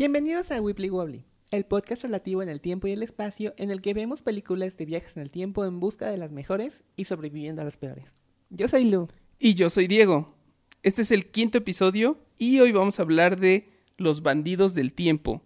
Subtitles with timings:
[0.00, 3.82] Bienvenidos a Wibbly Wobbly, el podcast relativo en el tiempo y el espacio en el
[3.82, 7.60] que vemos películas de viajes en el tiempo en busca de las mejores y sobreviviendo
[7.60, 8.06] a las peores.
[8.48, 9.08] Yo soy Lu.
[9.38, 10.34] Y yo soy Diego.
[10.82, 15.42] Este es el quinto episodio y hoy vamos a hablar de los bandidos del tiempo.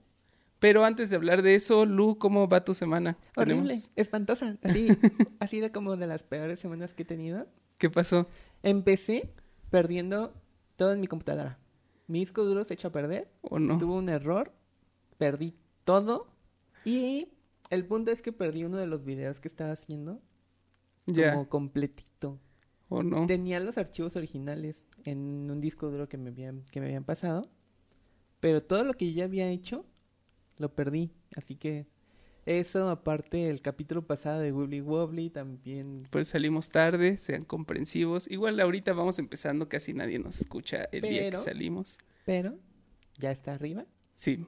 [0.61, 3.19] Pero antes de hablar de eso, Lu, ¿cómo va tu semana?
[3.35, 4.57] Horrible, Tenemos- espantosa.
[4.63, 4.87] Así,
[5.41, 7.49] ha sido como de las peores semanas que he tenido.
[7.77, 8.29] ¿Qué pasó?
[8.63, 9.33] Empecé
[9.71, 10.33] perdiendo
[10.77, 11.59] todo en mi computadora.
[12.07, 13.79] Mi disco duro se echó a perder, ¿O no?
[13.79, 14.53] tuvo un error,
[15.19, 15.55] perdí
[15.85, 16.29] todo
[16.85, 17.29] y
[17.71, 20.21] el punto es que perdí uno de los videos que estaba haciendo
[21.07, 21.33] Ya.
[21.33, 22.39] como completito.
[22.89, 23.27] ¿O no?
[23.27, 27.43] Tenía los archivos originales en un disco duro que me habían, que me habían pasado,
[28.41, 29.87] pero todo lo que yo ya había hecho
[30.59, 31.11] lo perdí.
[31.35, 31.87] Así que
[32.47, 36.07] eso, aparte el capítulo pasado de Wibbly Wobbly, también.
[36.11, 38.31] Pues salimos tarde, sean comprensivos.
[38.31, 41.99] Igual ahorita vamos empezando, casi nadie nos escucha el día que salimos.
[42.27, 42.59] Pero
[43.19, 44.47] ya está arriba Sí.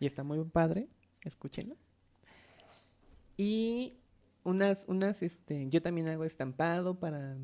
[0.00, 0.88] y está muy padre.
[1.22, 1.76] Escúchenlo.
[3.36, 3.94] Y
[4.44, 7.36] unas, unas, este, yo también hago estampado para,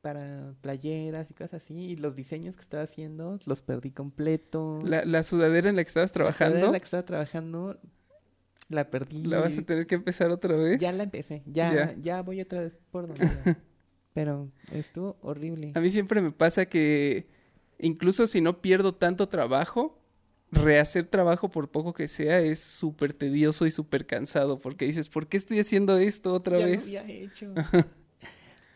[0.00, 1.74] para playeras y cosas así.
[1.74, 4.80] Y los diseños que estaba haciendo los perdí completo.
[4.84, 7.80] La, la sudadera en la que estabas La sudadera trabajando, en la que estaba trabajando,
[8.68, 9.22] la perdí.
[9.24, 10.80] la vas a tener que empezar otra vez.
[10.80, 11.94] Ya la empecé, ya, Ya.
[12.00, 13.20] ya, voy otra vez por donde.
[14.14, 15.72] Pero estuvo horrible.
[15.74, 17.26] A mí siempre me pasa que
[17.78, 20.00] incluso si no pierdo tanto trabajo,
[20.50, 25.26] rehacer trabajo por poco que sea es súper tedioso y súper cansado porque dices, ¿por
[25.26, 26.90] qué estoy haciendo esto otra ya vez?
[26.92, 27.52] lo había hecho.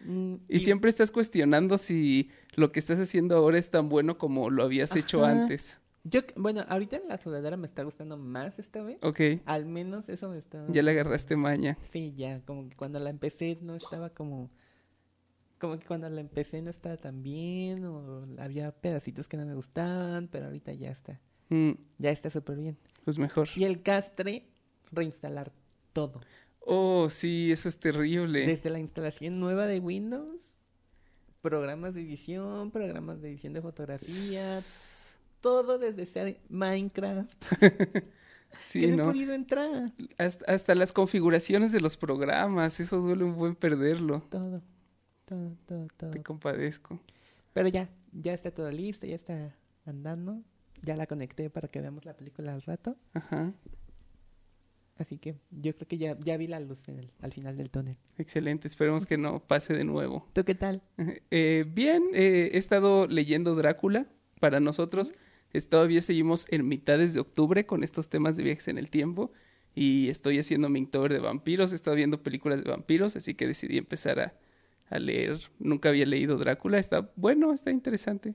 [0.02, 4.48] Mm, Y siempre estás cuestionando si lo que estás haciendo ahora es tan bueno como
[4.48, 5.78] lo habías hecho antes.
[6.04, 8.98] Yo, bueno, ahorita en la sudadera me está gustando más esta vez.
[9.02, 10.64] Ok, Al menos eso me está...
[10.70, 11.76] ya le agarraste maña.
[11.82, 14.50] Sí, ya, como que cuando la empecé no estaba como...
[15.58, 19.54] Como que cuando la empecé no estaba tan bien o había pedacitos que no me
[19.54, 21.20] gustaban, pero ahorita ya está.
[21.50, 22.78] Mm, Ya está súper bien.
[23.04, 23.48] pues mejor.
[23.56, 24.48] Y el castre,
[24.90, 25.52] reinstalar
[25.92, 26.22] todo.
[26.60, 28.46] Oh, sí, eso es terrible.
[28.46, 30.56] Desde la instalación nueva de Windows,
[31.42, 34.60] programas de edición, programas de edición de fotografía,
[35.40, 37.32] todo desde ser Minecraft.
[38.66, 39.04] Sí, que no, he ¿no?
[39.06, 39.92] podido entrar.
[40.18, 44.22] Hasta, hasta las configuraciones de los programas, eso duele un buen perderlo.
[44.28, 44.60] Todo,
[45.24, 46.10] todo, todo, todo.
[46.10, 47.00] Te compadezco.
[47.52, 49.54] Pero ya, ya está todo listo, ya está
[49.86, 50.42] andando.
[50.82, 52.96] Ya la conecté para que veamos la película al rato.
[53.14, 53.52] Ajá.
[54.98, 57.70] Así que yo creo que ya, ya vi la luz en el- al final del
[57.70, 57.96] túnel.
[58.18, 60.28] Excelente, esperemos que no pase de nuevo.
[60.32, 60.82] ¿Tú qué tal?
[61.30, 64.06] Eh, bien, eh, he estado leyendo Drácula.
[64.40, 65.12] Para nosotros,
[65.52, 69.32] es- todavía seguimos en mitades de octubre con estos temas de viajes en el tiempo.
[69.74, 73.46] Y estoy haciendo mi Inktober de vampiros, he estado viendo películas de vampiros, así que
[73.46, 74.34] decidí empezar a,
[74.88, 75.40] a leer.
[75.60, 78.34] Nunca había leído Drácula, está bueno, está interesante.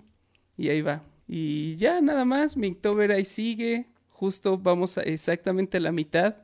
[0.58, 1.04] Y ahí va.
[1.28, 3.88] Y ya, nada más, mi Inktober ahí sigue.
[4.10, 6.38] Justo vamos a exactamente a la mitad.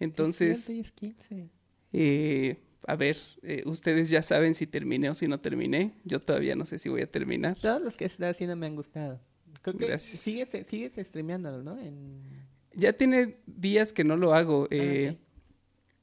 [0.00, 1.48] Entonces, es 15.
[1.92, 5.94] eh, a ver, eh, ustedes ya saben si terminé o si no terminé.
[6.04, 7.56] Yo todavía no sé si voy a terminar.
[7.60, 9.20] Todos los que está haciendo me han gustado.
[9.64, 10.20] Creo que Gracias.
[10.20, 11.78] sigues, sigues streameándolo, ¿no?
[11.78, 12.20] En...
[12.74, 14.68] Ya tiene días que no lo hago.
[14.70, 15.18] eh, Ah, ok.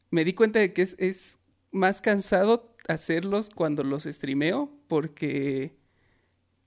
[0.10, 1.38] Me di cuenta de que es, es
[1.72, 5.76] más cansado hacerlos cuando los streameo porque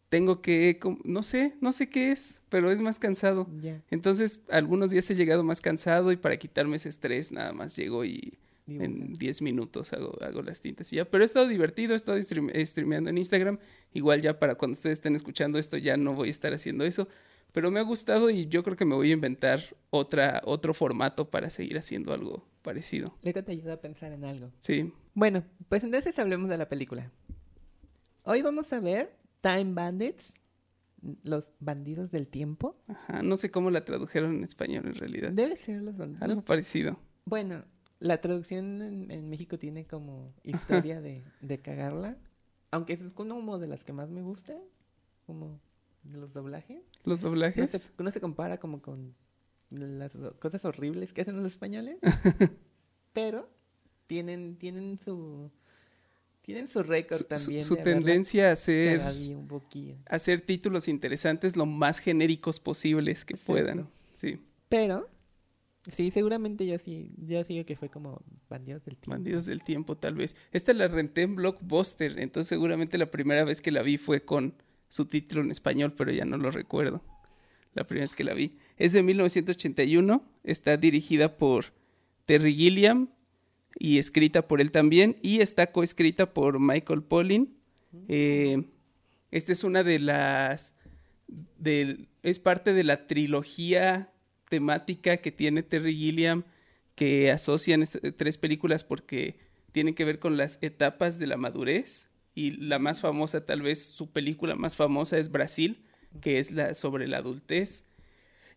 [0.08, 3.48] tengo que, no sé, no sé qué es, pero es más cansado.
[3.90, 8.04] Entonces, algunos días he llegado más cansado y para quitarme ese estrés nada más llego
[8.04, 8.84] y dibuja.
[8.86, 11.04] en 10 minutos hago, hago las tintas y ya.
[11.04, 13.58] Pero he estado divertido, he estado stream- eh, streameando en Instagram.
[13.92, 17.08] Igual ya para cuando ustedes estén escuchando esto ya no voy a estar haciendo eso.
[17.52, 19.60] Pero me ha gustado y yo creo que me voy a inventar
[19.90, 23.16] otra, otro formato para seguir haciendo algo parecido.
[23.22, 24.50] Luego te ayuda a pensar en algo.
[24.58, 24.92] Sí.
[25.14, 27.12] Bueno, pues entonces hablemos de la película.
[28.24, 30.32] Hoy vamos a ver Time Bandits,
[31.22, 32.76] los bandidos del tiempo.
[32.88, 33.22] Ajá.
[33.22, 35.30] No sé cómo la tradujeron en español en realidad.
[35.30, 36.22] Debe ser los bandidos.
[36.22, 36.98] Algo parecido.
[37.26, 37.64] Bueno,
[38.04, 42.16] la traducción en, en México tiene como historia de, de cagarla.
[42.70, 44.54] Aunque es como de las que más me gusta.
[45.26, 45.58] Como
[46.12, 46.82] los doblajes.
[47.04, 47.70] Los No doblajes.
[47.70, 49.14] se, no se compara como con
[49.70, 51.96] las cosas horribles que hacen los españoles.
[53.12, 53.48] pero
[54.06, 55.50] tienen, tienen su
[56.42, 57.64] tienen su récord su- también.
[57.64, 58.56] su de tendencia a
[59.00, 59.96] ahí un poquillo.
[60.06, 63.52] hacer títulos interesantes lo más genéricos posibles que Exacto.
[63.52, 63.88] puedan.
[64.12, 64.40] Sí.
[64.68, 65.08] Pero,
[65.90, 69.10] sí, seguramente yo sí, yo sí que fue como bandidos del tiempo.
[69.10, 70.36] Bandidos del tiempo, tal vez.
[70.52, 74.54] Esta la renté en Blockbuster, entonces seguramente la primera vez que la vi fue con
[74.88, 77.02] su título en español, pero ya no lo recuerdo.
[77.74, 78.56] La primera vez que la vi.
[78.76, 81.66] Es de 1981, está dirigida por
[82.26, 83.08] Terry Gilliam
[83.78, 87.56] y escrita por él también, y está coescrita por Michael Polin.
[88.08, 88.62] Eh,
[89.32, 90.74] esta es una de las...
[91.58, 94.12] del- es parte de la trilogía
[94.54, 96.44] temática que tiene Terry Gilliam
[96.94, 99.36] que asocian estas tres películas porque
[99.72, 103.84] tienen que ver con las etapas de la madurez y la más famosa, tal vez
[103.84, 105.82] su película más famosa es Brasil,
[106.20, 107.84] que es la sobre la adultez.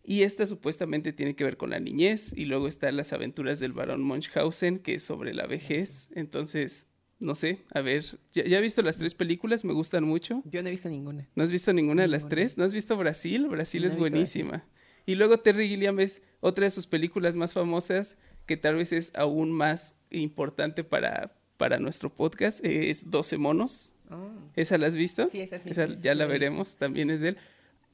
[0.04, 3.72] Y esta supuestamente tiene que ver con la niñez y luego están las aventuras del
[3.72, 6.10] barón Munchausen, que es sobre la vejez.
[6.14, 6.86] Entonces,
[7.18, 9.64] no sé, a ver, ¿ya, ya has visto las tres películas?
[9.64, 10.42] Me gustan mucho.
[10.44, 11.28] Yo no he visto ninguna.
[11.34, 12.56] ¿No has visto ninguna de las tres?
[12.56, 13.48] ¿No has visto Brasil?
[13.48, 14.64] Brasil No es he buenísima.
[15.08, 19.10] Y luego Terry Gilliam es otra de sus películas más famosas, que tal vez es
[19.14, 23.94] aún más importante para, para nuestro podcast, es 12 monos.
[24.10, 24.28] Oh.
[24.54, 25.30] ¿Esa la has visto?
[25.32, 27.38] Sí, esa sí, Esa ya la veremos, también es de él.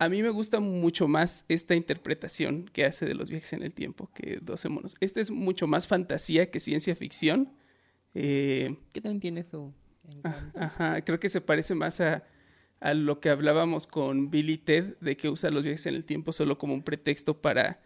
[0.01, 3.75] A mí me gusta mucho más esta interpretación que hace de los viajes en el
[3.75, 4.97] tiempo que 12 monos.
[4.99, 7.53] Este es mucho más fantasía que ciencia ficción.
[8.15, 9.73] Eh, Que también tiene su
[10.09, 10.59] encanto.
[10.59, 12.25] Ajá, creo que se parece más a,
[12.81, 16.33] a lo que hablábamos con Billy Ted, de que usa los viajes en el tiempo
[16.33, 17.81] solo como un pretexto para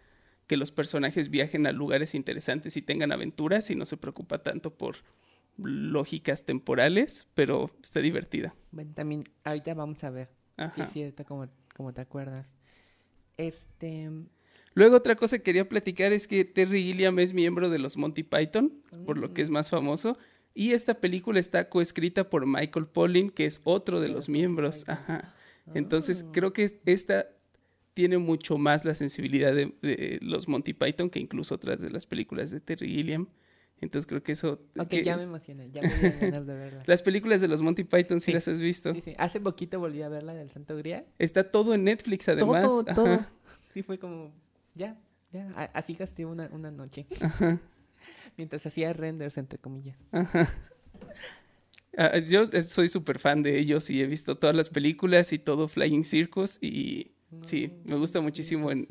[0.47, 4.75] que los personajes viajen a lugares interesantes y tengan aventuras y no se preocupa tanto
[4.75, 4.97] por
[5.57, 8.55] lógicas temporales, pero está divertida.
[8.71, 10.27] Bueno, también ahorita vamos a ver.
[10.27, 10.83] Sí, Ajá.
[10.85, 12.53] es cierto, como, como te acuerdas.
[13.37, 14.09] Este.
[14.73, 18.23] Luego otra cosa que quería platicar es que Terry Gilliam es miembro de los Monty
[18.23, 18.73] Python,
[19.05, 20.17] por lo que es más famoso.
[20.59, 24.83] Y esta película está coescrita por Michael Pollan, que es otro de los miembros.
[24.89, 25.33] Ajá.
[25.73, 26.31] Entonces Ah.
[26.33, 27.27] creo que esta
[27.93, 32.05] tiene mucho más la sensibilidad de, de los Monty Python que incluso otras de las
[32.05, 33.27] películas de Terry Gilliam.
[33.81, 34.59] Entonces creo que eso...
[34.77, 35.71] Ok, que- ya me emocioné.
[35.71, 36.83] Ya me ganas de verla.
[36.87, 38.31] Las películas de los Monty Python sí, Sí.
[38.33, 38.93] las has visto.
[38.93, 39.13] Sí, sí.
[39.17, 41.05] Hace poquito volví a ver la del Santo Grial.
[41.19, 42.63] Está todo en Netflix además.
[42.63, 42.93] todo, Ajá.
[42.95, 43.25] todo.
[43.73, 44.33] Sí, fue como.
[44.75, 44.97] Ya,
[45.31, 45.47] ya.
[45.73, 47.05] Así gasté una, una noche.
[47.21, 47.61] Ajá.
[48.39, 49.97] Mientras hacía renders, entre comillas.
[51.97, 55.39] Ah, yo eh, soy súper fan de ellos y he visto todas las películas y
[55.39, 57.11] todo Flying Circus y
[57.43, 58.87] sí, me gusta muchísimo en,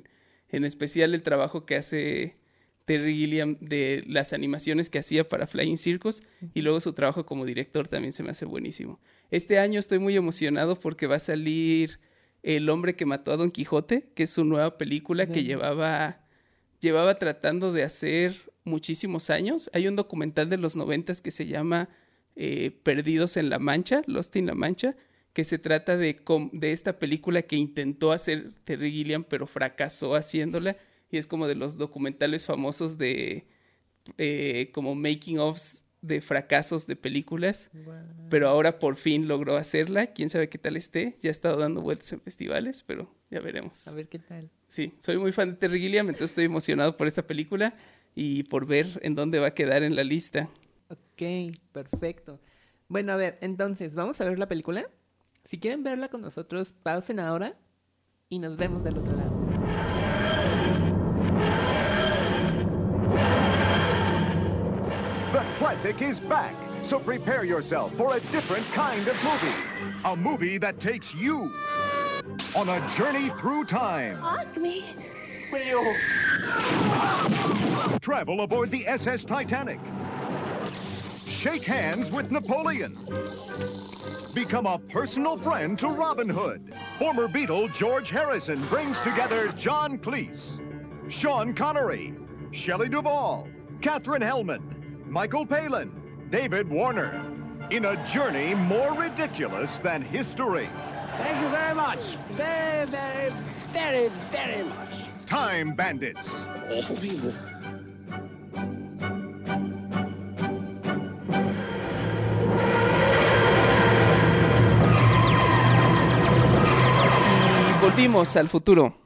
[0.50, 2.36] en especial el trabajo que hace
[2.84, 6.22] Terry Gilliam de las animaciones que hacía para Flying Circus
[6.52, 9.00] y luego su trabajo como director también se me hace buenísimo.
[9.30, 12.00] Este año estoy muy emocionado porque va a salir
[12.42, 16.28] El hombre que mató a Don Quijote, que es su nueva película que llevaba
[16.80, 19.70] llevaba tratando de hacer muchísimos años.
[19.72, 21.88] Hay un documental de los noventas que se llama
[22.36, 24.94] eh, Perdidos en la Mancha, Lost in la Mancha,
[25.32, 26.20] que se trata de,
[26.52, 30.76] de esta película que intentó hacer Terry Gilliam, pero fracasó haciéndola.
[31.10, 33.46] Y es como de los documentales famosos de
[34.16, 37.70] eh, como making ofs de fracasos de películas.
[38.30, 40.08] Pero ahora por fin logró hacerla.
[40.08, 41.16] Quién sabe qué tal esté.
[41.20, 43.88] Ya ha estado dando vueltas en festivales, pero ya veremos.
[43.88, 44.50] A ver qué tal.
[44.66, 47.74] Sí, soy muy fan de Terry Gilliam, entonces estoy emocionado por esta película
[48.14, 50.48] y por ver en dónde va a quedar en la lista.
[50.88, 52.40] Ok, perfecto.
[52.88, 54.88] Bueno, a ver, entonces, ¿vamos a ver la película?
[55.44, 57.54] Si quieren verla con nosotros, pausen ahora
[58.28, 59.38] y nos vemos del otro lado.
[65.32, 69.54] The classic is back, so prepare yourself for a different kind of movie.
[70.04, 71.50] A movie that takes you
[72.54, 74.18] on a journey through time.
[74.22, 74.84] Ask me.
[78.00, 79.80] Travel aboard the SS Titanic.
[81.26, 82.98] Shake hands with Napoleon.
[84.34, 86.74] Become a personal friend to Robin Hood.
[86.98, 90.60] Former Beatle George Harrison brings together John Cleese,
[91.10, 92.14] Sean Connery,
[92.50, 93.48] Shelley Duvall,
[93.80, 95.90] Katherine Hellman, Michael Palin,
[96.30, 97.24] David Warner.
[97.70, 100.68] In a journey more ridiculous than history.
[101.16, 102.00] Thank you very much.
[102.32, 103.32] Very, very,
[103.72, 105.07] very, very much.
[105.28, 106.26] Time Bandits.
[117.68, 118.96] Y volvimos al futuro.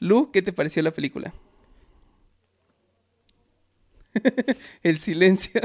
[0.00, 1.32] Lu, ¿qué te pareció la película?
[4.82, 5.62] El silencio.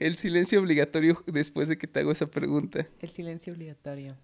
[0.00, 2.88] El silencio obligatorio después de que te hago esa pregunta.
[3.00, 4.16] El silencio obligatorio.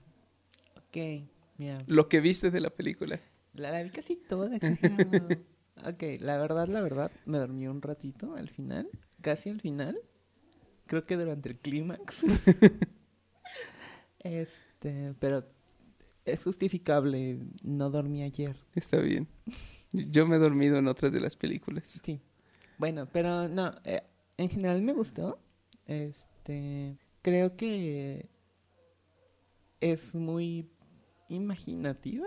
[0.77, 1.27] Ok,
[1.59, 1.85] mira.
[1.87, 3.21] Lo que viste de la película.
[3.55, 4.57] La, la vi casi toda.
[5.87, 8.89] ok, la verdad, la verdad, me dormí un ratito al final.
[9.21, 9.99] Casi al final.
[10.87, 12.25] Creo que durante el clímax.
[14.19, 15.47] este, pero
[16.25, 17.39] es justificable.
[17.63, 18.57] No dormí ayer.
[18.75, 19.29] Está bien.
[19.93, 21.85] Yo me he dormido en otras de las películas.
[22.05, 22.21] Sí.
[22.79, 24.03] Bueno, pero no, eh,
[24.37, 25.39] en general me gustó.
[25.87, 28.29] Este, creo que
[29.81, 30.69] es muy
[31.29, 32.27] imaginativa.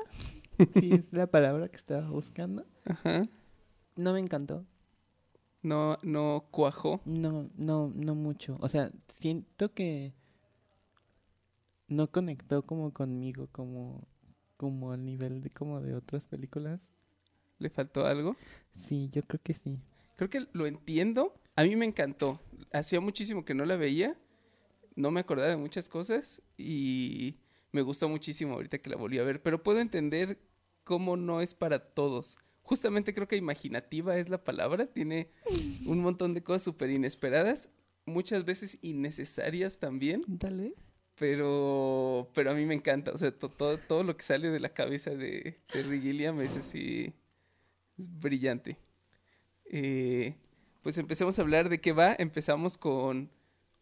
[0.74, 2.66] Sí, es la palabra que estaba buscando.
[2.86, 3.24] Ajá.
[3.96, 4.66] No me encantó.
[5.62, 7.02] No, no cuajó.
[7.06, 8.58] No, no, no mucho.
[8.62, 10.14] O sea, siento que
[11.88, 14.08] no conectó como conmigo, como,
[14.56, 16.80] como al nivel de como de otras películas.
[17.60, 18.36] ¿Le faltó algo?
[18.76, 19.80] Sí, yo creo que sí.
[20.16, 21.34] Creo que lo entiendo.
[21.56, 22.40] A mí me encantó.
[22.72, 24.16] Hacía muchísimo que no la veía.
[24.96, 27.38] No me acordaba de muchas cosas y
[27.72, 29.42] me gustó muchísimo ahorita que la volví a ver.
[29.42, 30.40] Pero puedo entender
[30.84, 32.38] cómo no es para todos.
[32.62, 34.88] Justamente creo que imaginativa es la palabra.
[34.88, 35.30] Tiene
[35.86, 37.70] un montón de cosas súper inesperadas.
[38.06, 40.24] Muchas veces innecesarias también.
[40.38, 40.74] Tal vez.
[41.20, 43.12] Pero, pero a mí me encanta.
[43.12, 46.56] O sea, to- todo, todo lo que sale de la cabeza de Terry Gilliam es
[46.58, 47.14] así.
[47.98, 48.78] Es brillante.
[49.66, 50.36] Eh,
[50.84, 52.16] pues empecemos a hablar de qué va.
[52.18, 53.30] Empezamos con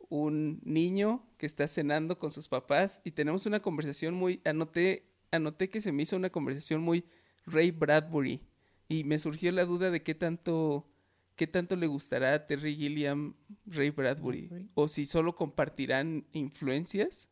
[0.10, 4.42] un niño que está cenando con sus papás y tenemos una conversación muy.
[4.46, 7.06] Anoté, anoté que se me hizo una conversación muy
[7.46, 8.42] Ray Bradbury.
[8.88, 10.88] Y me surgió la duda de qué tanto.
[11.36, 13.36] ¿Qué tanto le gustará a Terry Gilliam
[13.66, 14.48] Ray Bradbury?
[14.48, 14.70] Bradbury.
[14.74, 17.28] O si solo compartirán influencias.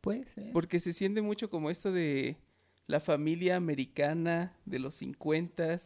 [0.00, 0.50] Puede ser.
[0.52, 2.36] Porque se siente mucho como esto de
[2.88, 5.78] la familia americana de los 50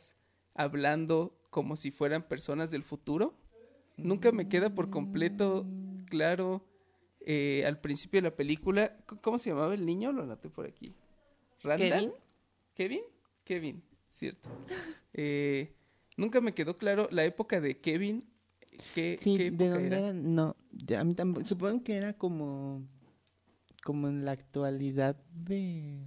[0.54, 3.34] hablando como si fueran personas del futuro.
[3.96, 5.66] Nunca me queda por completo
[6.08, 6.64] claro
[7.20, 8.96] eh, al principio de la película.
[9.22, 10.12] ¿Cómo se llamaba el niño?
[10.12, 10.94] Lo anoté por aquí.
[11.62, 11.88] ¿Randall?
[11.90, 12.12] ¿Kevin?
[12.74, 13.02] ¿Kevin?
[13.44, 14.48] Kevin, cierto.
[15.20, 15.74] Eh,
[16.16, 18.24] nunca me quedó claro la época de Kevin.
[18.94, 19.98] ¿Qué, Sí, qué ¿de dónde era?
[19.98, 20.12] era?
[20.12, 20.54] No,
[20.96, 21.44] a mí tampoco.
[21.46, 22.86] Supongo que era como.
[23.82, 26.04] Como en la actualidad de.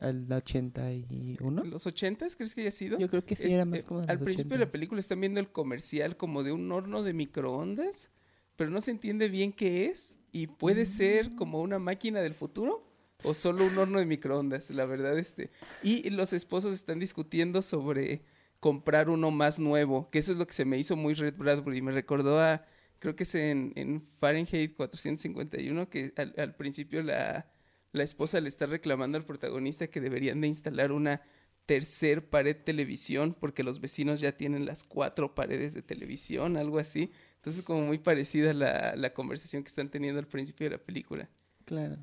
[0.00, 1.64] ¿El 81?
[1.64, 2.98] ¿Los ochentas crees que haya sido?
[2.98, 4.00] Yo creo que sí Es- era más eh, como.
[4.00, 4.70] de Al principio de la 80s.
[4.72, 8.10] película están viendo el comercial como de un horno de microondas,
[8.58, 12.84] pero no se entiende bien qué es y puede ser como una máquina del futuro
[13.22, 15.50] o solo un horno de microondas, la verdad este.
[15.82, 18.22] Y los esposos están discutiendo sobre
[18.60, 21.80] comprar uno más nuevo, que eso es lo que se me hizo muy Red Bradbury,
[21.80, 22.66] me recordó a
[22.98, 27.46] creo que es en, en Fahrenheit 451 que al, al principio la
[27.92, 31.22] la esposa le está reclamando al protagonista que deberían de instalar una
[31.66, 37.10] tercer pared televisión porque los vecinos ya tienen las cuatro paredes de televisión, algo así.
[37.38, 41.28] Entonces como muy parecida la, la conversación que están teniendo al principio de la película.
[41.64, 41.96] Claro.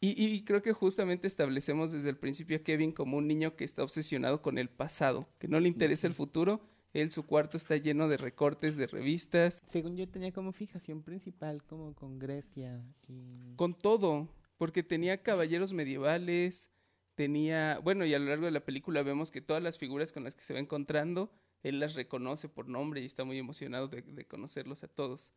[0.00, 3.64] Y, y creo que justamente establecemos desde el principio a Kevin como un niño que
[3.64, 6.60] está obsesionado con el pasado, que no le interesa el futuro.
[6.92, 11.62] Él, su cuarto está lleno de recortes de revistas, Según yo tenía como fijación principal
[11.62, 13.54] como con Grecia y...
[13.56, 16.68] con todo, porque tenía caballeros medievales,
[17.14, 20.24] tenía, bueno, y a lo largo de la película vemos que todas las figuras con
[20.24, 24.02] las que se va encontrando, él las reconoce por nombre y está muy emocionado de,
[24.02, 25.32] de conocerlos a todos.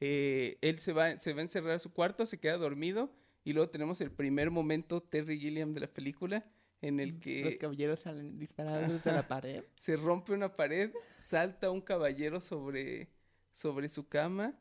[0.00, 3.12] Eh, él se va, se va a encerrar a su cuarto, se queda dormido,
[3.44, 6.44] y luego tenemos el primer momento Terry Gilliam de la película,
[6.82, 9.64] en el Los que caballeros salen disparados desde la pared.
[9.76, 13.10] se rompe una pared, salta un caballero sobre,
[13.52, 14.58] sobre su cama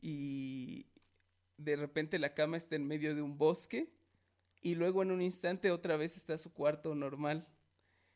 [0.00, 0.86] y
[1.56, 3.88] de repente la cama está en medio de un bosque
[4.60, 7.46] y luego en un instante otra vez está su cuarto normal.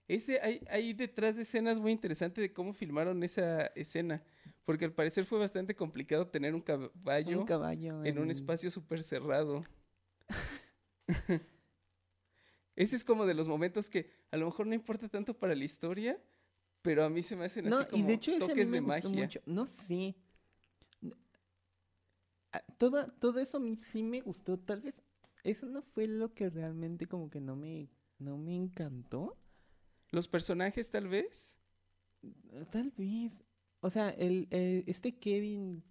[0.08, 4.22] Ese, hay, hay detrás de escenas muy interesantes de cómo filmaron esa escena,
[4.64, 9.02] porque al parecer fue bastante complicado tener un caballo, Un caballo en un espacio súper
[9.02, 9.62] cerrado.
[12.76, 15.64] Ese es como de los momentos que a lo mejor no importa tanto para la
[15.64, 16.22] historia,
[16.82, 18.52] pero a mí se me hacen No, así como y de hecho ese a mí
[18.52, 19.22] toques me de gustó magia.
[19.25, 19.40] mucho.
[19.46, 20.14] No sé.
[22.78, 24.58] Todo, todo eso a mí sí me gustó.
[24.58, 25.02] Tal vez
[25.42, 29.36] eso no fue lo que realmente como que no me, no me encantó.
[30.10, 31.56] Los personajes tal vez.
[32.70, 33.44] Tal vez.
[33.80, 35.82] O sea, el, eh, este Kevin,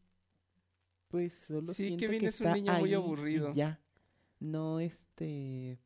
[1.08, 3.54] pues solo Sí, siento Kevin que es un está niño muy y aburrido.
[3.54, 3.80] ya.
[4.40, 5.80] No, este...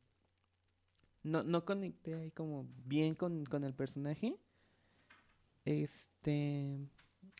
[1.22, 4.36] No, no conecté ahí como bien con, con el personaje.
[5.64, 6.78] Este...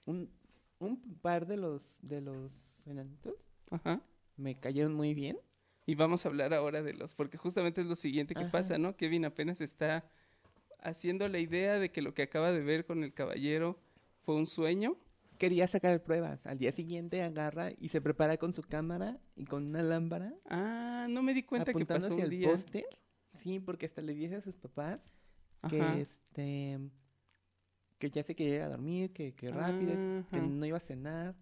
[0.07, 0.31] Un,
[0.79, 2.51] un par de los, de los
[2.87, 3.35] enanitos
[3.71, 4.03] Ajá.
[4.37, 5.39] me cayeron muy bien.
[5.87, 8.51] Y vamos a hablar ahora de los, porque justamente es lo siguiente que Ajá.
[8.51, 8.97] pasa, ¿no?
[8.97, 10.09] Kevin apenas está
[10.83, 13.79] haciendo la idea de que lo que acaba de ver con el caballero
[14.23, 14.97] fue un sueño.
[15.39, 16.47] Quería sacar pruebas.
[16.47, 20.35] Al día siguiente agarra y se prepara con su cámara y con una lámpara.
[20.49, 22.51] Ah, no me di cuenta que apuntando pasó hacia un el día.
[22.51, 22.85] póster.
[23.37, 25.11] Sí, porque hasta le dije a sus papás
[25.69, 25.99] que Ajá.
[25.99, 26.79] este
[27.99, 29.93] que ya se quería ir a dormir, que, que rápido,
[30.31, 31.35] que no iba a cenar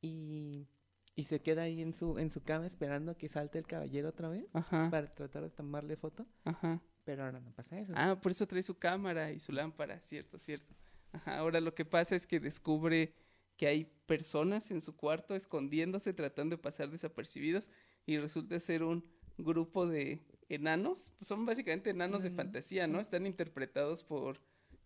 [0.00, 0.68] y,
[1.14, 4.08] y se queda ahí en su en su cama esperando a que salte el caballero
[4.10, 4.88] otra vez Ajá.
[4.90, 6.80] para tratar de tomarle foto, Ajá.
[7.04, 7.92] Pero ahora no pasa eso.
[7.96, 10.74] Ah, por eso trae su cámara y su lámpara, cierto, cierto.
[11.12, 13.12] Ajá, ahora lo que pasa es que descubre
[13.56, 17.70] que hay personas en su cuarto escondiéndose, tratando de pasar desapercibidos,
[18.06, 19.04] y resulta ser un
[19.38, 21.12] grupo de enanos.
[21.18, 22.98] Pues son básicamente enanos de fantasía, ¿no?
[23.00, 24.40] Están interpretados por,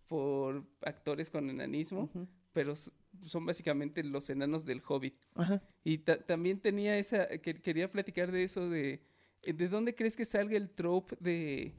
[0.06, 2.10] por actores con enanismo,
[2.52, 5.14] pero son básicamente los enanos del Hobbit.
[5.34, 5.62] Ajá.
[5.84, 9.00] Y ta- también tenía esa, que quería platicar de eso de,
[9.42, 11.72] ¿de dónde crees que salga el trope de,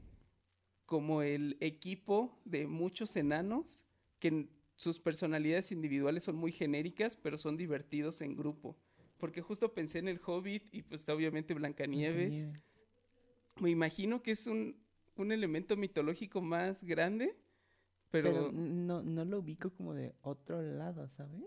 [0.88, 3.84] como el equipo de muchos enanos
[4.18, 8.74] que sus personalidades individuales son muy genéricas, pero son divertidos en grupo.
[9.18, 12.30] Porque justo pensé en el Hobbit y pues obviamente Blancanieves.
[12.30, 12.64] Blancanieves.
[13.60, 14.76] Me imagino que es un,
[15.16, 17.36] un elemento mitológico más grande,
[18.10, 21.44] pero, Pero, no, no lo ubico como de otro lado, ¿sabes?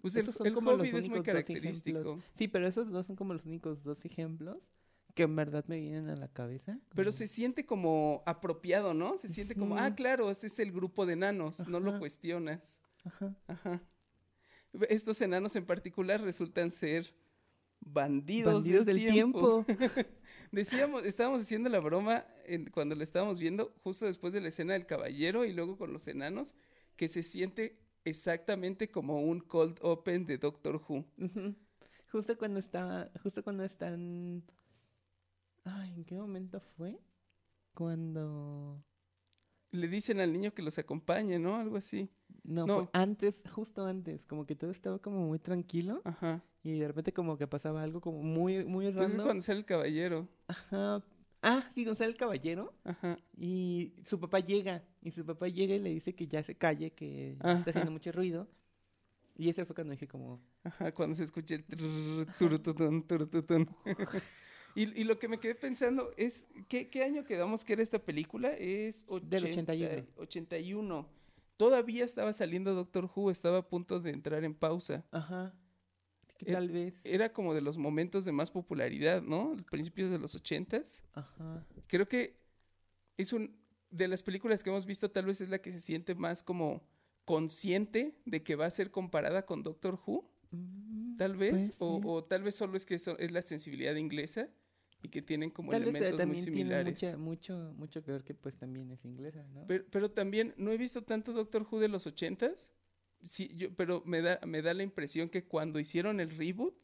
[0.00, 2.20] pues el, el Hobbit es muy característico.
[2.34, 4.58] Sí, pero esos dos son como los únicos dos ejemplos
[5.14, 6.78] que en verdad me vienen a la cabeza.
[6.94, 9.18] Pero se siente como apropiado, ¿no?
[9.18, 12.80] Se siente como, ah, claro, ese es el grupo de enanos, no lo cuestionas.
[13.04, 13.34] Ajá.
[13.46, 13.82] Ajá.
[14.88, 17.14] Estos enanos en particular resultan ser
[17.80, 19.66] bandidos, Bandidos del tiempo.
[20.52, 24.72] Decíamos, estábamos haciendo la broma en- cuando lo estábamos viendo, justo después de la escena
[24.72, 26.54] del caballero y luego con los enanos,
[26.96, 31.04] que se siente exactamente como un cold open de Doctor Who.
[31.18, 31.54] Ujú.
[32.10, 34.42] Justo cuando estaba, justo cuando están...
[35.64, 36.98] Ay, ¿en qué momento fue?
[37.74, 38.82] Cuando...
[39.70, 41.56] Le dicen al niño que los acompañe, ¿no?
[41.56, 42.10] Algo así.
[42.44, 42.74] No, No.
[42.80, 46.42] fue antes, justo antes, como que todo estaba como muy tranquilo Ajá.
[46.62, 49.24] y de repente como que pasaba algo como muy, muy Pues es random.
[49.26, 50.28] cuando sale el caballero.
[50.48, 51.02] Ajá.
[51.44, 52.72] Ah, sí, Gonzalo el Caballero.
[52.84, 53.18] Ajá.
[53.36, 56.92] Y su papá llega, y su papá llega y le dice que ya se calle,
[56.92, 57.58] que Ajá.
[57.58, 58.48] está haciendo mucho ruido.
[59.36, 63.68] Y ese fue cuando dije como, Ajá, cuando se escucha el trrr, turututun, turututun.
[64.74, 67.98] y, y lo que me quedé pensando es, ¿qué, qué año quedamos que era esta
[67.98, 68.50] película?
[68.52, 70.06] Es Del 81.
[70.16, 71.08] 81.
[71.56, 75.04] Todavía estaba saliendo Doctor Who, estaba a punto de entrar en pausa.
[75.10, 75.54] ajá,
[76.38, 79.56] que tal vez, Era como de los momentos de más popularidad, ¿no?
[79.70, 81.02] Principios de los ochentas.
[81.12, 82.36] ajá, Creo que
[83.16, 83.54] es un
[83.90, 86.82] de las películas que hemos visto, tal vez es la que se siente más como
[87.26, 90.28] consciente de que va a ser comparada con Doctor Who.
[90.50, 94.48] Mm, Tal vez, o, tal vez solo es que eso es la sensibilidad inglesa
[95.02, 97.02] y que tienen como tal vez elementos muy también tiene similares.
[97.02, 99.66] mucha, mucho, mucho que ver que pues también es inglesa, ¿no?
[99.66, 102.70] Pero, pero también no he visto tanto Doctor Who de los ochentas,
[103.24, 106.74] sí, yo, pero me da, me da la impresión que cuando hicieron el reboot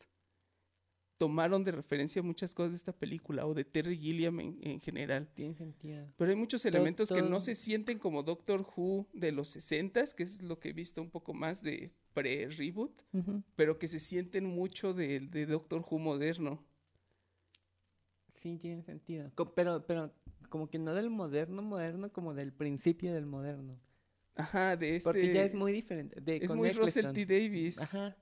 [1.19, 5.29] tomaron de referencia muchas cosas de esta película o de Terry Gilliam en, en general.
[5.35, 6.07] Tiene sentido.
[6.17, 10.23] Pero hay muchos elementos que no se sienten como Doctor Who de los sesentas, que
[10.23, 13.03] es lo que he visto un poco más de pre-reboot,
[13.57, 16.65] pero que se sienten mucho de, de Doctor Who moderno.
[18.39, 19.31] Sí, tiene sentido.
[19.55, 20.13] Pero, pero
[20.49, 23.79] como que no del moderno moderno, como del principio del moderno.
[24.37, 25.09] Ajá, de este...
[25.09, 26.21] Porque ya es muy diferente.
[26.21, 27.15] De, Es muy Russell Eccleston.
[27.15, 27.27] T.
[27.27, 27.81] Davis.
[27.81, 28.17] Ajá.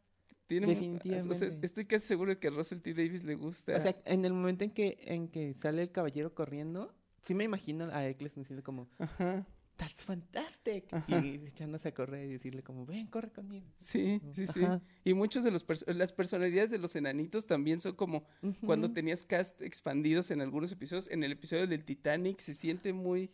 [0.46, 1.32] Tiene definitivamente.
[1.32, 2.94] o sea, estoy casi seguro de que a Russell T.
[2.94, 3.76] Davis le gusta.
[3.76, 7.44] O sea, en el momento en que, en que sale el caballero corriendo, sí me
[7.44, 9.46] imagino a Eccleston diciendo como, Ajá.
[9.76, 10.84] That's fantastic.
[10.92, 11.04] Ajá.
[11.20, 13.66] Y echándose a correr y decirle como, ven, corre conmigo.
[13.78, 14.60] Sí, sí, sí.
[15.04, 18.24] Y muchos de los las personalidades de los enanitos también son como
[18.64, 21.08] cuando tenías cast expandidos en algunos episodios.
[21.10, 23.30] En el episodio del Titanic se siente muy,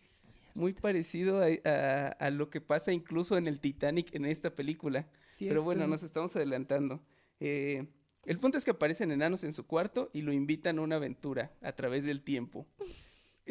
[0.54, 5.06] muy parecido a, a- a lo que pasa incluso en el Titanic en esta película.
[5.38, 7.00] Pero bueno, nos estamos adelantando.
[7.40, 7.86] Eh,
[8.26, 11.52] el punto es que aparecen enanos en su cuarto y lo invitan a una aventura
[11.60, 12.66] a través del tiempo.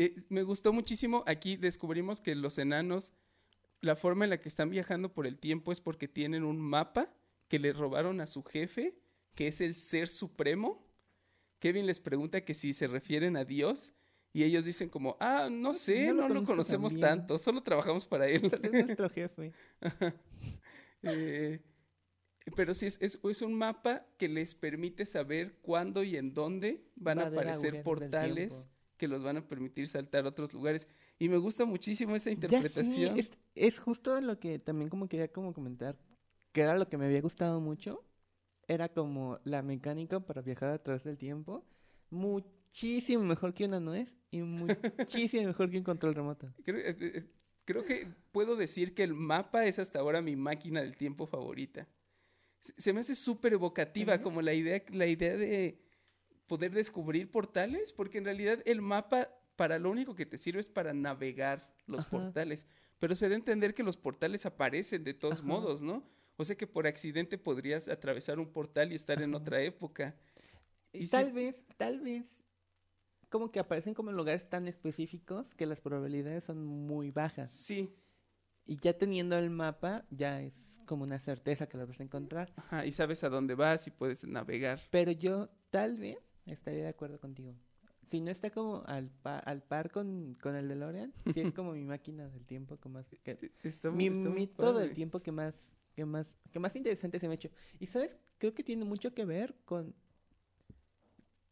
[0.01, 1.23] Eh, me gustó muchísimo.
[1.27, 3.13] Aquí descubrimos que los enanos,
[3.81, 7.13] la forma en la que están viajando por el tiempo es porque tienen un mapa
[7.47, 8.95] que le robaron a su jefe,
[9.35, 10.87] que es el ser supremo.
[11.59, 13.93] Kevin les pregunta que si se refieren a Dios
[14.33, 17.09] y ellos dicen como, ah, no sé, no no lo conocemos tan bien".
[17.09, 18.49] tanto, solo trabajamos para él.
[18.49, 19.53] Vez nuestro jefe.
[21.03, 21.59] Eh,
[22.55, 26.85] pero sí, es, es, es un mapa que les permite saber cuándo y en dónde
[26.95, 28.67] van Va a aparecer portales.
[29.01, 30.87] Que los van a permitir saltar a otros lugares.
[31.17, 32.85] Y me gusta muchísimo esa Ya interpretación.
[32.85, 35.97] sí, es, es justo lo que también como quería como comentar,
[36.51, 38.05] que era lo que me había gustado mucho,
[38.67, 41.65] era como la mecánica para viajar a través del tiempo,
[42.11, 46.53] muchísimo mejor que una nuez y muchísimo mejor que un control remoto.
[46.63, 47.25] Creo, eh, eh,
[47.65, 51.87] creo que puedo decir que el mapa es hasta ahora mi máquina del tiempo favorita.
[52.59, 55.81] Se, se me hace súper evocativa como la idea, la idea de
[56.51, 60.67] poder descubrir portales, porque en realidad el mapa para lo único que te sirve es
[60.67, 62.09] para navegar los Ajá.
[62.09, 62.67] portales.
[62.99, 65.47] Pero se a entender que los portales aparecen de todos Ajá.
[65.47, 66.03] modos, ¿no?
[66.35, 70.13] O sea que por accidente podrías atravesar un portal y estar en otra época.
[70.91, 72.25] Y tal vez, tal vez,
[73.29, 77.49] como que aparecen como en lugares tan específicos que las probabilidades son muy bajas.
[77.49, 77.95] Sí.
[78.65, 82.51] Y ya teniendo el mapa, ya es como una certeza que lo vas a encontrar.
[82.57, 84.81] Ajá, y sabes a dónde vas y puedes navegar.
[84.91, 87.55] Pero yo tal vez estaría de acuerdo contigo.
[88.07, 91.73] Si no está como al par, al par con, con el DeLorean, si es como
[91.73, 95.21] mi máquina del tiempo, como más que, Está, mi, está muy mi todo el tiempo
[95.21, 95.53] que más,
[95.95, 97.49] que más, que más interesante se me ha hecho.
[97.79, 99.95] Y sabes, creo que tiene mucho que ver con,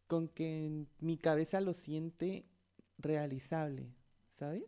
[0.08, 2.46] con que mi cabeza lo siente
[2.98, 3.94] realizable,
[4.38, 4.66] ¿sabes?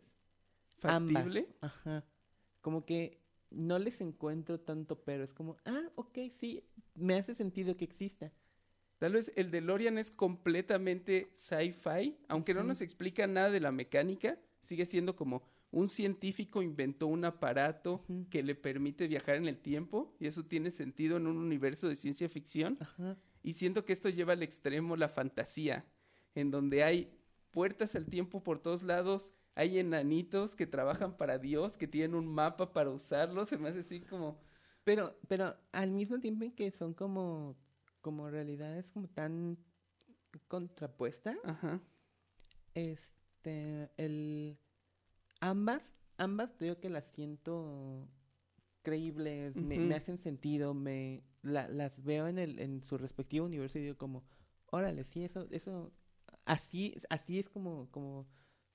[0.82, 1.26] Ambas.
[1.60, 2.04] Ajá.
[2.60, 5.24] Como que no les encuentro tanto pero.
[5.24, 8.32] Es como, ah, ok, sí, me hace sentido que exista.
[9.02, 14.38] Tal vez el DeLorean es completamente sci-fi, aunque no nos explica nada de la mecánica,
[14.60, 20.14] sigue siendo como un científico inventó un aparato que le permite viajar en el tiempo
[20.20, 22.78] y eso tiene sentido en un universo de ciencia ficción.
[23.42, 25.84] Y siento que esto lleva al extremo la fantasía,
[26.36, 27.12] en donde hay
[27.50, 32.28] puertas al tiempo por todos lados, hay enanitos que trabajan para Dios, que tienen un
[32.28, 34.38] mapa para usarlo, se me hace así como...
[34.84, 37.56] Pero, pero al mismo tiempo en que son como
[38.02, 39.56] como realidades como tan
[40.48, 41.36] contrapuestas.
[41.44, 41.80] Ajá.
[42.74, 44.58] Este, el
[45.40, 48.08] ambas, ambas creo que las siento
[48.82, 53.96] creíbles, me, hacen sentido, me las veo en el en su respectivo universo y digo
[53.96, 54.24] como,
[54.66, 55.92] órale, sí, eso eso
[56.44, 58.26] así así es como como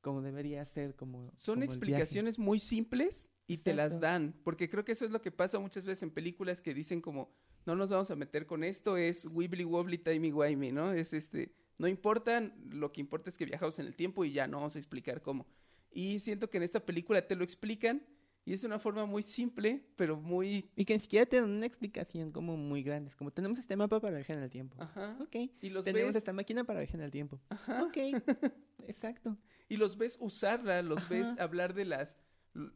[0.02, 4.92] como debería ser como son explicaciones muy simples y te las dan, porque creo que
[4.92, 7.34] eso es lo que pasa muchas veces en películas que dicen como
[7.67, 10.93] no nos vamos a meter con esto, es wibbly wobbly timey wimey, ¿no?
[10.93, 14.47] Es este, no importa, lo que importa es que viajamos en el tiempo y ya
[14.47, 15.45] no vamos a explicar cómo.
[15.91, 18.01] Y siento que en esta película te lo explican
[18.45, 20.69] y es una forma muy simple, pero muy...
[20.77, 23.10] Y que ni siquiera te dan una explicación como muy grande.
[23.10, 24.82] Es como, tenemos este mapa para viajar en el tiempo.
[24.82, 25.17] Ajá.
[25.19, 25.36] Ok.
[25.60, 27.41] Y los tenemos esta máquina para viajar en el tiempo.
[27.49, 27.84] Ajá.
[27.84, 27.97] Ok.
[28.88, 29.38] Exacto.
[29.67, 32.17] Y los ves usarla, los ves hablar de las,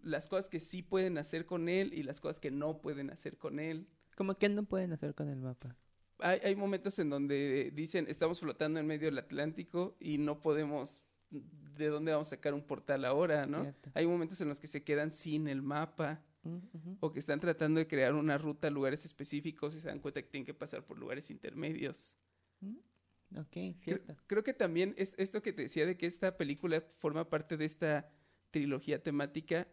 [0.03, 3.37] las cosas que sí pueden hacer con él y las cosas que no pueden hacer
[3.37, 3.87] con él.
[4.15, 5.75] ¿Cómo que no pueden hacer con el mapa?
[6.19, 11.03] Hay, hay momentos en donde dicen, estamos flotando en medio del Atlántico y no podemos
[11.31, 13.73] de dónde vamos a sacar un portal ahora, ¿no?
[13.93, 17.79] Hay momentos en los que se quedan sin el mapa mm, o que están tratando
[17.79, 20.85] de crear una ruta a lugares específicos y se dan cuenta que tienen que pasar
[20.85, 22.15] por lugares intermedios.
[22.59, 24.15] Mm, ok, cierto.
[24.27, 27.65] Creo, que también es esto que te decía de que esta película forma parte de
[27.65, 28.09] esta
[28.51, 29.67] trilogía temática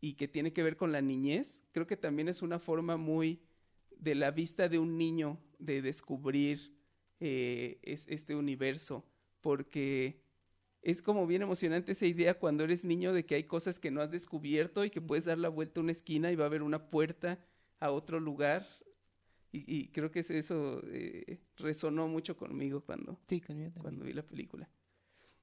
[0.00, 1.62] y que tiene que ver con la niñez.
[1.72, 3.40] Creo que también es una forma muy
[3.96, 6.74] de la vista de un niño de descubrir
[7.20, 9.04] eh, es, este universo,
[9.40, 10.20] porque
[10.82, 14.02] es como bien emocionante esa idea cuando eres niño de que hay cosas que no
[14.02, 16.62] has descubierto y que puedes dar la vuelta a una esquina y va a haber
[16.62, 17.38] una puerta
[17.80, 18.66] a otro lugar.
[19.52, 23.18] Y, creo que eso eh, resonó mucho conmigo cuando,
[23.80, 24.68] cuando vi la película.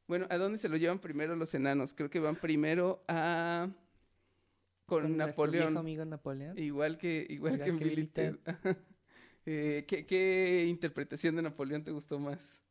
[0.08, 1.96] Bueno, ¿a dónde se lo llevan primero los enanos?
[1.96, 3.70] Creo que van primero a
[5.02, 5.78] con, Napoleón.
[5.78, 6.58] amigo Napoleón.
[6.58, 8.38] Igual que, igual, que, Billy Ted.
[9.46, 12.62] Eh, ¿qué, interpretación de Napoleón te gustó más?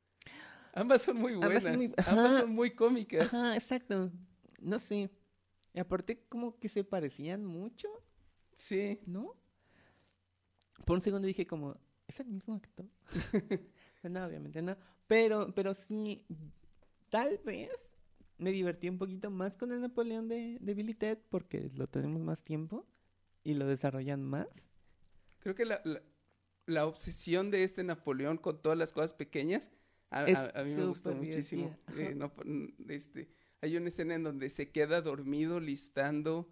[0.72, 1.66] Ambas son muy buenas.
[2.06, 3.26] Ambas son muy, cómicas.
[3.26, 4.10] Ajá, exacto.
[4.58, 5.10] No sé.
[5.74, 7.88] Y aparte como que se parecían mucho.
[8.54, 9.00] Sí.
[9.04, 9.36] ¿No?
[10.86, 12.86] Por un segundo dije como, ¿es el mismo actor?
[14.02, 14.74] no, obviamente no.
[15.06, 16.24] Pero, pero sí,
[17.10, 17.70] tal vez
[18.42, 22.20] me divertí un poquito más con el Napoleón de, de Billy Ted porque lo tenemos
[22.20, 22.86] más tiempo
[23.44, 24.68] y lo desarrollan más.
[25.38, 25.82] Creo que la,
[26.66, 29.70] la, obsesión de este Napoleón con todas las cosas pequeñas
[30.10, 31.74] a, mí me gustó muchísimo.
[31.96, 32.16] Eh,
[32.88, 33.28] este,
[33.60, 36.50] hay una escena en donde se queda dormido listando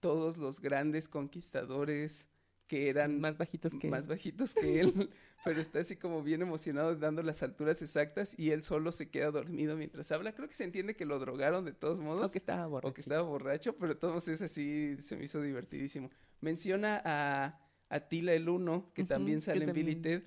[0.00, 2.26] todos los grandes conquistadores
[2.72, 5.10] que eran más bajitos que más bajitos que él,
[5.44, 9.30] pero está así como bien emocionado dando las alturas exactas y él solo se queda
[9.30, 10.32] dormido mientras habla.
[10.32, 12.30] Creo que se entiende que lo drogaron de todos modos.
[12.30, 12.88] O que estaba borracho.
[12.88, 16.08] O que estaba borracho, pero todos es así, se me hizo divertidísimo.
[16.40, 20.22] Menciona a Atila el Uno, que también sale en Billy Ted.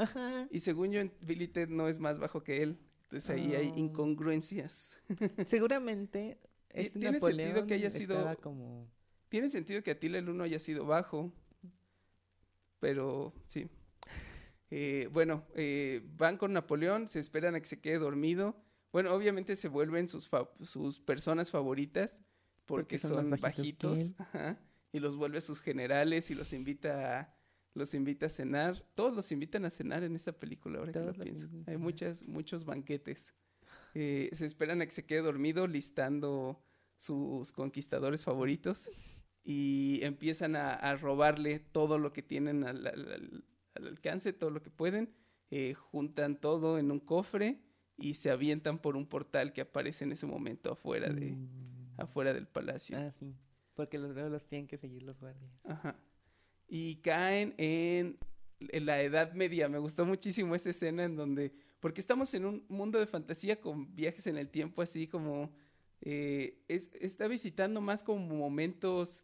[0.51, 2.77] Y según yo, Billy Ted no es más bajo que él.
[3.05, 3.79] Entonces ahí hay ah.
[3.79, 4.99] incongruencias.
[5.47, 6.37] Seguramente
[6.93, 8.87] tiene sentido que haya sido como...
[9.29, 11.33] Tiene sentido que Atila el Uno haya sido bajo
[12.79, 13.67] pero sí.
[14.71, 18.55] Eh, bueno, eh, van con Napoleón, se esperan a que se quede dormido.
[18.91, 20.29] Bueno, obviamente se vuelven sus,
[20.63, 22.21] sus personas favoritas
[22.65, 24.13] porque, son, bajitos,
[24.91, 27.35] y los vuelve sus generales y los invita a,
[27.73, 28.83] los invita a cenar.
[28.95, 31.47] Todos los invitan a cenar en esta película, ahora que lo pienso.
[31.67, 33.33] Hay muchas, muchos banquetes.
[33.93, 36.61] Eh, se esperan a que se quede dormido listando
[36.97, 38.89] sus conquistadores favoritos
[39.47, 43.43] y empiezan a, robarle todo lo que tienen al,
[43.75, 45.13] alcance, todo lo que pueden,
[45.51, 47.61] eh, juntan todo en un cofre
[47.95, 51.93] y se avientan por un portal que aparece en ese momento afuera de mm.
[51.97, 52.97] afuera del palacio.
[52.97, 53.35] Ah, sí.
[53.75, 55.51] Porque los los tienen que seguir los guardias.
[55.63, 55.95] Ajá.
[56.67, 58.17] Y caen en,
[58.59, 59.69] en la Edad Media.
[59.69, 63.95] Me gustó muchísimo esa escena en donde porque estamos en un mundo de fantasía con
[63.95, 65.53] viajes en el tiempo así como
[66.01, 69.23] eh, es, está visitando más como momentos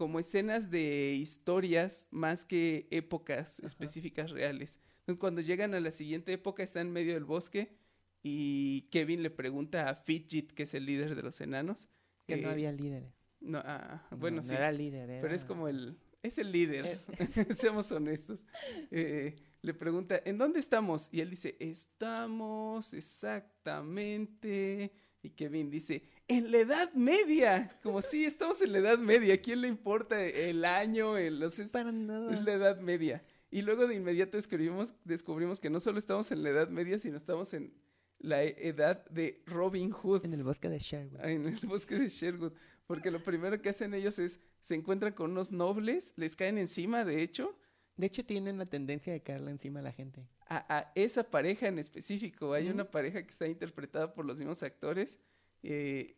[0.00, 4.80] como escenas de historias más que épocas específicas reales.
[5.00, 7.76] Entonces, cuando llegan a la siguiente época, está en medio del bosque
[8.22, 11.86] y Kevin le pregunta a Fidget, que es el líder de los enanos.
[12.26, 13.12] Que no había líderes.
[13.40, 14.54] No, ah, No, bueno, no sí.
[14.54, 15.98] era líder, Pero era- es como el...
[16.22, 16.98] Es el líder, Eh.
[17.54, 18.46] seamos honestos.
[18.90, 21.10] Eh, le pregunta, ¿en dónde estamos?
[21.12, 24.92] Y él dice, estamos exactamente...
[25.22, 27.70] Y Kevin dice, en la Edad Media.
[27.82, 29.34] Como sí, estamos en la Edad Media.
[29.34, 31.16] ¿A quién le importa el año?
[31.18, 32.32] El, los, es, Para nada.
[32.32, 33.22] es la Edad Media.
[33.50, 37.16] Y luego de inmediato descubrimos, descubrimos que no solo estamos en la Edad Media, sino
[37.16, 37.74] estamos en
[38.18, 40.24] la edad de Robin Hood.
[40.24, 41.24] En el bosque de Sherwood.
[41.24, 42.52] En el bosque de Sherwood.
[42.86, 47.04] Porque lo primero que hacen ellos es, se encuentran con unos nobles, les caen encima,
[47.04, 47.56] de hecho,
[47.96, 50.26] De hecho, tienen la tendencia de caerle encima a la gente.
[50.50, 52.52] A, a esa pareja en específico.
[52.52, 55.18] Hay una pareja que está interpretada por los mismos actores.
[55.62, 56.16] eh,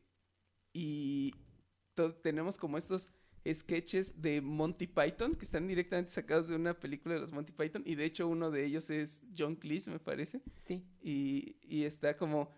[0.74, 1.34] y
[2.22, 3.10] tenemos como estos
[3.46, 7.82] sketches de Monty Python que están directamente sacados de una película de los Monty Python.
[7.84, 10.40] Y de hecho, uno de ellos es John Cleese, me parece.
[10.64, 10.82] Sí.
[11.02, 12.50] Y, y está como,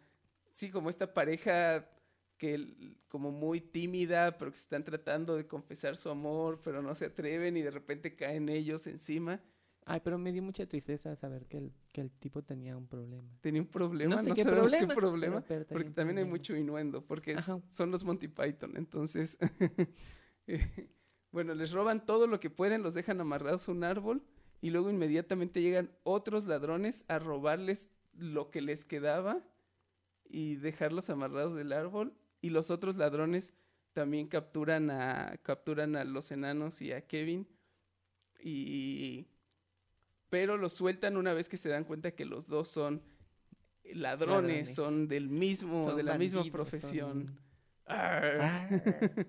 [0.53, 1.91] sí, como esta pareja
[2.37, 7.07] que como muy tímida, pero que están tratando de confesar su amor, pero no se
[7.07, 9.41] atreven y de repente caen ellos encima.
[9.87, 13.29] Ay, pero me dio mucha tristeza saber que el, que el tipo tenía un problema.
[13.43, 15.91] Tenía un problema, No no, sé qué sabemos problema, qué problema, pero- pero tenía porque
[15.91, 19.37] también hay mucho innuendo, porque es- son los Monty Python, entonces,
[20.47, 20.91] eh,
[21.33, 24.23] bueno, les roban todo lo que pueden, los dejan amarrados a un árbol
[24.63, 29.43] y luego inmediatamente llegan otros ladrones a robarles lo que les quedaba
[30.27, 33.53] y dejarlos amarrados del árbol y los otros ladrones
[33.93, 37.47] también capturan a capturan a los enanos y a Kevin
[38.41, 39.27] y
[40.35, 43.01] pero los sueltan una vez que se dan cuenta que los dos son
[43.85, 44.75] ladrones, Ladrones.
[44.75, 47.27] son del mismo Son de la misma profesión.
[47.29, 47.39] son-
[47.87, 48.41] Arr.
[48.43, 48.69] Ah.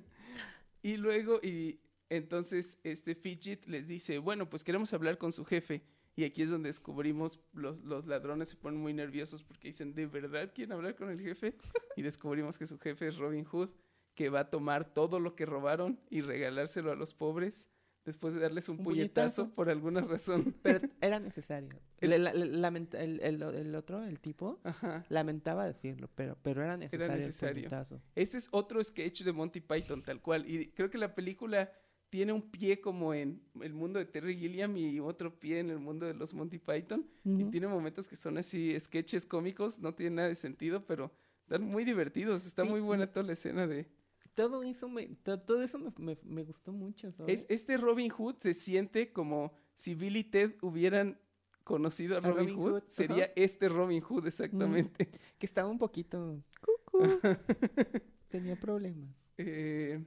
[0.82, 5.84] Y luego, y entonces este Fidget les dice, bueno, pues queremos hablar con su jefe.
[6.16, 10.08] Y aquí es donde descubrimos, los, los ladrones se ponen muy nerviosos porque dicen, ¿de
[10.08, 11.56] verdad quieren hablar con el jefe?
[11.96, 13.70] Y descubrimos que su jefe es Robin Hood,
[14.16, 17.70] que va a tomar todo lo que robaron y regalárselo a los pobres
[18.06, 19.56] después de darles un, Un puñetazo, puñetazo.
[19.56, 20.56] por alguna razón.
[20.64, 21.70] Pero era necesario.
[22.00, 25.04] El- la- el, el- el otro, el tipo, Ajá.
[25.10, 27.54] lamentaba decirlo, pero, pero era necesario, el necesario.
[27.56, 28.02] puñetazo.
[28.16, 30.48] Este es otro sketch de Monty Python, tal cual.
[30.48, 31.72] Y creo que la película
[32.10, 35.80] tiene un pie como en el mundo de Terry Gilliam y otro pie en el
[35.80, 37.06] mundo de los Monty Python.
[37.26, 37.50] Y Ujú.
[37.50, 41.84] tiene momentos que son así sketches cómicos, no tienen nada de sentido, pero están muy
[41.84, 42.46] divertidos.
[42.46, 43.88] Está Sí, muy buena y- toda la escena de...
[44.36, 47.42] Todo eso me, to- todo eso me, me- me gustó mucho, ¿sabes?
[47.44, 51.20] Es, este Robin Hood se siente como si Bill y Ted hubieran
[51.64, 52.72] conocido a A Robin, Robin Hood.
[52.74, 55.10] Hood, Sería este Robin Hood exactamente.
[55.40, 56.44] Que estaba un poquito...
[56.62, 57.00] Cucú.
[58.30, 59.10] Tenía problemas.
[59.38, 60.04] Eh,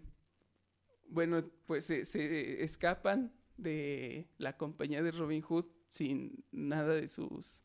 [1.08, 7.62] bueno, pues se, se escapan de la compañía de Robin Hood sin nada de sus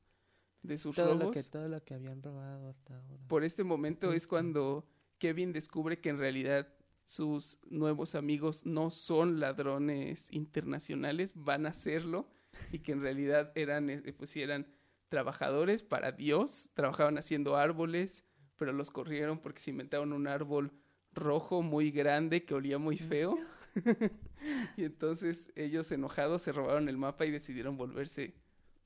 [0.62, 1.36] de sus Todo lo, robos.
[1.36, 3.28] que, todo lo que habían robado hasta ahora.
[3.28, 4.88] Por este momento es cuando
[5.24, 6.68] Kevin descubre que en realidad
[7.06, 12.28] sus nuevos amigos no son ladrones internacionales, van a serlo
[12.74, 14.68] y que en realidad eran eh, pues eran
[15.08, 18.26] trabajadores para Dios, trabajaban haciendo árboles,
[18.58, 20.74] pero los corrieron porque se inventaron un árbol
[21.14, 23.40] rojo muy grande que olía muy feo.
[24.76, 28.34] y entonces ellos enojados se robaron el mapa y decidieron volverse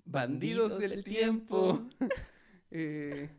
[0.06, 1.82] bandidos, Bandidos del, del tiempo.
[2.70, 3.30] Eh,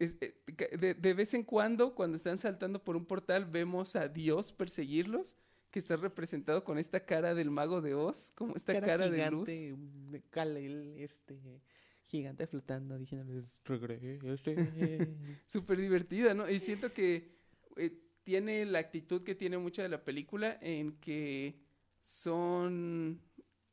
[0.00, 0.34] es- eh,
[0.78, 5.36] de, de vez en cuando, cuando están saltando por un portal, vemos a Dios perseguirlos,
[5.70, 9.48] que está representado con esta cara del mago de Oz, como esta cara, de luz.
[9.48, 9.76] gigante,
[10.10, 11.62] de Kal-El, este
[12.06, 14.18] gigante flotando, diciéndoles regrese.
[15.46, 16.50] Súper divertida, ¿no?
[16.50, 17.36] Y siento que
[17.76, 21.60] eh, tiene la actitud que tiene mucha de la película en que
[22.02, 23.20] son,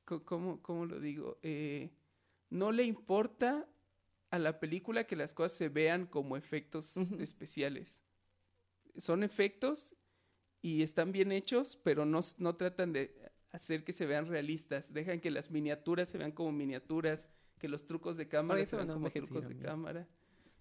[0.05, 1.39] ¿cómo, cómo lo digo?
[1.41, 1.89] Eh,
[2.51, 3.67] no le importa
[4.29, 8.03] a la película que las cosas se vean como efectos especiales.
[8.97, 9.95] Son efectos
[10.61, 14.93] y están bien hechos, pero no, no tratan de hacer que se vean realistas.
[14.93, 18.87] Dejan que las miniaturas se vean como miniaturas, que los trucos de cámara se vean
[18.87, 20.07] no como trucos de cámara.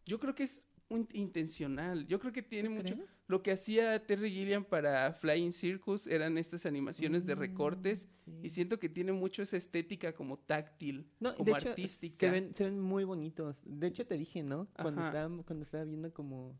[0.04, 2.06] Yo creo que es un- intencional.
[2.06, 2.94] Yo creo que tiene ¿Tú mucho.
[2.94, 3.10] crees?
[3.28, 8.08] Lo que hacía Terry Gilliam para Flying Circus eran estas animaciones de Mm, recortes.
[8.24, 8.40] sí.
[8.44, 12.16] Y siento que tiene mucho esa estética como táctil, No, como de hecho, artística.
[12.18, 13.62] Se ven, se ven muy bonitos.
[13.64, 14.68] De hecho, te dije, ¿no?
[14.80, 15.08] Cuando Ajá.
[15.10, 16.56] estaba, cuando estaba viendo como...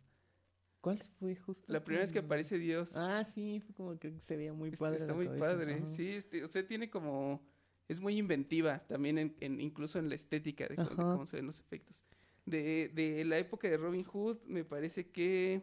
[0.80, 1.72] ¿Cuál fue justo?
[1.72, 2.96] La primera vez que aparece Dios.
[2.96, 4.98] Ah, sí, fue como que se veía muy padre.
[4.98, 5.44] Está muy cabeza.
[5.44, 5.86] padre, Ajá.
[5.86, 7.44] sí, este, o sea, tiene como,
[7.88, 11.58] es muy inventiva también, en, en- incluso en la estética de, cómo se ven los
[11.58, 12.04] efectos.
[12.46, 15.62] De, de la época de Robin Hood, me parece que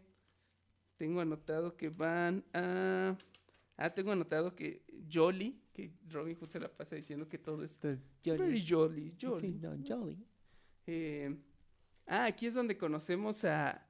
[0.97, 3.17] tengo anotado que van a...
[3.77, 7.79] Ah, tengo anotado que Jolly, que Robin Hood se la pasa diciendo que todo es
[8.23, 8.37] Jolly.
[8.37, 9.41] very jolly, jolly.
[9.41, 10.17] Sí, no, Jolly.
[10.85, 11.35] Eh,
[12.05, 13.85] ah, aquí es donde conocemos a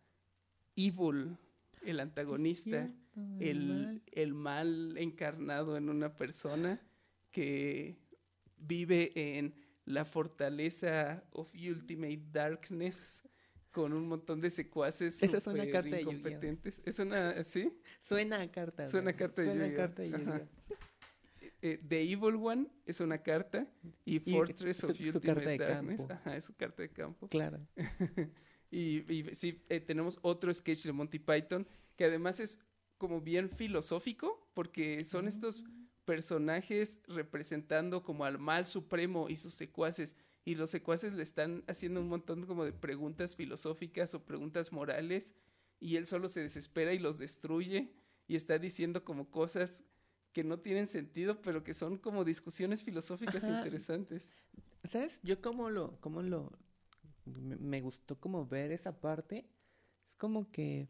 [0.75, 1.35] Evil.
[1.81, 4.01] el antagonista, cierto, el el, mal.
[4.11, 6.81] el mal encarnado en una persona
[7.31, 7.97] que
[8.57, 9.53] vive en
[9.85, 13.23] la fortaleza of Ultimate Darkness
[13.71, 16.81] con un montón de secuaces Esa es una carta de incompetentes.
[16.85, 17.73] Es una, ¿sí?
[18.01, 18.87] Suena a carta.
[18.87, 20.09] Suena a carta de Suena a carta de.
[20.09, 20.47] Yu-Gi-Oh.
[21.65, 23.65] Eh, The Evil One es una carta
[24.05, 27.27] y Y Fortress su- of su Ultimate de Darkness ajá, es su carta de campo.
[27.27, 27.59] Claro.
[28.75, 32.57] Y, y sí, eh, tenemos otro sketch de Monty Python que además es
[32.97, 35.63] como bien filosófico porque son estos
[36.05, 42.01] personajes representando como al mal supremo y sus secuaces y los secuaces le están haciendo
[42.01, 45.33] un montón como de preguntas filosóficas o preguntas morales
[45.79, 47.93] y él solo se desespera y los destruye
[48.27, 49.83] y está diciendo como cosas
[50.33, 53.57] que no tienen sentido pero que son como discusiones filosóficas Ajá.
[53.57, 54.31] interesantes.
[54.83, 55.19] ¿Sabes?
[55.23, 56.51] Yo como lo, como lo,
[57.25, 59.45] me, me gustó como ver esa parte.
[60.09, 60.89] Es como que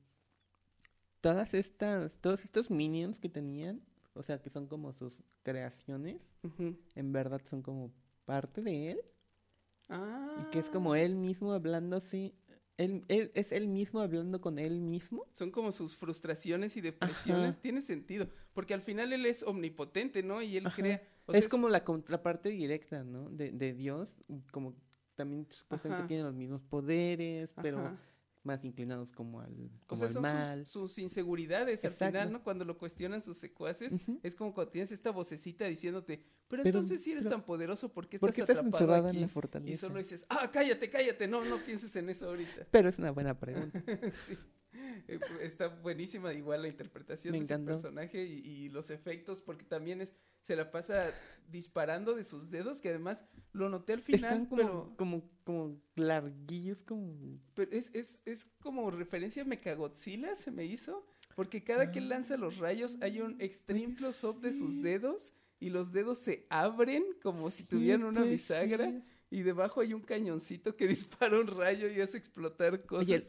[1.22, 3.82] todas estas, todos estos minions que tenían,
[4.14, 6.22] o sea, que son como sus creaciones,
[6.96, 7.92] en verdad son como
[8.26, 9.02] parte de él.
[9.90, 10.36] Ah.
[10.40, 12.34] Y que es como él mismo hablándose,
[12.78, 15.26] él, él- es él mismo hablando con él mismo.
[15.34, 17.62] son como sus frustraciones y depresiones, Ajá.
[17.62, 20.42] tiene sentido, porque al final él es omnipotente, ¿no?
[20.42, 20.76] Y él Ajá.
[20.76, 21.02] crea...
[21.26, 23.30] o sea, es como la contraparte directa, ¿no?
[23.30, 24.16] De, de Dios,
[24.52, 24.76] como
[25.16, 26.08] también supuestamente Ajá.
[26.08, 27.96] tiene los mismos poderes, pero.
[28.44, 30.58] Más inclinados como al, O como sea, al mal.
[30.68, 32.44] sus, sus inseguridades al final, ¿no?
[32.44, 37.02] Cuando lo cuestionan sus secuaces, es como cuando tienes esta vocecita diciéndote, pero, Pero- entonces
[37.04, 39.22] si eres pero- tan poderoso, ¿por qué ¿por estás, qué estás atrapado encerrada en aquí?"
[39.22, 39.74] la fortaleza?
[39.74, 42.68] Y solo dices, ah, cállate, cállate, no, no pienses en eso ahorita.
[42.70, 43.82] Pero es una buena pregunta.
[44.14, 44.38] sí.
[45.08, 50.02] Eh, Está buenísima igual la interpretación Me de personaje y, y los efectos, porque también
[50.02, 51.14] es, se la pasa
[51.50, 55.82] disparando de sus dedos, que además lo noté al final, Están como, pero, como, como
[55.96, 57.40] larguillos, como...
[57.54, 62.10] pero es, es, es como referencia a Mechagodzilla, se me hizo, porque cada que él
[62.10, 67.04] lanza los rayos hay un extreme close-up de sus dedos y los dedos se abren
[67.22, 71.90] como si Sí, tuvieran una bisagra y debajo hay un cañoncito que dispara un rayo
[71.90, 73.08] y hace explotar cosas.
[73.10, 73.24] Oye,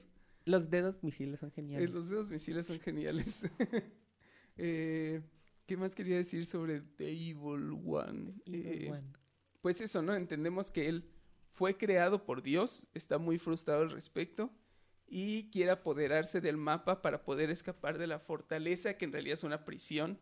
[0.45, 1.91] los dedos misiles son Eh, geniales.
[1.91, 3.43] los dedos misiles son geniales.
[4.57, 5.21] Eh,
[5.67, 8.35] ¿Qué más quería decir sobre The Evil One?
[8.47, 9.03] Evil Eh, One.
[9.61, 10.15] Pues eso, ¿no?
[10.15, 11.05] Entendemos que él
[11.55, 14.53] fue creado por Dios, está muy frustrado al respecto
[15.09, 19.43] y quiere apoderarse del mapa para poder escapar de la fortaleza, que en realidad es
[19.45, 20.19] una prisión,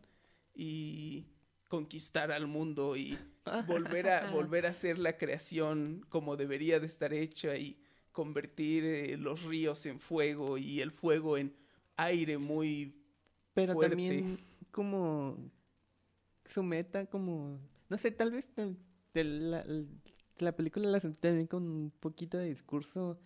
[0.55, 1.25] y
[1.67, 3.17] conquistar al mundo y
[3.67, 7.77] volver a, volver a hacer la creación como debería de estar hecha y
[8.13, 11.53] convertir eh, los ríos en fuego y el fuego en
[11.97, 12.95] aire muy
[13.53, 13.89] Pero fuerte.
[13.97, 14.39] también
[14.71, 15.37] como
[16.45, 17.59] su meta, como...
[17.89, 18.75] No sé, tal vez de,
[19.13, 19.65] de la,
[20.37, 23.19] la película la sentí también con un poquito de discurso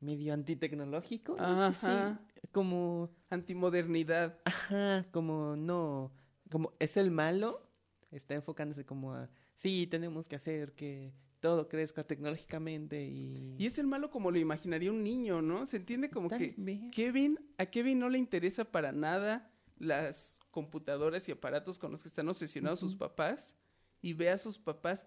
[0.00, 1.36] medio antitecnológico.
[1.36, 2.20] no sé si- Ajá.
[2.52, 3.10] como...
[3.30, 4.38] antimodernidad.
[4.44, 6.12] Ajá, como no,
[6.50, 7.68] como es el malo,
[8.10, 11.12] está enfocándose como a, sí, tenemos que hacer que
[11.46, 13.54] todo crezca tecnológicamente y...
[13.56, 15.64] Y es el malo como lo imaginaría un niño, ¿no?
[15.64, 16.80] Se entiende como Tal que vez.
[16.90, 22.08] Kevin, a Kevin no le interesa para nada las computadoras y aparatos con los que
[22.08, 23.54] están obsesionados sus papás
[24.02, 25.06] y ve a sus papás.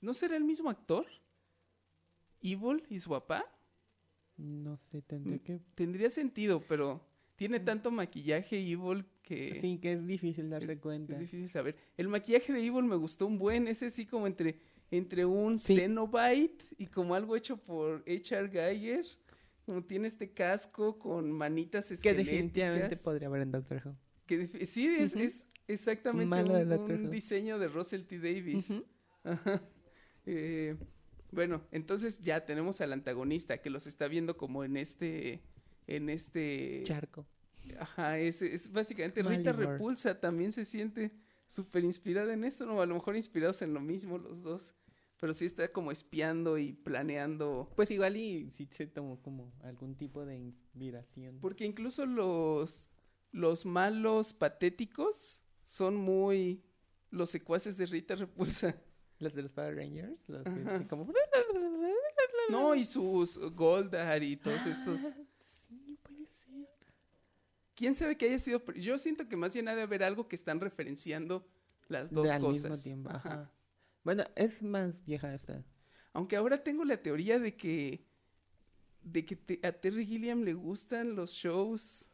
[0.00, 1.04] ¿No será el mismo actor?
[2.40, 3.44] ¿Evil y su papá?
[4.36, 5.58] No sé, tendré que...
[5.74, 11.14] Tendría sentido, pero tiene tanto maquillaje Evil que Sí, que es difícil darse es, cuenta.
[11.14, 11.74] es difícil saber.
[11.96, 14.60] El maquillaje de Evil me gustó un buen, ese sí como entre,
[14.92, 15.74] entre un Sí.
[15.74, 18.48] Cenobite y como algo hecho por H.R.
[18.48, 19.06] Geiger.
[19.64, 22.26] Como tiene este casco con manitas Que esqueléticas.
[22.26, 23.96] definitivamente podría haber en Doctor Who.
[24.26, 26.34] Que sí, es, es exactamente
[26.82, 28.18] un, diseño de Russell T.
[28.18, 28.82] Davis.
[29.24, 29.62] Ajá.
[30.26, 30.76] Eh,
[31.30, 35.40] bueno, entonces ya tenemos al antagonista que los está viendo como en este...
[35.86, 36.82] En este...
[36.84, 37.26] Charco.
[37.78, 39.52] Ajá, es, es básicamente Rita.
[39.52, 41.12] Repulsa también se siente
[41.46, 42.80] súper inspirada en esto, ¿no?
[42.80, 44.74] A lo mejor inspirados en lo mismo los dos,
[45.22, 47.70] pero sí está como espiando y planeando.
[47.76, 51.38] Pues igual y sí se tomó como algún tipo de inspiración.
[51.40, 52.88] Porque incluso los,
[53.30, 56.64] los malos patéticos son muy
[57.10, 58.74] los secuaces de Rita Repulsa.
[59.20, 61.06] Los de los Power Rangers, los que como...
[62.50, 65.00] No, y sus Goldar y todos estos.
[65.40, 66.68] Sí, puede ser.
[67.76, 68.60] ¿Quién sabe que haya sido?
[68.74, 71.46] Yo siento que más bien ha de haber algo que están referenciando
[71.86, 72.70] las dos De al cosas.
[72.72, 73.10] mismo tiempo.
[73.10, 73.32] Ajá.
[73.32, 73.52] Ajá.
[74.04, 75.64] Bueno, es más vieja esta.
[76.12, 78.04] Aunque ahora tengo la teoría de que
[79.02, 82.08] de que te- a Terry Gilliam le gustan los shows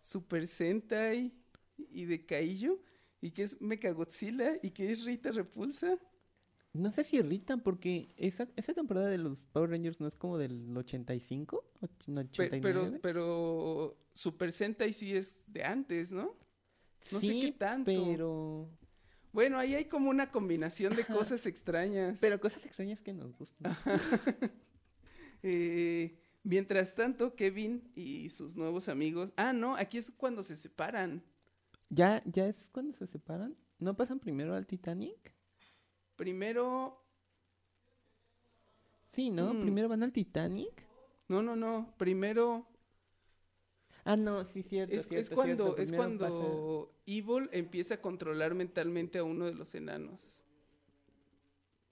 [0.00, 1.32] Super Sentai
[1.92, 2.80] y de Kaiju
[3.20, 5.96] y que es Mechagodzilla y que es Rita Repulsa.
[6.72, 10.38] No sé si irritan porque esa, esa temporada de los Power Rangers no es como
[10.38, 12.60] del 85, och- no, Pe- 89.
[12.60, 16.36] pero, pero Super Sentai sí es de antes, ¿no?
[17.12, 17.84] no sé sí, qué tanto.
[17.86, 18.70] Pero,
[19.34, 22.18] Bueno, ahí hay como una combinación de cosas extrañas.
[22.20, 23.76] pero cosas extrañas que nos gustan.
[25.46, 29.34] Eh, mientras tanto, Kevin y sus nuevos amigos.
[29.36, 31.22] Ah, no, aquí es cuando se separan.
[31.90, 33.54] ¿Ya, ¿Ya es cuando se separan?
[33.78, 35.34] ¿No pasan primero al Titanic?
[36.16, 37.04] Primero.
[39.12, 39.52] Sí, ¿no?
[39.52, 39.60] Mm.
[39.60, 40.82] Primero van al Titanic.
[41.28, 41.92] No, no, no.
[41.98, 42.66] Primero.
[44.04, 44.94] Ah, no, sí, cierto.
[44.94, 45.82] Es, cierto, es cuando, cierto.
[45.82, 50.42] es cuando Evil empieza a controlar mentalmente a uno de los enanos.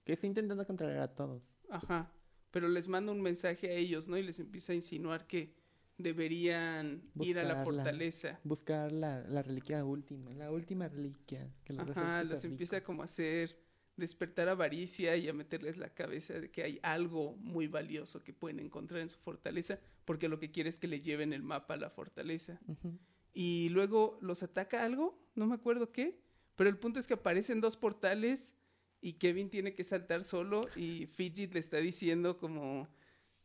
[0.05, 1.57] Que está intentando controlar a todos.
[1.71, 2.13] Ajá.
[2.51, 4.19] Pero les manda un mensaje a ellos, ¿no?
[4.19, 5.55] Y les empieza a insinuar que
[5.97, 8.41] deberían ir a la fortaleza.
[8.45, 11.51] Buscar la, la reliquia última, la última reliquia.
[11.65, 12.87] Que los Ajá, los empieza ricos.
[12.87, 13.62] como a hacer
[13.97, 18.61] despertar avaricia y a meterles la cabeza de que hay algo muy valioso que pueden
[18.61, 21.79] encontrar en su fortaleza, porque lo que quiere es que le lleven el mapa a
[21.79, 22.61] la fortaleza.
[23.35, 26.21] Y luego los ataca algo, no me acuerdo qué,
[26.57, 28.55] pero el punto es que aparecen dos portales
[29.01, 32.89] y Kevin tiene que saltar solo y Fidget le está diciendo como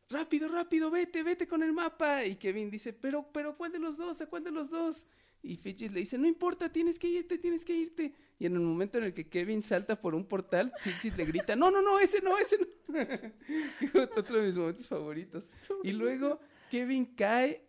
[0.10, 3.98] rápido, rápido, vete, vete con el mapa y Kevin dice, pero, pero, ¿cuál de los
[3.98, 4.22] dos?
[4.22, 5.08] ¿A cuál de los dos?
[5.44, 8.14] Y Fidget le dice, no importa, tienes que irte, tienes que irte.
[8.40, 11.56] Y en el momento en el que Kevin salta por un portal, Fidget le grita,
[11.56, 12.68] no, no, no, ese no, ese no.
[14.18, 15.52] Otro de mis momentos favoritos.
[15.84, 17.66] Y luego Kevin cae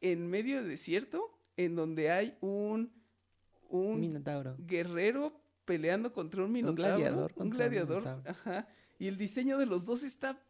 [0.00, 2.92] en medio del desierto, en donde hay un,
[3.68, 4.56] un Minotauro.
[4.58, 6.76] guerrero peleando contra un minotauro.
[6.96, 8.02] gladiador Un contra un gladiador.
[8.02, 8.30] minotauro.
[8.30, 8.68] Ajá.
[8.98, 10.42] Y el diseño de los dos está,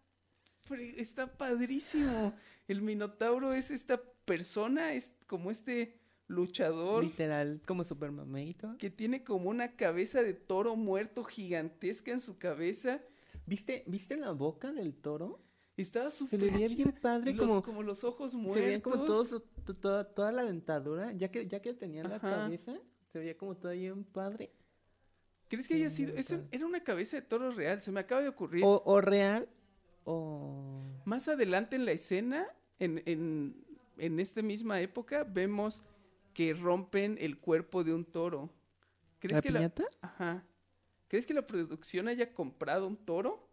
[0.97, 2.35] está padrísimo.
[2.67, 5.99] El minotauro es esta persona, es como este
[6.29, 8.77] luchador Literal, como Super Mameito.
[8.79, 13.01] que tiene como una cabeza de toro muerto gigantesca en su cabeza.
[13.47, 15.41] ¿Viste, ¿Viste la boca del toro?
[15.77, 18.55] Estaba Se súper le veía bien padre, los- como, como los ojos muertos.
[18.57, 19.41] se veía como todo
[19.81, 22.31] toda, toda la dentadura, ya que, ya que tenía la Ajá.
[22.31, 22.79] cabeza,
[23.13, 24.53] se veía como todo bien padre.
[25.49, 26.15] ¿Crees que Sí, haya sido?
[26.17, 28.65] Eso era una cabeza de toro real, se me acaba de ocurrir.
[28.65, 29.49] O, o real,
[30.05, 30.83] o...
[31.05, 32.47] Más adelante en la escena,
[32.79, 33.55] en, en,
[33.99, 35.83] en esta misma época, vemos
[36.33, 38.51] que rompen el cuerpo de un toro.
[39.19, 39.85] ¿Crees ¿La que piñata?
[40.03, 40.45] la Ajá.
[41.09, 43.49] ¿Crees que la producción haya comprado un toro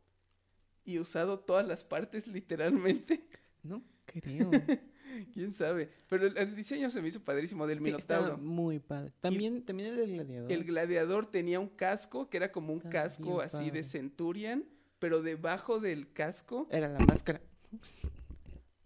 [0.86, 3.26] y usado todas las partes literalmente?
[3.64, 4.50] No creo.
[5.34, 5.90] ¿Quién sabe?
[6.08, 8.38] Pero el, el diseño se me hizo padrísimo del Sí, minotauro.
[8.38, 9.12] muy padre.
[9.20, 10.52] También, también el gladiador.
[10.52, 13.84] El gladiador tenía un casco que era como un casco así de.
[13.84, 14.66] Centurion,
[15.00, 17.42] pero debajo del casco, Era la máscara.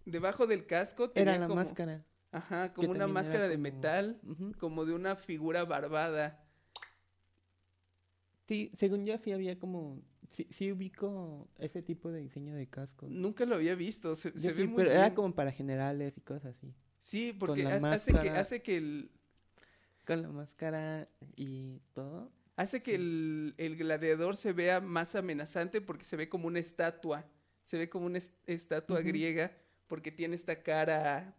[0.04, 2.04] debajo del casco tenía Era la como- máscara.
[2.34, 4.20] Ajá, como una máscara de como- metal,
[4.58, 6.44] como de una figura barbada.
[8.46, 10.02] Sí, según yo sí había como...
[10.28, 13.08] Sí, sí ubico ese tipo de diseño de cascos.
[13.10, 15.00] Nunca lo había visto, se, sí, ve muy pero bien.
[15.00, 16.74] era como para generales y cosas así.
[17.00, 19.10] Sí, porque hace que, hace que el
[20.04, 22.32] Con la máscara y todo.
[22.56, 27.24] hace que el, el gladiador se vea más amenazante porque se ve como una estatua,
[27.62, 29.52] se ve como una est- estatua griega
[29.86, 31.36] porque tiene esta cara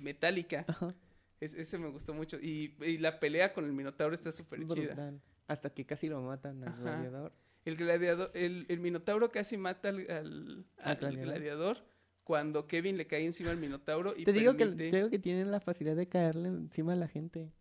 [0.00, 0.64] metálica.
[0.68, 0.94] Ajá.
[1.40, 5.12] Es- ese me gustó mucho y, y la pelea con el minotauro está súper chida.
[5.48, 6.80] Hasta que casi lo matan al Ajá.
[6.82, 7.32] gladiador.
[7.64, 11.24] El gladiador, el, el minotauro casi mata al, al- Al al gladiador.
[11.24, 11.78] gladiador
[12.24, 15.50] cuando Kevin le cae encima al minotauro y Te digo, que, te digo que tienen
[15.50, 17.52] la facilidad de caerle encima a la gente.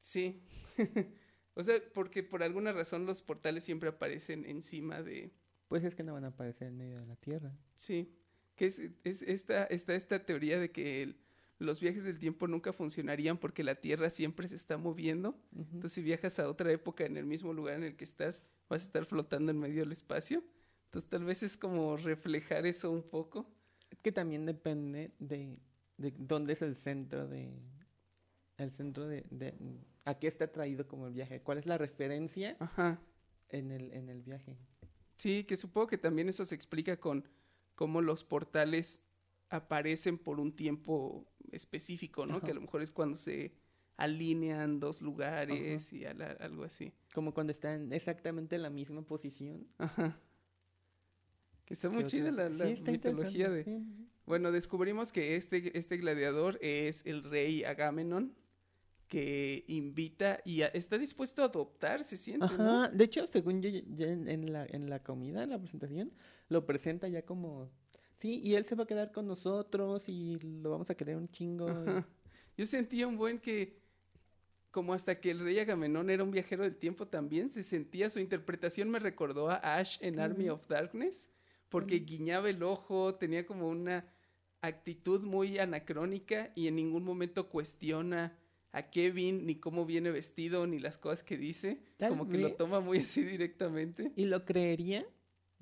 [0.00, 0.42] Sí.
[1.54, 5.32] o sea, porque por alguna razón los portales siempre aparecen encima de...
[5.68, 7.52] Pues es que no van a aparecer en medio de la tierra.
[7.76, 8.12] Sí.
[8.56, 11.16] Que es, es esta, está esta teoría de que el-
[11.58, 15.38] los viajes del tiempo nunca funcionarían porque la Tierra siempre se está moviendo.
[15.56, 18.82] Entonces, si viajas a otra época en el mismo lugar en el que estás, vas
[18.82, 20.42] a estar flotando en medio del espacio.
[20.86, 23.50] Entonces, tal vez es como reflejar eso un poco.
[23.90, 25.58] Es que también depende de,
[25.96, 27.52] de dónde es el centro de...
[28.56, 29.54] El centro de, de...
[30.04, 31.40] ¿A qué está traído como el viaje?
[31.40, 33.00] ¿Cuál es la referencia Ajá.
[33.48, 34.56] en el, en el viaje?
[35.16, 37.28] Sí, que supongo que también eso se explica con
[37.74, 39.00] cómo los portales
[39.48, 42.36] aparecen por un tiempo específico, ¿no?
[42.36, 42.44] Ajá.
[42.46, 43.52] Que a lo mejor es cuando se
[43.96, 46.92] alinean dos lugares y algo así.
[47.14, 49.66] Como cuando está en exactamente la misma posición.
[49.78, 50.18] Ajá.
[51.64, 53.64] Que está muy chida la, la Sí, está mitología de...
[53.64, 53.82] sí.
[54.26, 58.34] Bueno, descubrimos que este, este gladiador es el rey Agamenón,
[59.06, 62.84] que invita y a- está dispuesto a adoptar, se siente, ¿no?
[62.84, 66.10] Ajá, de hecho, según yo, ya en, en la, en la comida, en la presentación,
[66.48, 67.70] lo presenta ya como,
[68.24, 71.28] sí, y él se va a quedar con nosotros y lo vamos a querer un
[71.28, 71.68] chingo.
[71.68, 72.08] Ajá.
[72.56, 73.82] Yo sentía un buen que
[74.70, 78.20] como hasta que el rey Agamenón era un viajero del tiempo también, se sentía, su
[78.20, 81.28] interpretación me recordó a Ash en Army of Darkness,
[81.68, 84.06] porque guiñaba el ojo, tenía como una
[84.62, 88.38] actitud muy anacrónica y en ningún momento cuestiona
[88.72, 92.54] a Kevin, ni cómo viene vestido, ni las cosas que dice, Tal como que lo
[92.54, 94.12] toma muy así directamente.
[94.16, 95.06] Y lo creería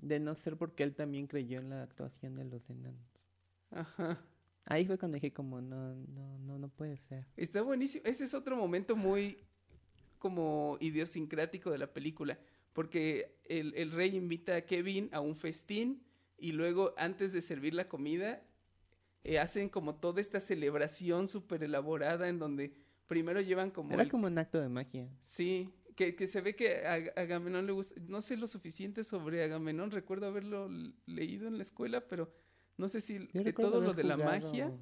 [0.02, 3.06] de no ser porque él también creyó en la actuación de los enanos.
[3.70, 4.20] Ajá.
[4.66, 7.26] Ahí fue cuando dije como, no, no, no, no puede ser.
[7.36, 8.04] Está buenísimo.
[8.04, 9.38] Ese es otro momento muy
[10.18, 12.38] como idiosincrático de la película.
[12.72, 16.02] Porque el, el rey invita a Kevin a un festín
[16.38, 18.42] y luego antes de servir la comida
[19.24, 22.72] eh, hacen como toda esta celebración súper elaborada en donde
[23.06, 23.92] primero llevan como...
[23.92, 25.08] Era el- como un acto de magia.
[25.20, 28.00] Sí, que, que se ve que a, Agamenón le gusta...
[28.08, 30.68] No sé lo suficiente sobre Agamenón, recuerdo haberlo
[31.06, 32.32] leído en la escuela, pero
[32.76, 34.72] no sé si eh, todo lo de la magia...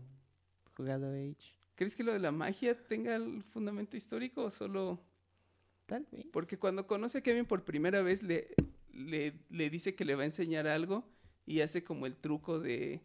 [0.77, 1.55] Jugado Age.
[1.75, 5.01] ¿Crees que lo de la magia tenga el fundamento histórico o solo...?
[5.87, 6.27] Tal vez.
[6.33, 8.55] Porque cuando conoce a Kevin por primera vez le,
[8.93, 11.05] le, le dice que le va a enseñar algo
[11.47, 13.03] y hace como el truco de,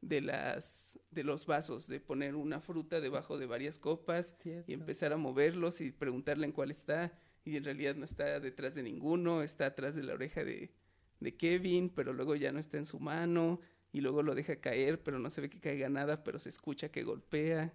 [0.00, 4.70] de, las, de los vasos, de poner una fruta debajo de varias copas Cierto.
[4.70, 7.12] y empezar a moverlos y preguntarle en cuál está
[7.44, 10.70] y en realidad no está detrás de ninguno, está atrás de la oreja de,
[11.20, 13.60] de Kevin, pero luego ya no está en su mano
[13.92, 16.90] y luego lo deja caer, pero no se ve que caiga nada, pero se escucha
[16.90, 17.74] que golpea.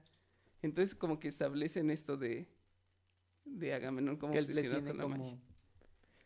[0.61, 2.47] Entonces como que establecen esto de,
[3.45, 5.17] de Agamenón como que obsesionado con la como...
[5.17, 5.39] magia.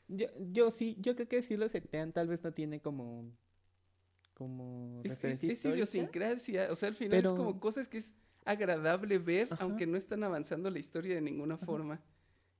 [0.07, 1.67] Yo, yo sí, yo creo que sí lo
[2.13, 3.31] tal vez no tiene como...
[4.33, 8.13] Como Es, es, es idiosincrasia, o sea, al final es como cosas que es
[8.43, 9.63] agradable ver, Ajá.
[9.63, 12.01] aunque no están avanzando la historia de ninguna forma.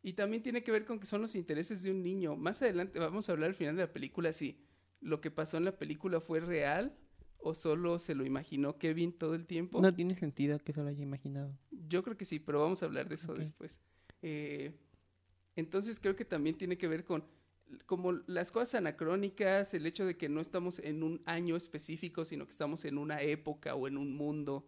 [0.04, 2.36] Y también tiene que ver con que son los intereses de un niño.
[2.36, 4.60] Más adelante vamos a hablar al final de la película si
[5.00, 6.98] lo que pasó en la película fue real
[7.38, 9.82] o solo se lo imaginó Kevin todo el tiempo.
[9.82, 11.58] No tiene sentido que se lo haya imaginado.
[11.72, 13.82] Yo creo que sí, pero vamos a hablar de eso después.
[14.22, 14.74] Eh,
[15.56, 17.24] entonces creo que también tiene que ver con
[17.86, 22.46] como las cosas anacrónicas, el hecho de que no estamos en un año específico, sino
[22.46, 24.68] que estamos en una época o en un mundo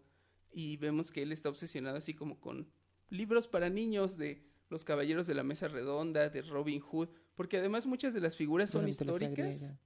[0.50, 2.66] y vemos que él está obsesionado así como con
[3.10, 7.86] libros para niños de los caballeros de la mesa redonda, de Robin Hood, porque además
[7.86, 9.78] muchas de las figuras son históricas griega.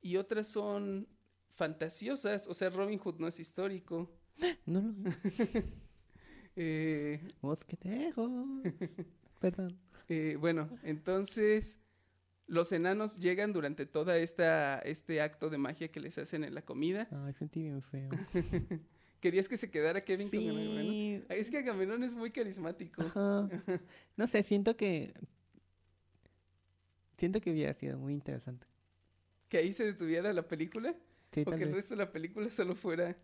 [0.00, 1.08] y otras son
[1.50, 4.10] fantasiosas, o sea, Robin Hood no es histórico.
[4.66, 4.92] No lo
[6.56, 8.60] Eh, Mosquetero.
[9.38, 9.70] Perdón.
[10.08, 11.78] Eh, bueno, entonces
[12.46, 16.62] los enanos llegan durante toda esta este acto de magia que les hacen en la
[16.62, 17.08] comida.
[17.24, 18.10] Ay, sentí bien feo.
[19.22, 23.02] ¿Querías que se quedara Kevin con Es que Agamenón es muy carismático.
[23.02, 23.48] Ajá.
[24.16, 25.14] No sé, siento que...
[27.16, 28.66] Siento que hubiera sido muy interesante.
[29.48, 30.96] Que ahí se detuviera la película
[31.30, 31.74] Sí, o que el vez.
[31.74, 33.16] resto de la película solo fuera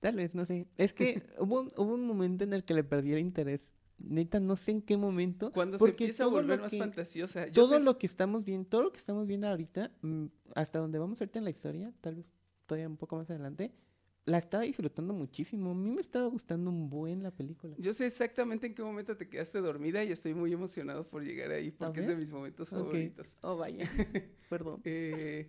[0.00, 0.66] Tal vez, no sé.
[0.76, 3.62] Es que hubo, un- hubo un momento en el que le perdí el interés.
[3.98, 5.52] Neta, no sé en qué momento.
[5.52, 7.46] cuando se empieza a volver más que- fantasiosa.
[7.46, 10.80] Yo Todo sé- lo que estamos viendo, todo lo que estamos viendo ahorita, mm, hasta
[10.80, 12.26] donde vamos ahorita en la historia, tal vez
[12.66, 13.72] todavía un poco más adelante,
[14.26, 15.70] la estaba disfrutando muchísimo.
[15.70, 17.74] A mí me estaba gustando un buen la película.
[17.78, 21.50] Yo sé exactamente en qué momento te quedaste dormida y estoy muy emocionado por llegar
[21.52, 23.36] ahí porque es de mis momentos favoritos.
[23.40, 23.88] Oh, vaya.
[24.50, 24.80] Perdón.
[24.84, 25.48] Eh,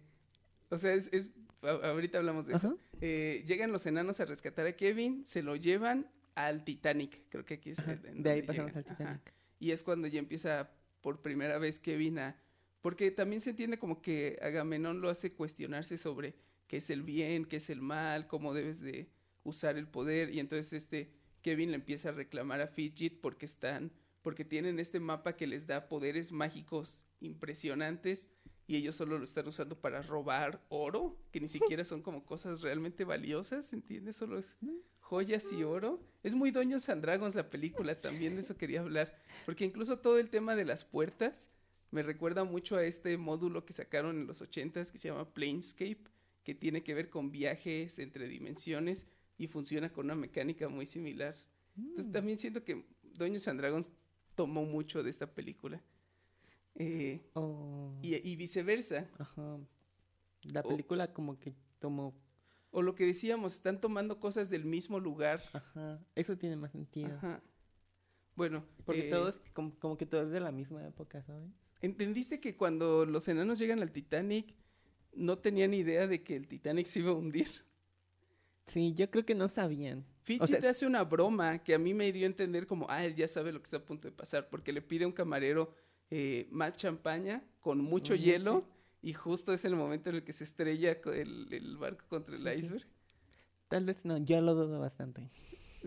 [0.69, 2.77] o sea, es, es- ahorita hablamos de eso.
[3.01, 7.55] Eh, llegan los enanos a rescatar a Kevin, se lo llevan al Titanic, creo que
[7.55, 7.77] aquí es
[8.13, 8.77] De ahí pasamos llegan.
[8.77, 9.27] al Titanic.
[9.27, 9.33] Ajá.
[9.59, 10.69] Y es cuando ya empieza
[11.01, 12.39] por primera vez Kevin a...
[12.81, 16.35] Porque también se entiende como que Agamenón lo hace cuestionarse sobre
[16.67, 19.09] qué es el bien, qué es el mal, cómo debes de
[19.43, 20.33] usar el poder.
[20.33, 21.11] Y entonces este
[21.41, 23.91] Kevin le empieza a reclamar a Fidget porque están...
[24.23, 28.29] Porque tienen este mapa que les da poderes mágicos impresionantes
[28.67, 32.61] y ellos solo lo están usando para robar oro, que ni siquiera son como cosas
[32.61, 34.17] realmente valiosas, ¿entiendes?
[34.17, 34.57] Solo es
[34.99, 36.01] joyas y oro.
[36.23, 40.19] Es muy Dungeons and Dragons la película, también de eso quería hablar, porque incluso todo
[40.19, 41.49] el tema de las puertas
[41.91, 46.03] me recuerda mucho a este módulo que sacaron en los ochentas que se llama Planescape,
[46.47, 49.05] que tiene que ver con viajes entre dimensiones
[49.37, 51.35] y funciona con una mecánica muy similar.
[51.75, 53.91] Entonces también siento que Dungeons and Dragons
[54.33, 55.83] tomó mucho de esta película.
[56.75, 59.09] Eh, Oh, y, y viceversa.
[59.19, 59.59] Ajá.
[60.43, 62.15] La O- película como que tomó...
[62.71, 65.43] O lo que decíamos, están tomando cosas del mismo lugar.
[65.51, 65.99] Ajá.
[66.15, 67.13] Eso tiene más sentido.
[67.13, 67.43] Ajá.
[68.37, 71.49] Bueno, Porque eh, todo es como, como que todo es de la misma época, ¿sabes?
[71.81, 74.55] ¿entendiste que cuando los enanos llegan al Titanic
[75.17, 77.47] no tenían idea de que el Titanic se iba a hundir?
[78.65, 80.05] Sí, yo creo que no sabían.
[80.39, 83.15] O sea, hace una broma que a mí me dio a entender como, ah, él
[83.15, 85.73] ya sabe lo que está a punto de pasar, porque le pide a un camarero
[86.09, 88.65] eh, más champaña con mucho hielo
[89.01, 92.43] y justo es el momento en el que se estrella el, el barco contra el
[92.43, 92.59] Sí, sí.
[92.65, 92.87] iceberg.
[93.69, 95.29] Tal vez no, yo lo dudo bastante.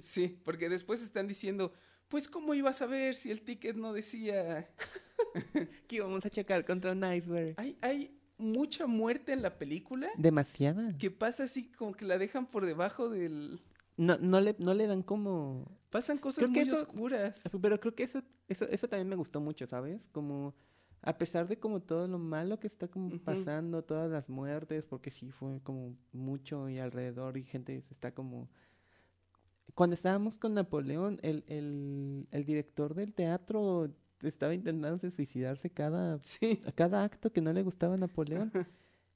[0.00, 1.72] Sí, porque después están diciendo,
[2.08, 4.70] Pues, ¿cómo ibas a ver si el ticket no decía?
[5.86, 7.54] Que íbamos a chocar contra un iceberg.
[7.58, 10.96] Hay, hay mucha muerte en la película Demasiada.
[10.98, 13.60] que pasa así como que la dejan por debajo del...
[13.96, 15.70] No, no, le, no le dan como...
[15.90, 17.42] Pasan cosas Creo que muy eso- oscuras.
[17.60, 20.08] Pero creo que eso, eso, eso también me gustó mucho, ¿sabes?
[20.12, 20.54] Como...
[21.02, 25.10] A pesar de como todo lo malo que está como pasando, todas las muertes, porque
[25.10, 28.48] sí fue como mucho y alrededor y gente se está como...
[29.74, 33.90] Cuando estábamos con Napoleón, el, el, el director del teatro
[34.22, 36.60] estaba intentando suicidarse cada, Sí.
[36.74, 38.52] cada acto que no le gustaba a Napoleón.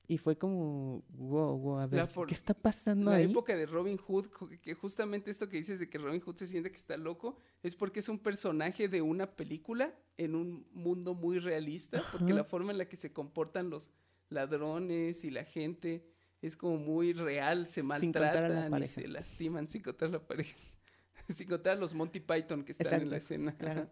[0.06, 3.24] Y fue como, wow, wow, a ver, La ¿qué está pasando La ahí?
[3.30, 4.26] época de Robin Hood,
[4.60, 7.74] que justamente esto que dices de que Robin Hood se siente que está loco, es
[7.74, 12.72] porque es un personaje de una película en un mundo muy realista, porque la forma
[12.72, 13.88] en la que se comportan los
[14.28, 16.04] ladrones y la gente
[16.42, 20.54] es como muy real, se la maltratan y se lastiman sin contar la pareja.
[21.30, 23.56] sin contar a los Monty Python que están en la escena.
[23.56, 23.88] claro.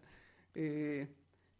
[0.55, 1.07] Eh,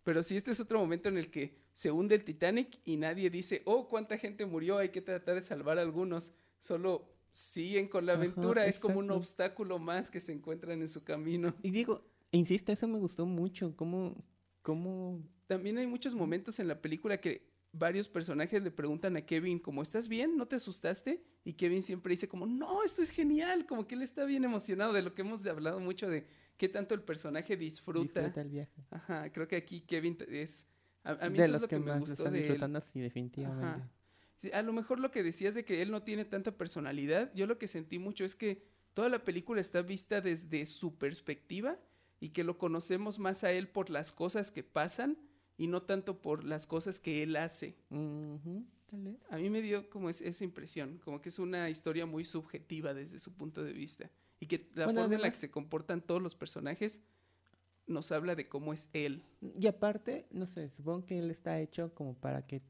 [0.04, 3.30] pero sí, este es otro momento en el que se hunde el Titanic y nadie
[3.30, 6.34] dice, oh, cuánta gente murió, hay que tratar de salvar a algunos.
[6.60, 10.88] Solo siguen con la Ajá, aventura, es como un obstáculo más que se encuentran en
[10.88, 11.56] su camino.
[11.64, 14.16] Y digo, insisto, eso me gustó mucho, cómo,
[14.62, 19.58] cómo También hay muchos momentos en la película que varios personajes le preguntan a Kevin
[19.58, 20.38] como, ¿estás bien?
[20.38, 21.24] ¿No te asustaste?
[21.44, 24.94] Y Kevin siempre dice como, no, esto es genial, como que él está bien emocionado
[24.94, 26.28] de lo que hemos hablado mucho de
[26.58, 28.22] qué tanto el personaje disfruta.
[28.22, 28.86] disfruta el viaje.
[28.90, 30.68] Ajá, creo que aquí Kevin es...
[31.04, 32.46] A, a mí de eso los es lo que, que, me gustó están de él.
[32.46, 33.66] disfrutando, sí, definitivamente.
[33.66, 33.90] Ajá.
[34.38, 37.46] Sí, a lo mejor lo que decías de que él no tiene tanta personalidad, yo
[37.48, 41.80] lo que sentí mucho es que toda la película está vista desde su perspectiva
[42.20, 45.18] y que lo conocemos más a él por las cosas que pasan
[45.58, 47.76] y no tanto por las cosas que él hace.
[47.90, 49.18] Tal vez.
[49.30, 52.94] A mí me dio como es- esa impresión, como que es una historia muy subjetiva
[52.94, 56.02] desde su punto de vista y que la Bueno, forma en la que se comportan
[56.02, 57.00] todos los personajes
[57.88, 59.24] nos habla de cómo es él.
[59.60, 62.62] Y aparte, no sé, supongo que él está hecho como para que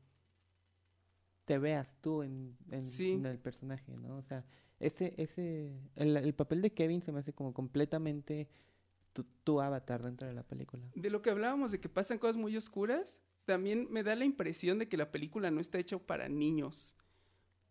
[1.46, 3.12] te veas tú en, en- Sí.
[3.14, 4.18] en el personaje, ¿no?
[4.18, 4.46] O sea,
[4.80, 8.48] ese, ese, el, el papel de Kevin se me hace como completamente
[9.14, 10.84] tu, tu avatar dentro de la película.
[10.96, 14.80] De lo que hablábamos de que pasan cosas muy oscuras, también me da la impresión
[14.80, 16.96] de que la película no está hecha para niños.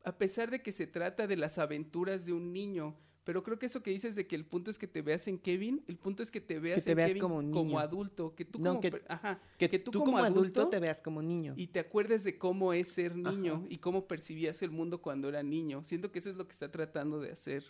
[0.04, 3.66] A pesar de que se trata de las aventuras de un niño, pero creo que
[3.66, 6.24] eso que dices de que el punto es que te veas en Kevin, el punto
[6.24, 7.22] es que te veas te en veas Kevin
[7.52, 11.00] como adulto, que tú No, como que- ajá, Que, que tú, como, adulto, te veas
[11.00, 11.54] como niño.
[11.56, 15.42] y te acuerdes de cómo es ser niño y cómo percibías el mundo cuando era
[15.44, 15.84] niño.
[15.84, 17.64] Siento que eso es lo que está tratando de hacer.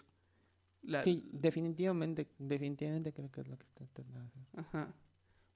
[0.82, 4.42] La, Sí, definitivamente, definitivamente creo que es lo que está tratando de hacer.
[4.56, 4.94] Ajá.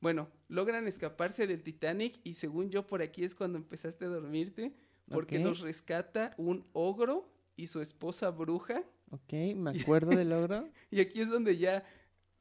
[0.00, 4.74] Bueno, logran escaparse del Titanic y según yo por aquí es cuando empezaste a dormirte
[5.10, 5.44] porque Ok.
[5.44, 10.64] los rescata un ogro y su esposa bruja Ok, me acuerdo del logro.
[10.90, 11.84] y aquí es donde ya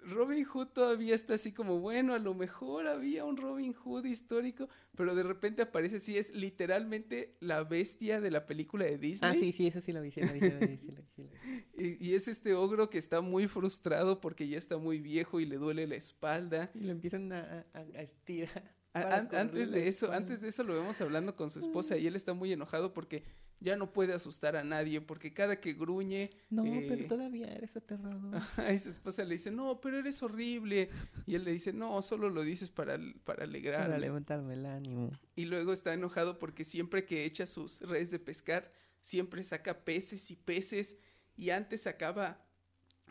[0.06, 4.70] Robin Hood todavía está así como bueno, a lo mejor había un Robin Hood histórico,
[4.96, 9.32] pero de repente aparece así es literalmente la bestia de la película de Disney.
[9.32, 11.02] Ah, sí, sí, eso sí lo vi, sí lo vi, sí lo vi, sí lo
[11.02, 11.36] vi, sí lo vi.
[11.78, 15.46] Y, y es este ogro que está muy frustrado porque ya está muy viejo y
[15.46, 16.72] le duele la espalda.
[16.74, 18.76] Y lo empiezan a, a- a estirar.
[18.96, 22.16] An- antes de eso, antes de eso lo vemos hablando con su esposa y él
[22.16, 23.24] está muy enojado porque
[23.60, 27.76] ya no puede asustar a nadie, porque cada que gruñe, No, eh, pero todavía eres
[27.76, 28.42] aterrador.
[28.74, 30.90] y su esposa le dice, no, pero eres horrible.
[31.26, 33.82] Y él le dice, no, solo lo dices para, para alegrar.
[33.88, 35.12] Para levantarme el ánimo.
[35.36, 38.72] Y luego está enojado porque siempre que echa sus redes de pescar,
[39.02, 40.96] siempre saca peces y peces.
[41.36, 42.42] Y antes sacaba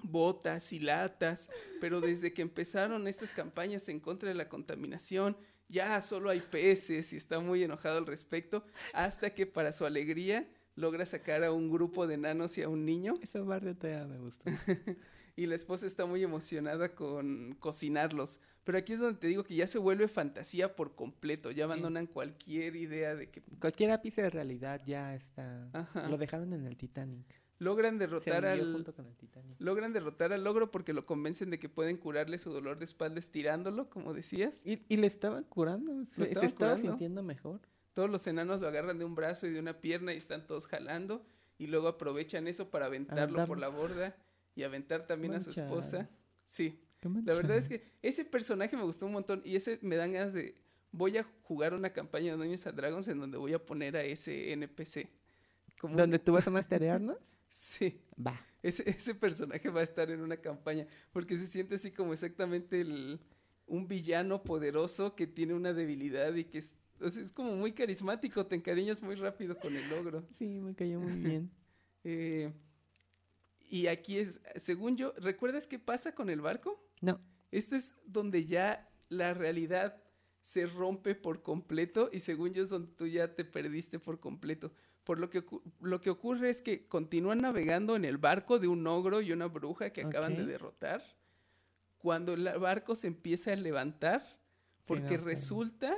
[0.03, 5.37] botas y latas, pero desde que empezaron estas campañas en contra de la contaminación,
[5.69, 10.49] ya solo hay peces y está muy enojado al respecto, hasta que para su alegría
[10.77, 14.19] logra sacar a un grupo de enanos y a un niño Esa parte todavía me
[14.19, 14.51] gustó.
[15.37, 18.41] y la esposa está muy emocionada con cocinarlos.
[18.65, 22.07] Pero aquí es donde te digo que ya se vuelve fantasía por completo, ya abandonan
[22.07, 25.69] cualquier idea de que Cualquier ápice de realidad ya está.
[25.73, 26.09] Ajá.
[26.09, 27.44] Lo dejaron en el Titanic.
[27.65, 28.85] Logran derrotar al
[29.59, 33.19] logran derrotar al logro porque lo convencen de que pueden curarle su dolor de espalda
[33.19, 34.63] estirándolo, como decías.
[34.65, 36.05] Y, y le estaban curando.
[36.07, 37.61] Se, estaba sintiendo mejor.
[37.95, 40.67] Todos los enanos lo agarran de un brazo y de una pierna y están todos
[40.67, 41.25] jalando
[41.59, 44.17] y luego aprovechan eso para aventarlo por la borda
[44.55, 46.09] y aventar también a su esposa.
[46.47, 46.81] Sí.
[47.25, 50.33] La verdad es que ese personaje me gustó un montón y ese me dan ganas
[50.33, 50.55] de
[50.91, 54.03] voy a jugar una campaña de Dungeons and Dragons en donde voy a poner a
[54.03, 55.09] ese NPC.
[55.81, 57.19] Como ¿Dónde tú vas a masterearnos?
[57.49, 58.01] Sí.
[58.25, 58.41] Va.
[58.63, 62.81] Ese, ese personaje va a estar en una campaña porque se siente así como exactamente
[62.81, 63.21] el,
[63.67, 67.73] un villano poderoso que tiene una debilidad y que es, o sea, es como muy
[67.73, 70.25] carismático, te encariñas muy rápido con el ogro.
[70.33, 71.51] Sí, me cayó muy bien.
[72.07, 72.53] Eh,
[73.71, 76.87] y aquí es, según yo, ¿recuerdas qué pasa con el barco?
[77.01, 77.19] No.
[77.51, 80.03] Esto es donde ya la realidad
[80.43, 84.71] se rompe por completo y según yo es donde tú ya te perdiste por completo.
[85.05, 85.45] Por lo que,
[85.81, 89.47] lo que ocurre es que continúan navegando en el barco de un ogro y una
[89.47, 91.03] bruja que acaban de derrotar.
[91.99, 94.41] Cuando el barco se empieza a levantar,
[94.87, 95.97] porque resulta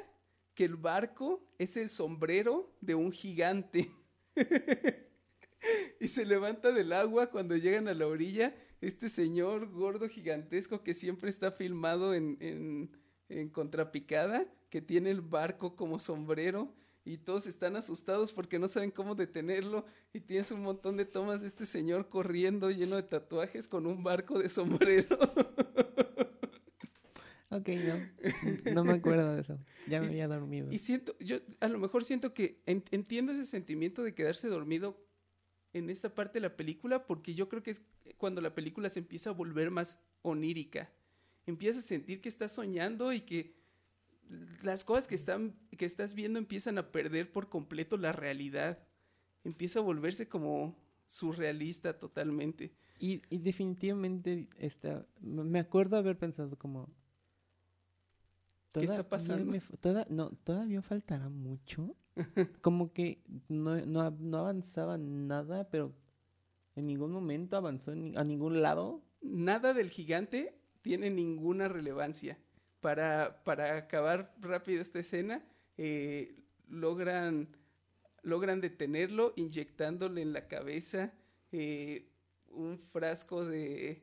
[0.54, 3.90] que el barco es el sombrero de un gigante.
[6.00, 10.94] y se levanta del agua cuando llegan a la orilla este señor gordo gigantesco que
[10.94, 12.96] siempre está filmado en, en,
[13.28, 16.74] en contrapicada, que tiene el barco como sombrero
[17.06, 21.40] y todos están asustados porque no saben cómo detenerlo y tienes un montón de tomas
[21.40, 25.16] de este señor corriendo lleno de tatuajes con un barco de sombrero.
[27.48, 28.74] Ok, no.
[28.74, 29.58] No me acuerdo de eso.
[29.88, 30.70] Ya me había dormido.
[30.70, 35.00] Y siento, yo a lo mejor siento que entiendo ese sentimiento de quedarse dormido
[35.72, 37.82] en esta parte de la película porque yo creo que es
[38.18, 40.92] cuando la película se empieza a volver más onírica.
[41.46, 43.54] Empiezas a sentir que estás soñando y que
[44.62, 48.78] las cosas que, están, que estás viendo empiezan a perder por completo la realidad.
[49.44, 52.72] Empieza a volverse como surrealista totalmente.
[52.98, 56.90] Y, y definitivamente está, me acuerdo haber pensado como
[58.80, 59.58] ¿Qué está pasando?
[60.10, 61.96] no, todavía faltará mucho.
[62.62, 65.94] Como que no, no, no, avanzaba nada, pero
[66.74, 69.02] en ningún momento avanzó a ningún lado.
[69.20, 72.38] Nada del gigante tiene ninguna relevancia.
[72.80, 75.42] Para, para acabar rápido esta escena,
[75.76, 76.36] eh,
[76.68, 77.48] logran,
[78.22, 81.12] logran detenerlo inyectándole en la cabeza
[81.52, 82.08] eh,
[82.50, 84.02] un frasco de,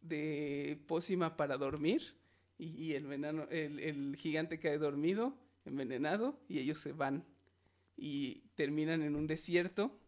[0.00, 2.14] de pócima para dormir
[2.58, 7.24] y, el, venano, el, gigante cae dormido, envenenado, y ellos se van.
[7.96, 9.98] Y terminan en un desierto,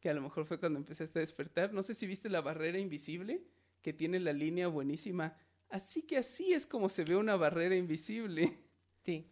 [0.00, 1.72] que a lo mejor fue cuando empezaste a despertar.
[1.72, 3.42] No sé si viste la barrera invisible,
[3.82, 5.36] que tiene la línea buenísima.
[5.72, 8.58] Así que así es como se ve una barrera invisible.
[9.04, 9.26] Sí.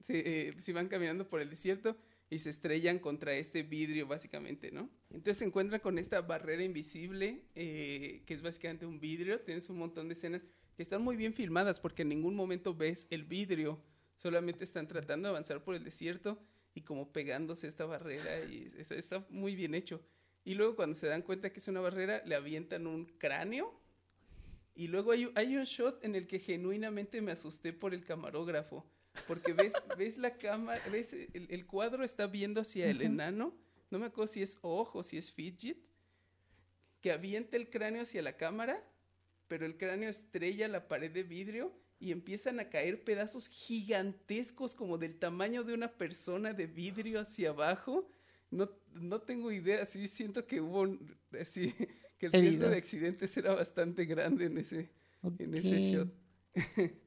[0.00, 1.96] Si eh, van caminando por el desierto
[2.28, 4.90] y se estrellan contra este vidrio, básicamente, ¿no?
[5.10, 9.40] Entonces se encuentran con esta barrera invisible, eh, que es básicamente un vidrio.
[9.40, 10.44] Tienes un montón de escenas
[10.76, 13.80] que están muy bien filmadas porque en ningún momento ves el vidrio,
[14.16, 16.42] solamente están tratando de avanzar por el desierto
[16.74, 20.04] y como pegándose esta barrera y está muy bien hecho.
[20.44, 23.80] Y luego cuando se dan cuenta que es una barrera, le avientan un cráneo.
[24.74, 28.84] Y luego hay, hay un shot en el que genuinamente me asusté por el camarógrafo.
[29.28, 33.56] Porque ves, ves la cámara, ves el, el, cuadro está viendo hacia el enano.
[33.90, 35.78] No me acuerdo si es ojo si es fidget.
[37.00, 38.82] Que avienta el cráneo hacia la cámara
[39.48, 44.98] pero el cráneo estrella la pared de vidrio y empiezan a caer pedazos gigantescos como
[44.98, 48.08] del tamaño de una persona de vidrio hacia abajo.
[48.50, 50.86] No, no tengo idea, sí siento que hubo
[51.40, 51.74] así,
[52.30, 54.90] que el riesgo de accidentes era bastante grande en ese,
[55.38, 56.14] en ese shot.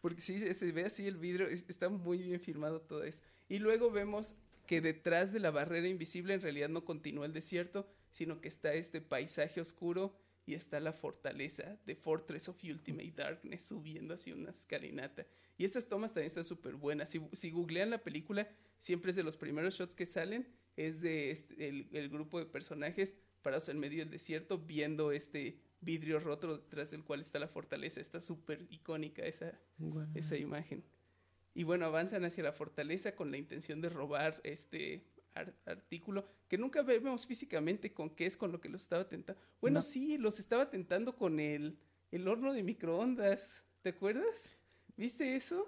[0.00, 3.26] Porque sí, se ve así el vidrio, está muy bien filmado todo esto.
[3.48, 7.88] Y luego vemos que detrás de la barrera invisible en realidad no continúa el desierto,
[8.10, 10.16] sino que está este paisaje oscuro
[10.46, 15.26] y está la fortaleza de Fortress of Ultimate Darkness subiendo hacia una escalinata.
[15.58, 17.10] Y estas tomas también están súper buenas.
[17.10, 18.48] Si, si, googlean la película,
[18.78, 20.46] siempre es de los primeros shots que salen,
[20.76, 23.14] es de este, el, grupo de personajes
[23.48, 27.98] parados en medio del desierto viendo este vidrio roto detrás del cual está la fortaleza.
[27.98, 29.58] Está súper icónica esa,
[30.14, 30.84] esa imagen.
[31.54, 35.06] Y bueno, avanzan hacia la fortaleza con la intención de robar este
[35.64, 39.40] artículo que nunca vemos físicamente con qué es con lo que los estaba tentando.
[39.62, 41.78] Bueno, sí, los estaba tentando con el,
[42.10, 43.64] el horno de microondas.
[43.80, 44.58] ¿Te acuerdas?
[44.94, 45.66] ¿Viste eso?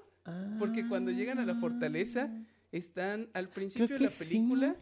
[0.58, 2.42] Porque cuando llegan a la fortaleza ah.
[2.72, 4.76] están al principio de la película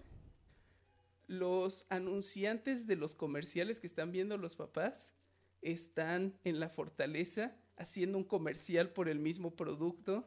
[1.28, 5.14] los anunciantes de los comerciales que están viendo los papás
[5.60, 10.26] están en la fortaleza haciendo un comercial por el mismo producto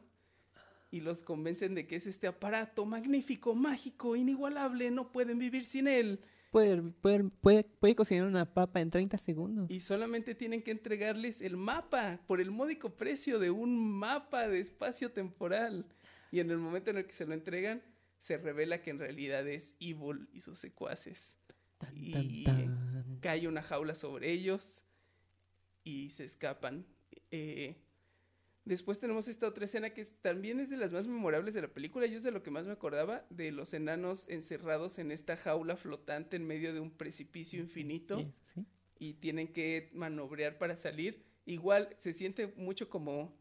[0.90, 5.88] y los convencen de que es este aparato magnífico, mágico, inigualable, no pueden vivir sin
[5.88, 6.20] él.
[6.50, 9.70] Puede, puede, puede, puede, cocinar una papa en 30 segundos.
[9.70, 14.60] Y solamente tienen que entregarles el mapa por el módico precio de un mapa de
[14.60, 15.86] espacio temporal.
[16.30, 17.82] Y en el momento en el que se lo entregan,
[18.22, 21.36] se revela que en realidad es Evil y sus secuaces.
[21.92, 22.44] y
[23.20, 24.84] cae una jaula sobre ellos
[25.82, 26.86] y se escapan.
[27.32, 27.82] Eh,
[28.64, 32.06] Después tenemos esta otra escena que también es de las más memorables de la película.
[32.06, 35.76] Yo es de lo que más me acordaba, de los enanos encerrados en esta jaula
[35.76, 38.32] flotante en medio de un precipicio infinito.
[39.00, 41.24] Y tienen que manobrear para salir.
[41.44, 43.36] Igual se siente mucho como...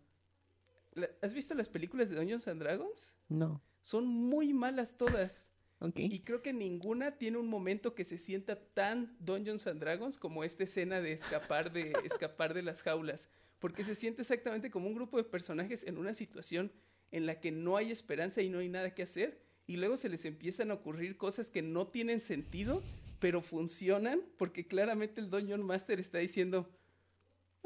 [1.22, 3.14] ¿Has visto las películas de Dungeons and Dragons?
[3.30, 3.62] No.
[3.82, 5.50] Son muy malas todas.
[5.80, 6.00] Ok.
[6.00, 10.44] Y creo que ninguna tiene un momento que se sienta tan Dungeons and Dragons como
[10.44, 13.30] esta escena de escapar de, escapar de las jaulas.
[13.60, 16.72] Porque se siente exactamente como un grupo de personajes en una situación
[17.12, 19.42] en la que no hay esperanza y no hay nada que hacer.
[19.68, 22.84] Y luego se les empiezan a ocurrir cosas que no tienen sentido,
[23.20, 26.70] pero funcionan, porque claramente el Dungeon Master está diciendo,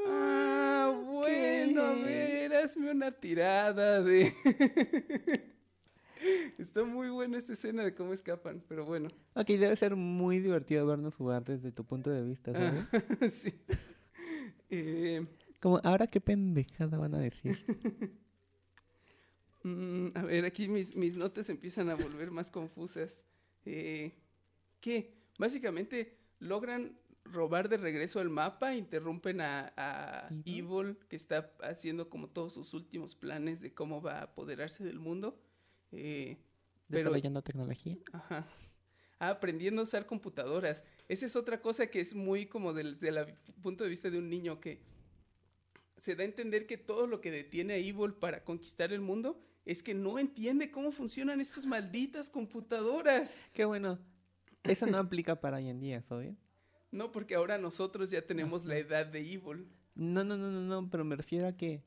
[0.06, 4.34] ah, bueno, a ver, hazme una tirada de...
[6.58, 9.10] Está muy buena esta escena de cómo escapan, pero bueno.
[9.34, 13.34] Ok, debe ser muy divertido vernos jugar desde tu punto de vista, ¿sabes?
[13.34, 13.54] sí.
[14.70, 15.26] Eh,
[15.60, 17.58] Como, ahora qué pendejada van a decir.
[19.64, 23.24] mm, a ver, aquí mis, mis notas empiezan a volver más confusas.
[23.66, 24.14] Eh,
[24.80, 25.16] ¿Qué?
[25.38, 30.44] Básicamente logran robar de regreso el mapa, interrumpen a, a Evil.
[30.46, 35.00] Evil, que está haciendo como todos sus últimos planes de cómo va a apoderarse del
[35.00, 35.42] mundo.
[35.92, 36.38] Eh,
[36.88, 37.98] pero Desarrollando tecnología.
[38.14, 38.48] Ajá.
[39.20, 40.84] Ah, aprendiendo a usar computadoras.
[41.08, 43.26] Esa es otra cosa que es muy como del la-
[43.62, 44.82] punto de vista de un niño que
[45.98, 49.40] se da a entender que todo lo que detiene a Evil para conquistar el mundo
[49.66, 53.40] es que no entiende cómo funcionan estas malditas computadoras.
[53.54, 53.98] Qué bueno.
[54.64, 56.36] Eso no aplica para hoy en día, ¿sabes?
[56.92, 59.68] No, porque ahora nosotros ya tenemos la edad de Evil.
[59.96, 61.82] No, no, no, no, no, pero me refiero a que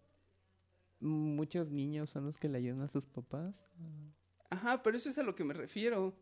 [1.00, 3.54] muchos niños son los que le ayudan a sus papás.
[4.50, 6.16] Ajá, pero eso es a lo que me refiero.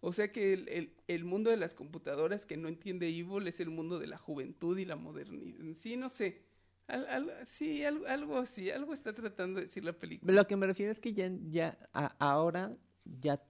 [0.00, 3.60] O sea que el, el- el mundo de las computadoras que no entiende Evil es
[3.60, 5.74] el mundo de la juventud y la modernidad.
[5.74, 6.42] Sí, no sé.
[6.86, 10.32] Al- al- sí, algo, algo así, algo está tratando de decir la película.
[10.32, 13.42] Lo que me refiero es que ya, ya, a- ahora ya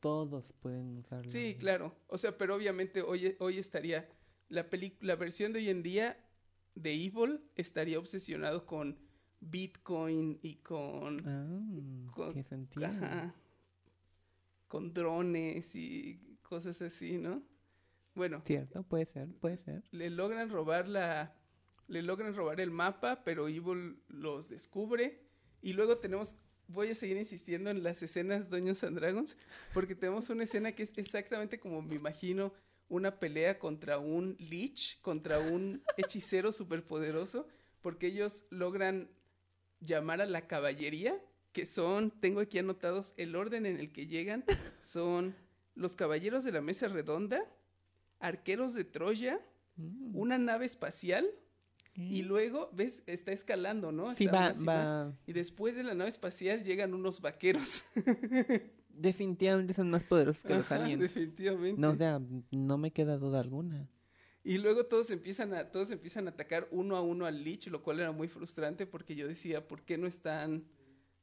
[0.00, 1.28] todos pueden usarlo.
[1.28, 1.94] Sí, claro.
[2.06, 4.08] O sea, pero obviamente hoy, hoy estaría
[4.48, 4.66] la
[5.00, 6.16] la versión de hoy en día
[6.74, 8.96] de Evil estaría obsesionado con
[9.40, 12.86] Bitcoin y con Ah, Con- qué sentido.
[12.86, 13.34] Ajá.
[14.68, 17.42] Con drones y cosas así, ¿no?
[18.14, 19.84] Bueno, Cierto, puede ser, puede ser.
[19.92, 21.34] le logran robar la.
[21.88, 25.20] Le logran robar el mapa, pero Evil los descubre.
[25.62, 26.34] Y luego tenemos.
[26.68, 29.36] Voy a seguir insistiendo en las escenas Dungeons and Dragons.
[29.72, 32.52] Porque tenemos una escena que es exactamente como me imagino
[32.88, 37.46] una pelea contra un Lich, contra un hechicero superpoderoso.
[37.82, 39.08] Porque ellos logran
[39.80, 41.18] llamar a la caballería,
[41.52, 44.44] que son, tengo aquí anotados el orden en el que llegan,
[44.82, 45.34] son
[45.74, 47.42] los caballeros de la mesa redonda,
[48.20, 49.40] arqueros de Troya,
[49.78, 50.16] Mm.
[50.16, 51.26] una nave espacial
[51.94, 53.02] y luego, ¿ves?
[53.06, 54.14] Está escalando, ¿no?
[54.14, 55.14] Sí, va- más y va- más.
[55.26, 57.84] Y después de la nave espacial llegan unos vaqueros.
[58.88, 61.00] Definitivamente son más poderosos que los aliens.
[61.02, 61.78] Definitivamente.
[61.80, 62.20] No, o sea,
[62.50, 63.86] no me queda duda alguna.
[64.46, 67.82] Y luego todos empiezan a, todos empiezan a atacar uno a uno al Lich, lo
[67.82, 70.64] cual era muy frustrante porque yo decía, ¿por qué no están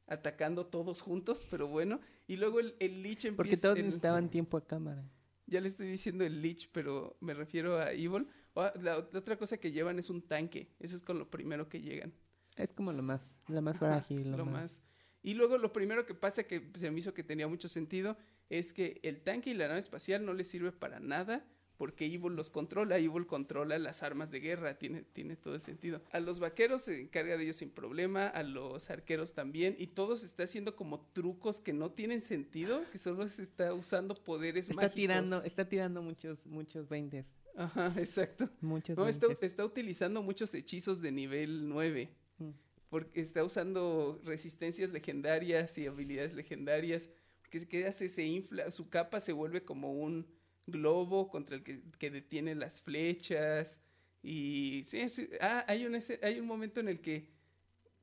[0.07, 1.45] atacando todos juntos?
[1.49, 2.01] Pero bueno.
[2.27, 3.37] Y luego el, el Lich empieza.
[3.37, 5.03] Porque todos el- necesitaban tiempo a cámara.
[5.45, 8.27] Ya le estoy diciendo el Lich, pero me refiero a Evil.
[8.55, 10.67] Ah, La, la otra cosa que llevan es un tanque.
[10.79, 12.13] Eso es con lo primero que llegan.
[12.55, 14.53] Es como lo más, la más frágil, lo, lo más...
[14.53, 14.81] más.
[15.21, 18.17] Y luego lo primero que pasa que se me hizo que tenía mucho sentido
[18.49, 21.45] es que el tanque y la nave espacial no les sirve para nada
[21.77, 26.01] porque Evil los controla, Evil controla las armas de guerra, tiene, tiene todo el sentido.
[26.11, 30.15] A los vaqueros se encarga de ellos sin problema, a los arqueros también, y todo
[30.15, 34.69] se está haciendo como trucos que no tienen sentido, que solo se está usando poderes
[34.69, 34.95] Está mágicos.
[34.95, 37.25] tirando, está tirando muchos, muchos veintes.
[37.55, 38.49] Ajá, exacto.
[38.61, 42.09] Muchos No, está, está utilizando muchos hechizos de nivel 9.
[42.37, 42.49] Mm.
[42.89, 47.09] Porque está usando resistencias legendarias y habilidades legendarias.
[47.41, 48.09] Porque ¿qué hace?
[48.09, 50.27] Se infla, su capa se vuelve como un
[50.67, 53.79] globo contra el que, que detiene las flechas.
[54.21, 57.29] Y sí, sí, ah, hay un, ese- hay un momento en el que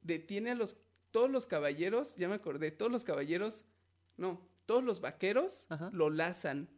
[0.02, 0.76] detiene a los,
[1.10, 3.64] todos los caballeros, ya me acordé, todos los caballeros,
[4.16, 5.90] no, todos los vaqueros Ajá.
[5.92, 6.68] lo lazan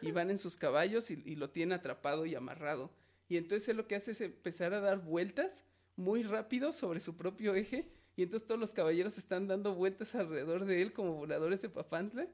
[0.00, 2.90] y van en sus caballos y, y lo tiene atrapado y amarrado.
[3.28, 5.64] Y entonces él lo que hace es empezar a dar vueltas
[5.96, 7.88] muy rápido sobre su propio eje.
[8.16, 12.26] Y entonces todos los caballeros están dando vueltas alrededor de él como voladores de papantla.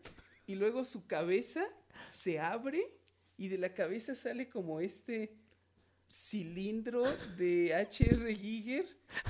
[0.46, 1.66] Y luego su cabeza
[2.08, 2.90] se abre
[3.36, 5.36] y de la cabeza sale como este
[6.08, 7.04] cilindro
[7.36, 8.34] de H.R.
[8.34, 8.86] Giger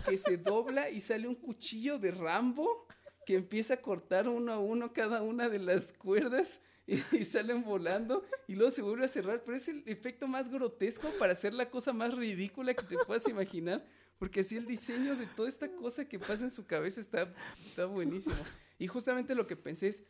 [0.08, 2.86] que se dobla y sale un cuchillo de Rambo
[3.24, 8.24] que empieza a cortar uno a uno cada una de las cuerdas y, salen volando
[8.46, 11.68] y luego se vuelve a cerrar, pero es el efecto más grotesco para hacer la
[11.68, 13.84] cosa más ridícula que te puedas imaginar,
[14.18, 17.34] porque así el diseño de toda esta cosa que pasa en su cabeza está,
[17.66, 18.36] está buenísimo.
[18.78, 20.04] Y justamente lo que pensé es,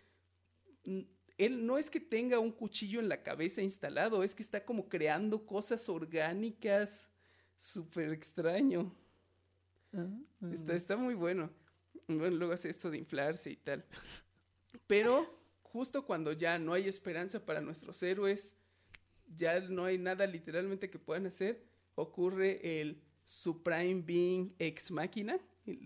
[1.39, 4.89] él no es que tenga un cuchillo en la cabeza instalado, es que está como
[4.89, 7.11] creando cosas orgánicas,
[7.59, 8.95] súper extraño.
[9.93, 10.07] Ah,
[10.53, 11.51] Está, está muy bueno.
[12.09, 13.84] Bueno, luego hace esto de inflarse y tal.
[14.87, 15.26] Pero
[15.62, 18.55] justo cuando ya no hay esperanza para nuestros héroes,
[19.34, 21.64] ya no hay nada literalmente que puedan hacer,
[21.95, 25.39] ocurre el Supreme Being Ex Máquina.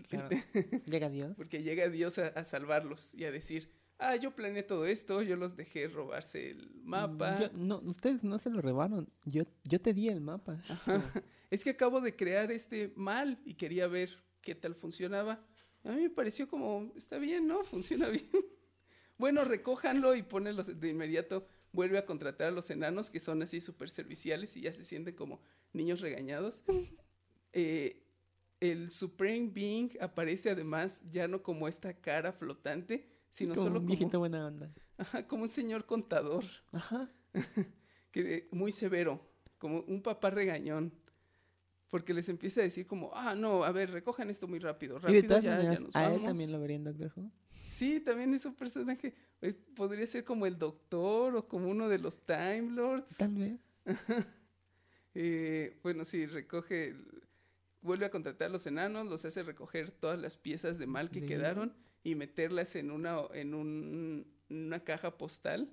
[0.09, 0.29] Claro.
[0.87, 1.35] Llega Dios.
[1.37, 3.71] Porque llega Dios a, a salvarlos y a decir,
[4.01, 7.39] ah, yo planeé todo esto, yo los dejé robarse el mapa.
[7.39, 9.09] Yo- no, ustedes no se lo robaron.
[9.25, 10.63] Yo, yo te di el mapa.
[11.51, 15.45] Es que acabo de crear este mal y quería ver qué tal funcionaba.
[15.85, 17.63] A mí me pareció como, está bien, ¿no?
[17.65, 18.29] Funciona bien.
[19.19, 21.47] Bueno, recójanlo y ponenlos de inmediato.
[21.73, 25.15] Vuelve a contratar a los enanos que son así súper serviciales y ya se sienten
[25.15, 25.43] como
[25.75, 26.63] niños regañados.
[27.53, 28.03] Eh,
[28.61, 33.87] el Supreme Being aparece además ya no como esta cara flotante, sino como solo un
[33.87, 34.71] como, viejito buena onda.
[34.99, 37.11] ajá, como un señor contador Ajá.
[38.11, 39.21] que muy severo,
[39.59, 40.93] como un papá regañón.
[41.91, 45.01] Porque les empieza a decir como, ah, no, a ver, recojan esto muy rápido, Y
[45.01, 46.25] de rápido, todas ya, ya nos a él vamos".
[46.25, 47.31] también lo vería en Doctor Who.
[47.69, 51.99] Sí, también es un personaje, eh, podría ser como el doctor o como uno de
[51.99, 53.17] los Time Lords.
[53.17, 53.59] Tal vez.
[55.15, 56.95] Eh, bueno, sí, recoge,
[57.83, 61.21] vuelve a contratar a los enanos, los hace recoger todas las piezas de mal que
[61.21, 65.71] De- quedaron y meterlas en una, en un- una caja postal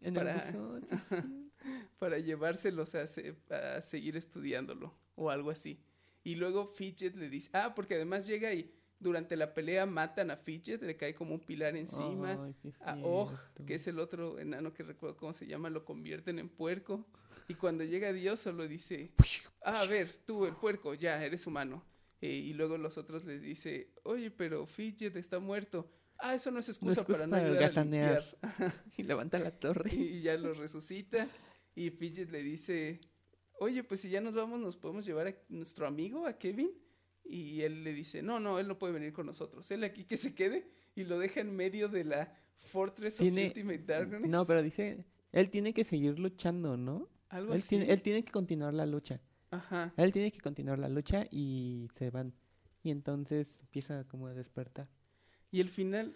[0.00, 0.54] En Para- el
[1.98, 5.78] para llevárselos a, se- a seguir estudiándolo o algo así.
[6.22, 10.36] Y luego Fidget le dice, ah, porque además llega y durante la pelea matan a
[10.36, 12.32] Fidget, le cae como un pilar encima.
[12.80, 13.30] A Og,
[13.66, 17.06] que es el otro enano que recuerdo cómo se llama, lo convierten en puerco.
[17.48, 19.12] Y cuando llega Dios solo dice,
[19.64, 21.84] ah, a ver, tú el puerco, ya, eres humano.
[22.24, 25.90] Eh, y luego los otros les dice, oye, pero Fidget está muerto.
[26.18, 28.24] Ah, eso no es excusa, para no ayudar a limpiar.
[28.96, 29.90] Y levanta la torre.
[29.92, 31.28] y ya lo resucita.
[31.74, 33.00] Y Fidget le dice,
[33.58, 36.70] oye, pues si ya nos vamos, nos podemos llevar a nuestro amigo, a Kevin.
[37.24, 39.70] Y él le dice, no, no, él no puede venir con nosotros.
[39.70, 43.48] Él aquí que se quede y lo deja en medio de la Fortress Tiene- of
[43.48, 44.30] Ultimate Darkness.
[44.30, 47.10] No, pero dice, él tiene que seguir luchando, ¿no?
[47.28, 47.68] Algo Él así.
[47.70, 49.20] tiene, él tiene que continuar la lucha.
[49.56, 49.92] Ajá.
[49.96, 52.34] Él tiene que continuar la lucha y se van.
[52.82, 54.88] Y entonces empieza como a despertar.
[55.50, 56.14] Y el final,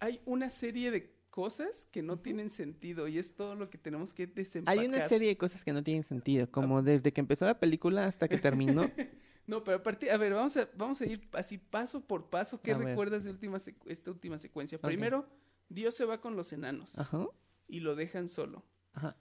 [0.00, 4.14] hay una serie de cosas que no tienen sentido y es todo lo que tenemos
[4.14, 4.78] que desempacar.
[4.78, 8.06] Hay una serie de cosas que no tienen sentido, como desde que empezó la película
[8.06, 8.90] hasta que terminó.
[9.46, 12.62] No, pero aparte, a ver, vamos a, vamos a ir así paso por paso.
[12.62, 12.88] ¿Qué A ver.
[12.88, 14.78] recuerdas de última esta última secuencia?
[14.78, 15.28] Primero,
[15.68, 17.26] Dios se va con los enanos Ajá.
[17.68, 18.64] y lo dejan solo.
[18.94, 19.16] Ajá.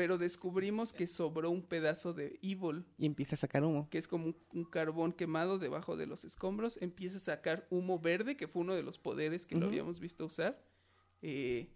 [0.00, 3.86] Pero descubrimos que sobró un pedazo de Evil, Y empieza a sacar humo.
[3.90, 6.78] que es como un, un carbón quemado debajo de los escombros.
[6.80, 10.24] Empieza a sacar humo verde, que fue uno de los poderes que lo habíamos visto
[10.24, 10.58] usar.
[11.20, 11.68] Eh,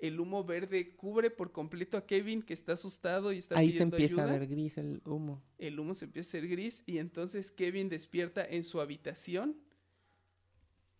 [0.00, 3.72] el humo verde cubre por completo a Kevin, que está asustado y está Ahí se
[3.74, 4.34] pidiendo empieza ayuda.
[4.34, 5.40] a ver gris el humo.
[5.58, 9.56] el humo se empieza a hacer gris y entonces Kevin despierta en su habitación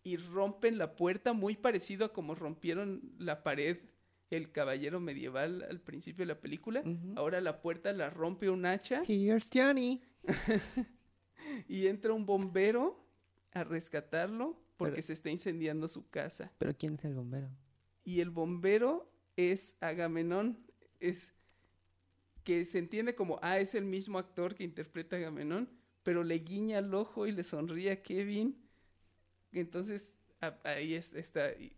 [0.03, 3.79] y rompen la puerta muy parecido a como rompieron la pared
[4.31, 6.83] el caballero medieval al principio de la película.
[7.15, 10.01] Ahora la puerta la rompe un hacha Here's Johnny.
[11.67, 13.05] y entra un bombero
[13.51, 16.51] a rescatarlo porque Pero- se está incendiando su casa.
[16.57, 17.49] Pero ¿quién es el bombero?
[18.03, 20.59] Y el bombero es Agamenón,
[20.99, 21.33] es
[22.43, 25.69] que se entiende como, ah, es el mismo actor que interpreta a Agamenón,
[26.03, 28.61] pero le guiña el ojo y le sonríe a Kevin.
[29.51, 31.51] Entonces, a- ahí es- está.
[31.53, 31.75] y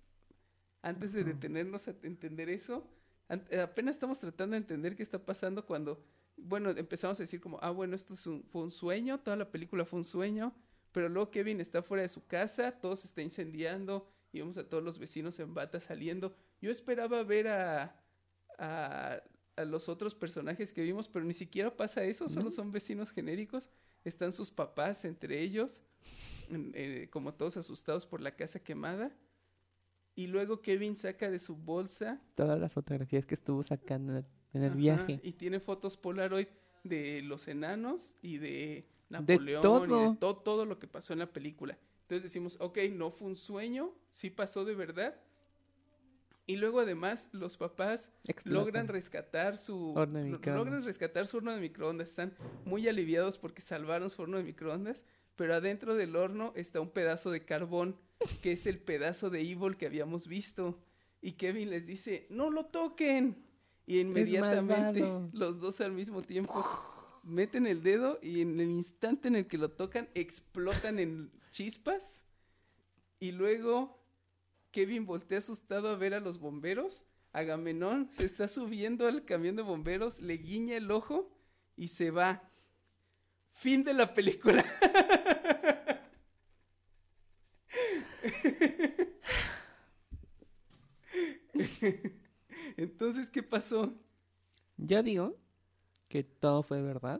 [0.81, 2.87] Antes de detenernos a entender eso,
[3.27, 6.03] an- apenas estamos tratando de entender qué está pasando cuando,
[6.37, 9.49] bueno, empezamos a decir como, ah, bueno, esto es un- fue un sueño, toda la
[9.51, 10.53] película fue un sueño,
[10.91, 14.67] pero luego Kevin está fuera de su casa, todo se está incendiando y vemos a
[14.67, 16.35] todos los vecinos en bata saliendo.
[16.61, 18.01] Yo esperaba ver a,
[18.57, 19.21] a,
[19.55, 23.69] a los otros personajes que vimos, pero ni siquiera pasa eso, solo son vecinos genéricos.
[24.05, 25.83] Están sus papás entre ellos,
[26.73, 29.11] eh, como todos asustados por la casa quemada.
[30.17, 34.17] Y luego Kevin saca de su bolsa Todas las fotografías que estuvo sacando
[34.51, 35.19] en el- Ajá, viaje.
[35.23, 36.47] Y tiene fotos Polaroid
[36.83, 39.85] de los enanos y de Napoleón todo.
[39.85, 41.77] y de to- todo lo que pasó en la película.
[42.01, 45.15] Entonces decimos, ok, no fue un sueño, sí pasó de verdad.
[46.47, 48.53] Y luego además los papás Explotan.
[48.65, 50.55] logran rescatar su Horno de lo- microondas.
[50.65, 52.09] logran rescatar su horno de microondas.
[52.09, 52.33] Están
[52.65, 55.03] muy aliviados porque salvaron su horno de microondas,
[55.37, 57.95] pero adentro del horno está un pedazo de carbón
[58.41, 60.77] que es el pedazo de Evil que habíamos visto.
[61.21, 63.45] Y Kevin les dice, no lo toquen.
[63.85, 65.01] Y inmediatamente
[65.33, 66.65] los dos al mismo tiempo
[67.23, 72.25] meten el dedo y en el instante en el que lo tocan explotan en chispas.
[73.19, 74.03] Y luego
[74.71, 77.05] Kevin voltea asustado a ver a los bomberos.
[77.31, 81.31] Agamenón se está subiendo al camión de bomberos, le guiña el ojo
[81.75, 82.49] y se va.
[83.57, 84.63] Fin de la película.
[92.77, 93.97] Entonces, ¿qué pasó?
[94.77, 95.35] Yo digo
[96.07, 97.19] que todo fue verdad,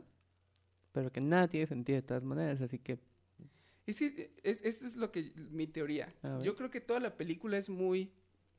[0.92, 3.00] pero que nada tiene sentido de todas maneras, así que
[3.84, 6.14] Es que es, esta es lo que mi teoría.
[6.44, 8.12] Yo creo que toda la película es muy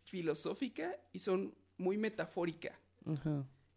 [0.04, 2.78] filosófica y son muy metafórica.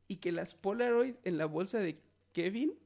[0.09, 2.82] Y que las Polaroid en la bolsa de Kevin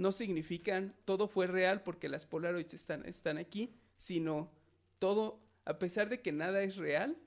[0.00, 4.50] no significan todo fue real porque las Polaroids están, están aquí, sino
[4.98, 7.18] todo, a pesar de que nada es real,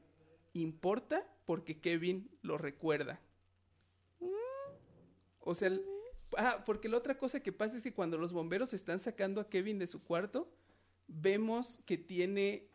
[0.53, 3.21] importa porque Kevin lo recuerda.
[5.39, 5.71] O sea,
[6.37, 9.49] ah, porque la otra cosa que pasa es que cuando los bomberos están sacando a
[9.49, 10.51] Kevin de su cuarto,
[11.07, 12.69] vemos que tiene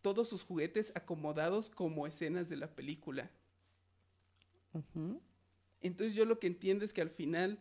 [0.00, 3.30] todos sus juguetes acomodados como escenas de la película.
[5.82, 7.58] Entonces yo lo que entiendo es que al final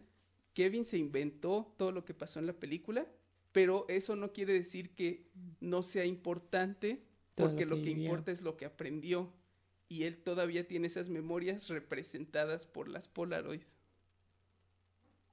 [0.53, 3.07] Kevin se inventó todo lo que pasó en la película,
[3.51, 5.29] pero eso no quiere decir que
[5.59, 7.03] no sea importante
[7.35, 9.31] porque lo lo que importa es lo que aprendió
[9.89, 13.61] y él todavía tiene esas memorias representadas por las Polaroid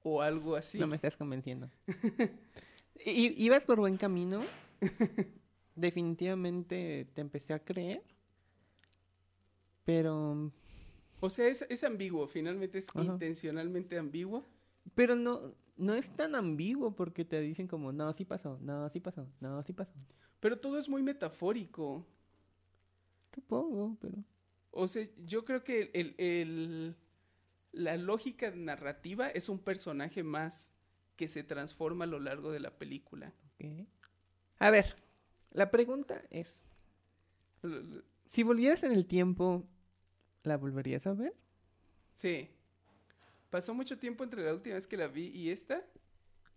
[0.03, 0.79] o algo así.
[0.79, 1.69] No me estás convenciendo.
[3.05, 4.43] I- ibas por buen camino.
[5.75, 8.03] Definitivamente te empecé a creer.
[9.85, 10.51] Pero.
[11.21, 13.03] O sea, es, es ambiguo, finalmente es Ajá.
[13.03, 14.45] intencionalmente ambiguo.
[14.95, 18.99] Pero no, no es tan ambiguo porque te dicen como, no, sí pasó, no, sí
[18.99, 19.93] pasó, no, sí pasó.
[20.39, 22.05] Pero todo es muy metafórico.
[23.33, 24.23] Supongo, pero.
[24.71, 26.95] O sea, yo creo que el, el-
[27.71, 30.73] la lógica narrativa es un personaje más
[31.15, 33.33] que se transforma a lo largo de la película.
[34.59, 34.95] A ver,
[35.51, 36.53] la pregunta es:
[38.27, 39.67] si volvieras en el tiempo,
[40.43, 41.35] ¿la volverías a ver?
[42.13, 42.49] Sí.
[43.49, 45.85] Pasó mucho tiempo entre la última vez que la vi y esta.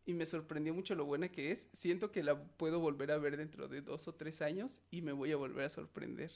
[0.04, 1.68] Y me sorprendió mucho lo buena que es.
[1.72, 5.12] Siento que la puedo volver a ver dentro de dos o tres años y me
[5.12, 6.32] voy a volver a sorprender.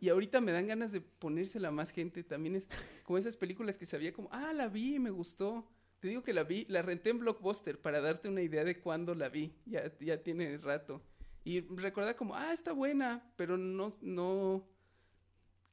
[0.00, 2.22] Y ahorita me dan ganas de ponérsela a más gente.
[2.22, 2.68] También es
[3.02, 5.68] como esas películas que sabía como, ah, la vi y me gustó.
[6.00, 9.14] Te digo que la vi, la renté en Blockbuster para darte una idea de cuándo
[9.14, 9.54] la vi.
[9.66, 11.02] Ya, ya tiene rato.
[11.44, 14.68] Y recuerda como, ah, está buena, pero no, no.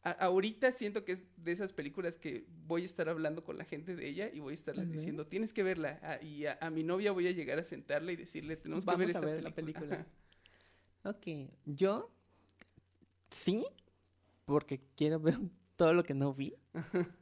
[0.04, 3.66] A- ahorita siento que es de esas películas que voy a estar hablando con la
[3.66, 6.00] gente de ella y voy a estarles diciendo, tienes que verla.
[6.02, 9.00] Ah, y a, a mi novia voy a llegar a sentarla y decirle, tenemos Vamos
[9.02, 9.88] que ver a esta ver la película.
[9.90, 10.08] película.
[11.04, 12.12] Ok, yo
[13.30, 13.66] sí,
[14.46, 15.38] porque quiero ver
[15.76, 16.54] todo lo que no vi.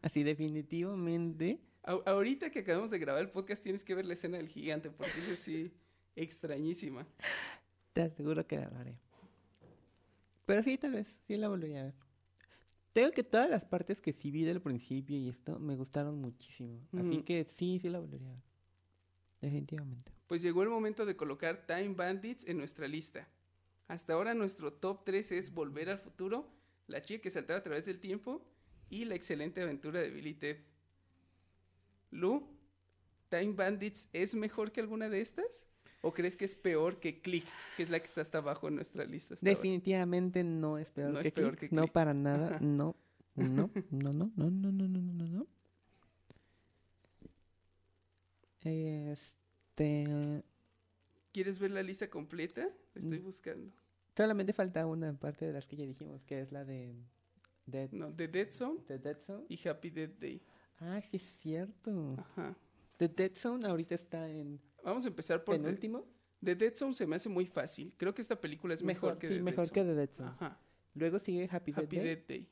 [0.01, 1.59] Así definitivamente.
[1.83, 4.89] A- ahorita que acabamos de grabar el podcast tienes que ver la escena del gigante
[4.91, 5.71] porque es así
[6.15, 7.07] extrañísima.
[7.93, 8.97] Te aseguro que la haré.
[10.45, 11.93] Pero sí, tal vez, sí la volvería a ver.
[12.99, 16.85] Tengo que todas las partes que sí vi del principio y esto me gustaron muchísimo.
[16.97, 18.43] Así que sí, sí la volvería a ver.
[19.39, 20.11] Definitivamente.
[20.27, 23.29] Pues llegó el momento de colocar Time Bandits en nuestra lista.
[23.87, 26.51] Hasta ahora nuestro top 3 es Volver al futuro,
[26.87, 28.45] La chica que saltaba a través del tiempo
[28.89, 30.57] y La excelente aventura de Billy Ted.
[32.11, 32.49] Lu,
[33.29, 35.68] ¿Time Bandits es mejor que alguna de estas?
[36.01, 37.45] ¿O crees que es peor que Click,
[37.75, 39.35] que es la que está hasta abajo en nuestra lista?
[39.41, 41.69] Definitivamente no es peor, No que, es peor Click.
[41.71, 42.57] que No para nada.
[42.61, 42.95] No.
[43.35, 45.47] No, no, no, no, no, no, no, no, no.
[48.63, 50.43] Este.
[51.31, 52.61] ¿Quieres ver la lista completa?
[52.93, 53.23] La estoy Mm.
[53.23, 53.71] buscando.
[54.15, 56.95] Solamente falta una parte de las que ya dijimos, que es la de.
[57.65, 59.45] Dead, No, The Dead Zone The Dead Zone.
[59.47, 60.41] y Happy Death Day.
[60.79, 62.15] Ah, sí es cierto.
[62.17, 62.55] Ajá.
[62.97, 66.05] The Dead Zone ahorita está en Vamos a empezar por penúltimo.
[66.43, 67.93] The Dead Zone se me hace muy fácil.
[67.97, 69.83] Creo que esta película es mejor, que sí, The mejor Dead que.
[69.83, 70.29] The Dead Zone.
[70.29, 70.59] Ajá.
[70.95, 72.39] Luego sigue Happy, Happy Death Day.
[72.39, 72.49] Day.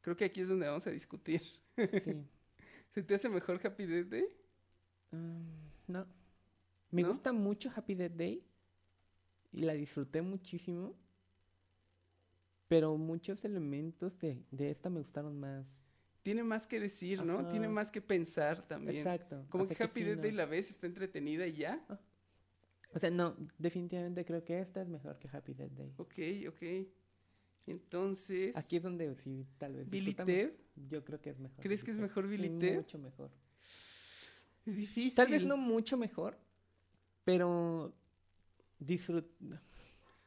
[0.00, 1.42] Creo que aquí es donde vamos a discutir.
[1.42, 1.56] Sí.
[2.94, 4.26] ¿Se te hace mejor Happy Death Day?
[5.10, 6.06] Mm, no.
[6.90, 7.08] Me ¿No?
[7.08, 8.44] gusta mucho Happy Death Day.
[9.52, 10.94] Y la disfruté muchísimo.
[12.68, 15.66] Pero muchos elementos de, de esta me gustaron más.
[16.22, 17.40] Tiene más que decir, ¿no?
[17.40, 17.48] Ajá.
[17.48, 18.98] Tiene más que pensar también.
[18.98, 19.44] Exacto.
[19.48, 20.22] Como O sea que Happy sí, Death no.
[20.22, 21.84] Day la ves, está entretenida y ya.
[22.94, 25.92] O sea, no, definitivamente creo que esta es mejor que Happy Death Day.
[25.96, 26.14] Ok,
[26.48, 26.88] ok.
[27.66, 29.88] Entonces, Aquí es donde sí, tal vez.
[29.88, 30.14] ¿Billy.
[30.14, 30.52] Ted?
[30.90, 31.62] Yo creo que es mejor.
[31.62, 32.76] ¿Crees que es mejor Billy Sí, Ted?
[32.76, 33.30] Mucho mejor.
[34.66, 35.14] es difícil.
[35.14, 36.38] Tal vez no mucho mejor,
[37.24, 37.94] pero
[38.78, 39.26] disfrut...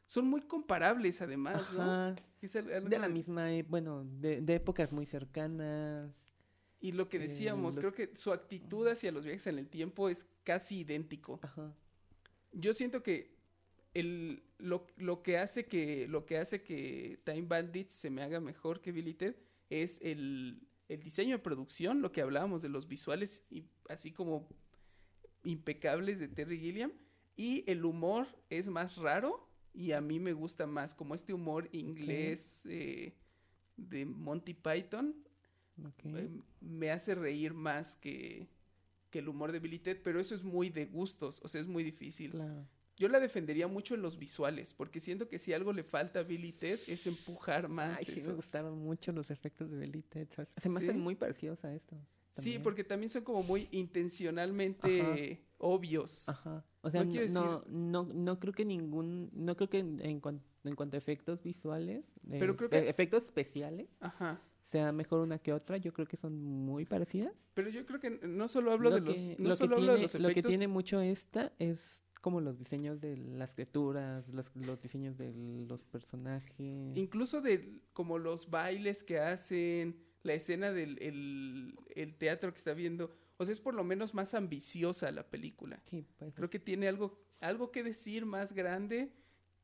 [0.05, 2.15] Son muy comparables además, ¿no?
[2.41, 6.11] Es algo De la de- misma, e- bueno, de, de épocas muy cercanas.
[6.79, 9.67] Y lo que Eh, decíamos, los- creo que su actitud hacia los viajes en el
[9.67, 11.39] tiempo es casi idéntico.
[11.41, 11.73] Ajá.
[12.51, 13.33] Yo siento que
[13.95, 18.39] el, lo, lo que hace que lo que hace que Time Bandits se me haga
[18.39, 19.35] mejor que Billy Ted
[19.69, 24.47] es el, el diseño de producción, lo que hablábamos de los visuales y así como
[25.43, 26.91] impecables de Terry Gilliam
[27.35, 31.69] y el humor es más raro y a mí me gusta más como este humor
[31.71, 33.13] inglés eh,
[33.77, 35.15] de Monty Python
[36.03, 36.29] eh,
[36.61, 38.47] me hace reír más que,
[39.09, 41.67] que el humor de Billy Ted, pero eso es muy de gustos, o sea, es
[41.67, 42.31] muy difícil.
[42.31, 42.65] Claro.
[42.97, 46.23] Yo la defendería mucho en los visuales, porque siento que si algo le falta a
[46.23, 47.99] Billy Ted es empujar más.
[47.99, 50.27] Ay, sí me gustaron mucho los efectos de Billy Ted.
[50.31, 50.53] ¿sabes?
[50.55, 50.85] Se me ¿Sí?
[50.85, 51.99] hacen muy parecidos a estos.
[52.31, 56.27] Sí, porque también son como muy intencionalmente obvios.
[56.29, 56.63] Ajá.
[56.81, 60.75] O sea, No no, no, creo que ningún, no creo que en, en cuan- en
[60.75, 64.39] cuanto a efectos visuales, eh, Pero creo e- que- efectos especiales, Ajá.
[64.61, 65.77] sea mejor una que otra.
[65.77, 67.33] Yo creo que son muy parecidas.
[67.53, 69.75] Pero yo creo que no solo hablo Lo de los, que- no lo que solo
[69.77, 70.49] hablo de tiene- los Lo que efectos.
[70.49, 75.31] tiene mucho esta es como los diseños de las criaturas, los, los diseños de
[75.67, 76.97] los personajes.
[76.97, 82.73] Incluso de como los bailes que hacen, la escena del el, el teatro que está
[82.73, 83.11] viendo.
[83.37, 85.81] O sea, es por lo menos más ambiciosa la película.
[85.89, 86.37] Sí, puede ser.
[86.37, 89.11] Creo que tiene algo, algo que decir más grande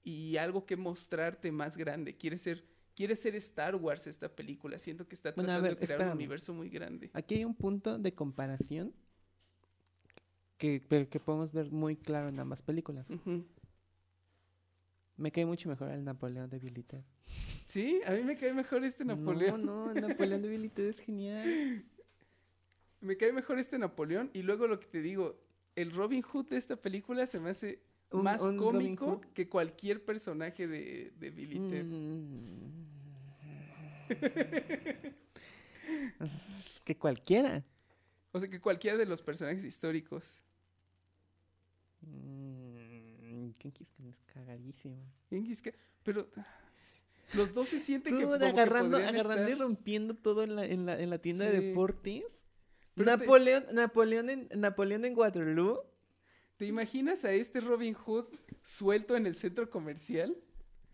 [0.03, 2.17] y algo que mostrarte más grande.
[2.17, 2.65] Quiere ser,
[2.95, 4.77] quiere ser Star Wars esta película.
[4.77, 6.11] Siento que está Bueno, tratando ver, de crear espérame.
[6.11, 7.11] un universo muy grande.
[7.13, 8.93] Aquí hay un punto de comparación
[10.57, 10.79] que,
[11.23, 13.07] podemos ver muy claro en ambas películas.
[15.17, 17.03] Me cae mucho mejor el Napoleón de Billy Ted.
[17.65, 19.65] Sí, a mí me cae mejor este Napoleón.
[19.65, 21.45] No, no, el Napoleón de Billy Ted es genial.
[23.01, 24.29] Me cae mejor este Napoleón.
[24.33, 25.37] Y luego lo que te digo,
[25.75, 27.79] el Robin Hood de esta película se me hace
[28.11, 31.85] Un- más un cómico que cualquier personaje de, de Billy Ted.
[31.85, 32.41] Mm.
[36.83, 37.63] que cualquiera.
[38.33, 40.41] O sea, que cualquiera de los personajes históricos.
[42.01, 44.97] Mm, ¿Quién quieres que es cagadísimo?
[46.03, 46.27] Pero
[47.33, 50.65] los dos se sienten que como que agarrando, podrían agarrando y rompiendo todo en la,
[50.65, 51.57] en la, en la tienda Sí.
[51.57, 52.23] de deportes.
[52.95, 55.79] Te- Napoleón, Napoleón, en, Napoleón en Waterloo.
[56.57, 58.25] ¿Te imaginas a este Robin Hood
[58.61, 60.37] suelto en el centro comercial?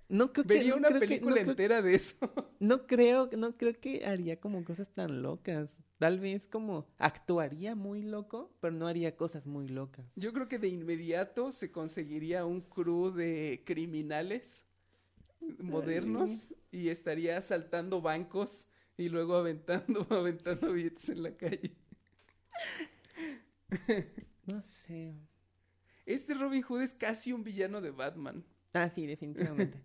[0.09, 2.15] No creo que, Vería no una creo que- película creo- entera de eso.
[2.59, 5.77] No creo, no creo que haría como cosas tan locas.
[5.99, 10.05] Tal vez como actuaría muy loco, pero no haría cosas muy locas.
[10.15, 14.63] Yo creo que de inmediato se conseguiría un crew de criminales
[15.59, 18.67] modernos y estaría asaltando bancos
[18.97, 21.75] y luego aventando, aventando billetes en la calle.
[24.45, 25.13] No sé.
[26.05, 28.45] Este Robin Hood es casi un villano de Batman.
[28.73, 29.81] Ah, sí, definitivamente.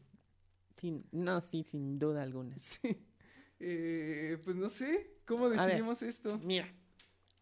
[0.80, 2.54] sí, no, sí, sin duda alguna.
[2.58, 2.96] Sí.
[3.64, 5.60] Eh, pues no sé, ¿cómo ver.
[5.60, 6.36] decidimos esto?
[6.38, 6.66] Mira,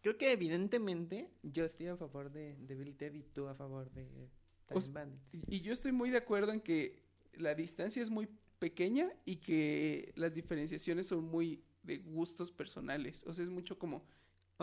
[0.01, 3.89] creo que evidentemente yo estoy a favor de, de Billy Ted y tú a favor
[3.91, 4.29] de Time
[4.75, 5.23] O s- Bandits.
[5.47, 7.01] Y yo estoy muy de acuerdo en que
[7.33, 8.29] la distancia es muy
[8.59, 13.23] pequeña y que las diferenciaciones son muy de gustos personales.
[13.25, 14.05] O sea, es mucho como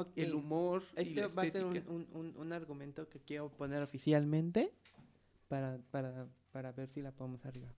[0.00, 3.50] Ok, el humor y Este la va a ser un, un- un- argumento que quiero
[3.50, 4.72] poner oficialmente
[5.48, 7.72] para, para, para ver si la podemos arriba.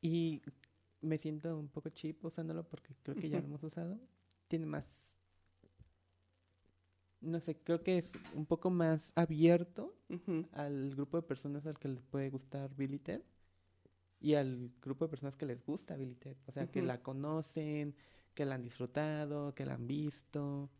[0.00, 0.42] Y
[1.00, 3.98] me siento un poco cheap usándolo porque creo que ya lo hemos usado.
[4.48, 4.84] Tiene más...
[7.20, 10.46] No sé, creo que es un poco más abierto Ujú.
[10.52, 13.22] al grupo de personas al que les puede gustar Billy Ted
[14.20, 16.36] y al grupo de personas que les gusta Billy Ted.
[16.46, 16.86] O sea, que Ujú.
[16.86, 17.96] la conocen,
[18.34, 20.70] que la han disfrutado, que la han visto.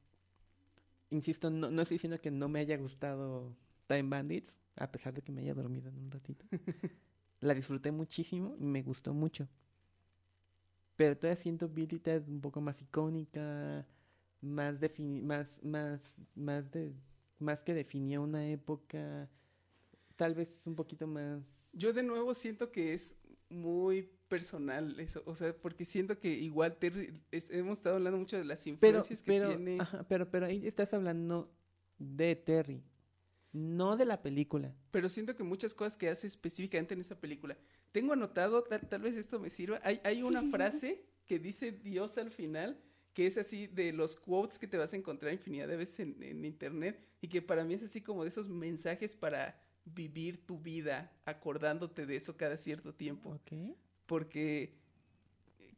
[1.11, 3.57] Insisto, no, no estoy diciendo que no me haya gustado
[3.87, 6.45] Time Bandits, a pesar de que me haya dormido en un ratito.
[7.41, 9.49] la disfruté muchísimo y me gustó mucho.
[10.97, 13.87] Pero todavía siento Billy Ted un poco más icónica,
[14.41, 16.93] más defini más, más, más de,
[17.39, 19.29] más que definía una época,
[20.17, 21.43] tal vez un poquito más.
[21.73, 23.17] Yo de nuevo siento que es
[23.51, 28.37] muy personal eso, o sea, porque siento que igual Terry, es- hemos estado hablando mucho
[28.37, 29.79] de las Pero, influencias que pero, tiene.
[29.81, 31.51] ajá, pero, pero ahí estás hablando
[31.99, 32.83] de Terry,
[33.53, 34.75] no de la película.
[34.91, 37.57] pero siento que muchas cosas que hace específicamente en esa película.
[37.93, 39.81] Tengo anotado, tal, tal vez esto me sirva.
[39.83, 42.79] Hay, hay una frase que dice Dios al final,
[43.15, 46.23] que es así de los quotes que te vas a encontrar infinidad de veces en,
[46.23, 49.59] en internet y que para mí es así como de esos mensajes para
[49.95, 53.33] vivir tu vida acordándote de eso cada cierto tiempo.
[54.07, 54.75] Porque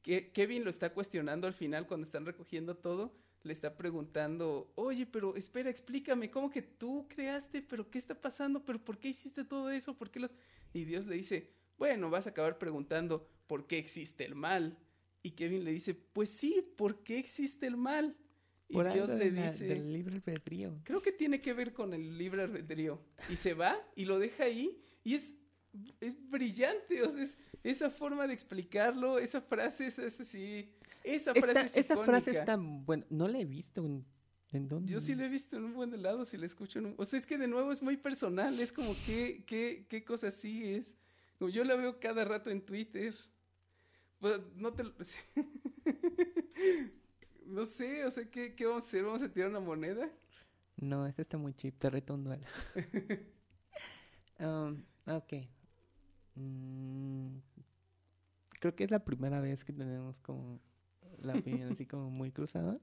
[0.02, 3.12] Ke- Kevin lo está cuestionando al final cuando están recogiendo todo.
[3.42, 7.62] Le está preguntando, oye, pero espera, explícame, ¿cómo que tú creaste?
[7.62, 8.64] ¿Pero qué está pasando?
[8.64, 9.96] ¿Pero por qué hiciste todo eso?
[9.96, 10.34] ¿Por qué los...?
[10.74, 14.76] Y Dios le dice, bueno, vas a acabar preguntando, ¿por qué existe el mal?
[15.22, 18.14] Y Kevin le dice, pues sí, ¿por qué existe el mal?
[18.70, 20.80] Y Por Dios algo le de la- dice, del libre albedrío.
[20.84, 23.00] creo que tiene que ver con el libre albedrío.
[23.28, 25.34] Y se va y lo deja ahí y es,
[26.00, 27.02] es brillante.
[27.02, 30.72] O sea, es, esa forma de explicarlo, esa frase es, es así.
[31.02, 32.40] Esa frase Esta- es esa frase icónica.
[32.40, 33.04] está buena.
[33.10, 33.84] No la he visto.
[33.84, 34.04] ¿En,
[34.52, 34.92] en dónde?
[34.92, 36.94] Yo sí la he visto en un buen helado, si la escucho en un...
[36.96, 40.28] O sea, es que de nuevo es muy personal, es como qué, qué, qué cosa
[40.28, 40.96] así es.
[41.38, 43.14] Como yo la veo cada rato en Twitter.
[44.20, 44.84] Pues, no te...
[47.50, 49.04] No sé, o sea, ¿qué, ¿qué vamos a hacer?
[49.04, 50.08] ¿Vamos a tirar una moneda?
[50.76, 52.46] No, este está muy cheap, te reto un duelo.
[54.42, 55.34] Um, ok.
[56.34, 57.36] Mm,
[58.58, 60.58] creo que es la primera vez que tenemos como
[61.18, 62.80] la opinión así como muy cruzada.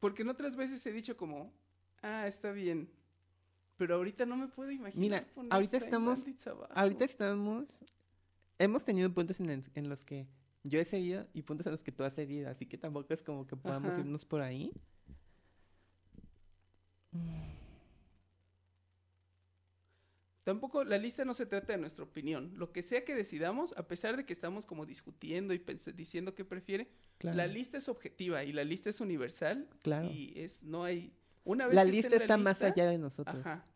[0.00, 1.52] Porque en otras veces he dicho como,
[2.02, 2.90] ah, está bien.
[3.76, 4.98] Pero ahorita no me puedo imaginar.
[4.98, 6.24] Mira, poner ahorita estamos-.
[6.74, 7.80] Ahorita estamos...
[8.58, 10.26] Hemos tenido puntos en, el- en los que
[10.62, 13.22] yo he seguido y puntos en los que tú has seguido, así que tampoco es
[13.22, 14.00] como que podamos Ajá.
[14.00, 14.72] irnos por ahí.
[20.44, 22.52] Tampoco la lista no se trata de nuestra opinión.
[22.56, 25.62] Lo que sea que decidamos, a pesar de que estamos como discutiendo y
[25.94, 26.88] diciendo qué prefiere,
[27.18, 27.36] Claro.
[27.36, 29.68] la lista es objetiva y la lista es universal.
[29.82, 30.08] Claro.
[30.10, 31.12] Y es, no hay.
[31.44, 33.36] Una vez La que esté lista en está más lista, allá de nosotros.
[33.36, 33.66] Ajá.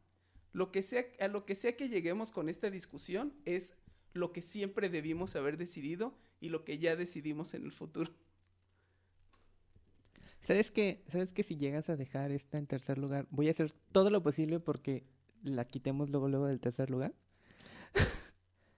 [0.53, 3.75] Lo que sea, a lo que sea que lleguemos con esta discusión es
[4.15, 8.11] lo que siempre debimos haber decidido y lo que ya decidimos en el futuro.
[10.41, 11.03] ¿Sabes qué?
[11.09, 14.23] ¿Sabes que si llegas a dejar esta en tercer lugar, voy a hacer todo lo
[14.23, 15.05] posible porque
[15.43, 17.15] la quitemos luego luego del tercer lugar?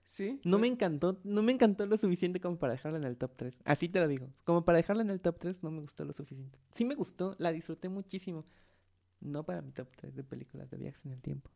[0.07, 0.41] ¿Sí?
[0.45, 3.59] No me encantó, no me encantó lo suficiente como para dejarla en el top 3.
[3.65, 4.33] Así te lo digo.
[4.45, 6.59] Como para dejarla en el top 3 no me gustó lo suficiente.
[6.73, 8.47] Sí me gustó, la disfruté muchísimo.
[9.21, 11.51] No para mi top 3 de películas de viajes en el tiempo.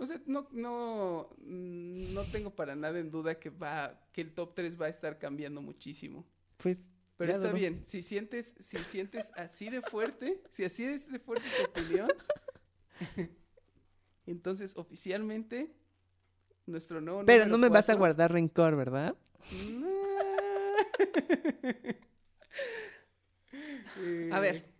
[0.00, 4.32] O sea, no, no, mm, no tengo para nada en duda que va, que el
[4.32, 6.24] top 3 va a estar cambiando muchísimo.
[6.56, 6.78] Pues
[7.16, 11.46] Pero está bien, si sientes, si sientes así de fuerte, si así es de fuerte
[11.56, 12.08] tu opinión,
[14.26, 15.74] entonces oficialmente
[16.66, 19.16] nuestro nuevo Pero no me vas a guardar rencor, ¿verdad?
[23.98, 24.72] Eh, A ver,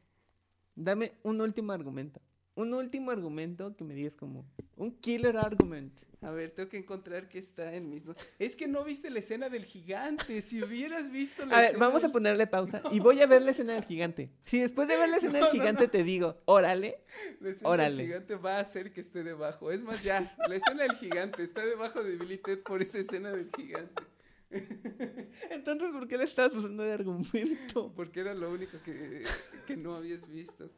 [0.76, 2.20] dame un último argumento.
[2.58, 4.44] Un último argumento que me digas como
[4.74, 5.96] un killer argument.
[6.20, 8.26] A ver, tengo que encontrar que está en mis notas.
[8.40, 10.42] Es que no viste la escena del gigante.
[10.42, 13.42] Si hubieras visto la A ver, escena vamos a ponerle pausa y voy a ver
[13.42, 14.32] la escena del gigante.
[14.44, 17.04] Si después de ver la escena No, del no, gigante te digo, órale,
[17.38, 17.96] La escena Órale.
[17.96, 19.70] del gigante va a hacer que esté debajo.
[19.70, 23.30] Es más, ya, la escena del gigante está debajo de Billy Ted por esa escena
[23.30, 24.02] del gigante.
[25.50, 27.92] entonces ¿por qué le estás usando de argumento?
[27.94, 29.22] Porque era lo único que,
[29.64, 30.68] que no habías visto.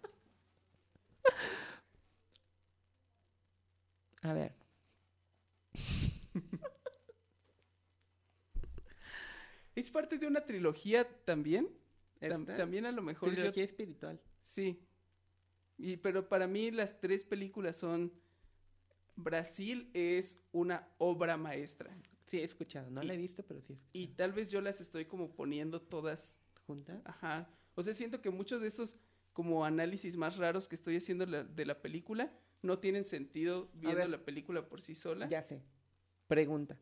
[4.23, 4.55] A ver.
[9.75, 11.69] ¿Es parte de una trilogía también?
[12.57, 13.37] También a lo mejor yo...
[13.37, 14.21] Trilogía espiritual.
[14.43, 14.79] Sí.
[15.79, 18.13] Y, pero para mí las tres películas son...
[19.17, 21.95] Brasil es una obra maestra.
[22.27, 22.91] Sí, he escuchado.
[22.91, 23.91] No la he visto, pero sí he escuchado.
[23.93, 27.03] Y tal vez yo las estoy como poniendo todas ¿Junta?
[27.05, 27.49] Ajá.
[27.75, 28.97] O sea, siento que muchos de esos
[29.33, 34.01] como análisis más raros que estoy haciendo la- de la película no tienen sentido viendo
[34.01, 34.11] ver.
[34.11, 35.29] la película por sí sola.
[35.29, 35.63] Ya sé.
[36.27, 36.79] Pregunta.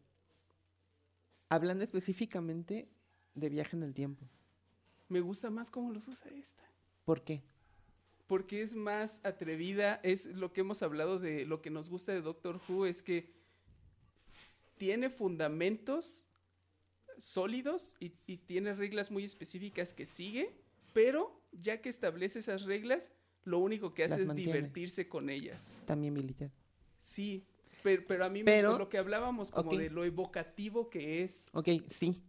[1.48, 2.88] Hablando específicamente
[3.34, 4.28] de viaje en el tiempo.
[5.08, 6.62] Me gusta más cómo los usa esta.
[7.04, 7.42] ¿Por qué?
[8.26, 12.20] Porque es más atrevida, es lo que hemos hablado de lo que nos gusta de
[12.20, 13.32] Doctor Who, es que
[14.76, 16.26] tiene fundamentos
[17.16, 20.54] sólidos y, y tiene reglas muy específicas que sigue,
[20.92, 23.10] pero ya que establece esas reglas,
[23.48, 24.52] lo único que hace es mantiene.
[24.52, 25.80] divertirse con ellas.
[25.86, 26.50] También Ted.
[27.00, 27.46] Sí,
[27.82, 31.48] pero, pero a mí Pero- me, lo que hablábamos como de lo evocativo que es.
[31.52, 32.22] Ok, sí.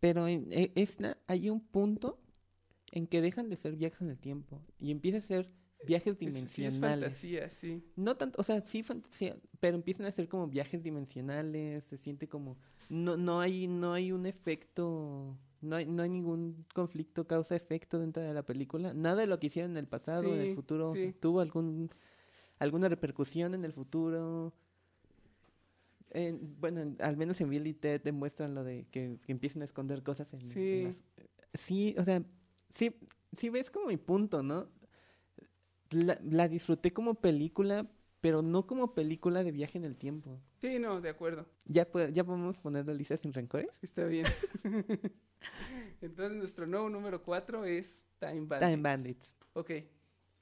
[0.00, 2.20] Pero en e- esta hay un punto
[2.92, 5.50] en que dejan de ser viajes en el tiempo y empieza a ser
[5.86, 6.80] viajes es- sí es dimensionales.
[7.04, 7.82] fantasía, sí.
[7.96, 12.28] No tanto, o sea, sí fantasía, pero empiezan a ser como viajes dimensionales, se siente
[12.28, 12.56] como
[12.88, 17.98] no no hay no hay un efecto, no hay no hay ningún conflicto causa efecto
[17.98, 20.48] dentro de la película, nada de lo que hicieron en el pasado o en Sí,
[20.50, 21.14] el futuro sí.
[21.20, 21.90] tuvo algún
[22.58, 24.52] alguna repercusión en el futuro.
[26.10, 29.64] En- bueno, en- al menos en Billy Ted demuestran lo de que, que empiezan a
[29.64, 30.82] esconder cosas en, en Sí.
[30.84, 31.02] las-
[31.54, 32.22] sí, o sea,
[32.70, 32.94] sí,
[33.36, 34.68] sí ves como mi punto, ¿no?
[35.90, 37.88] La, la disfruté como película,
[38.20, 40.40] pero no como película de viaje en el tiempo.
[40.60, 41.46] Sí, no, de acuerdo.
[41.66, 43.78] ¿Ya, po- ya podemos poner la lista sin rencores?
[43.82, 44.26] Está bien.
[46.00, 48.70] Entonces nuestro nuevo número 4 es Time Bandits.
[48.70, 49.36] Time Bandits.
[49.54, 49.70] Ok.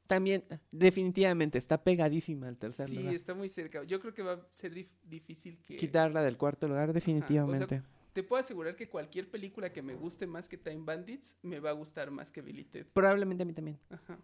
[0.07, 3.15] También, definitivamente, está pegadísima al tercer Sí, lugar.
[3.15, 3.83] está muy cerca.
[3.85, 5.77] Yo creo que va a ser dif- difícil que...
[5.77, 7.83] Quitarla del cuarto lugar, definitivamente.
[8.13, 11.71] Te puedo asegurar que cualquier película que me guste más que Time Bandits me va
[11.71, 12.87] a gustar más que Billy Ted.
[12.93, 13.79] Probablemente a mí también.
[13.89, 14.19] Ajá.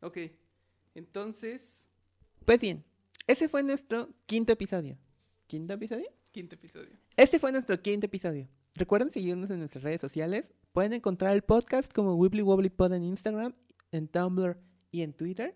[0.00, 0.18] Ok.
[0.94, 1.88] Entonces,
[2.44, 2.82] Pues bien,
[3.28, 4.98] ese fue nuestro quinto episodio.
[5.46, 6.10] ¿Quinto episodio?
[6.32, 6.96] quinto episodio.
[7.16, 8.48] Este fue nuestro quinto episodio.
[8.80, 10.54] Recuerden seguirnos en nuestras redes sociales.
[10.72, 13.54] Pueden encontrar el podcast como Wibbly Wobbly Pod en Instagram,
[13.92, 14.56] en Tumblr
[14.90, 15.54] y en Twitter.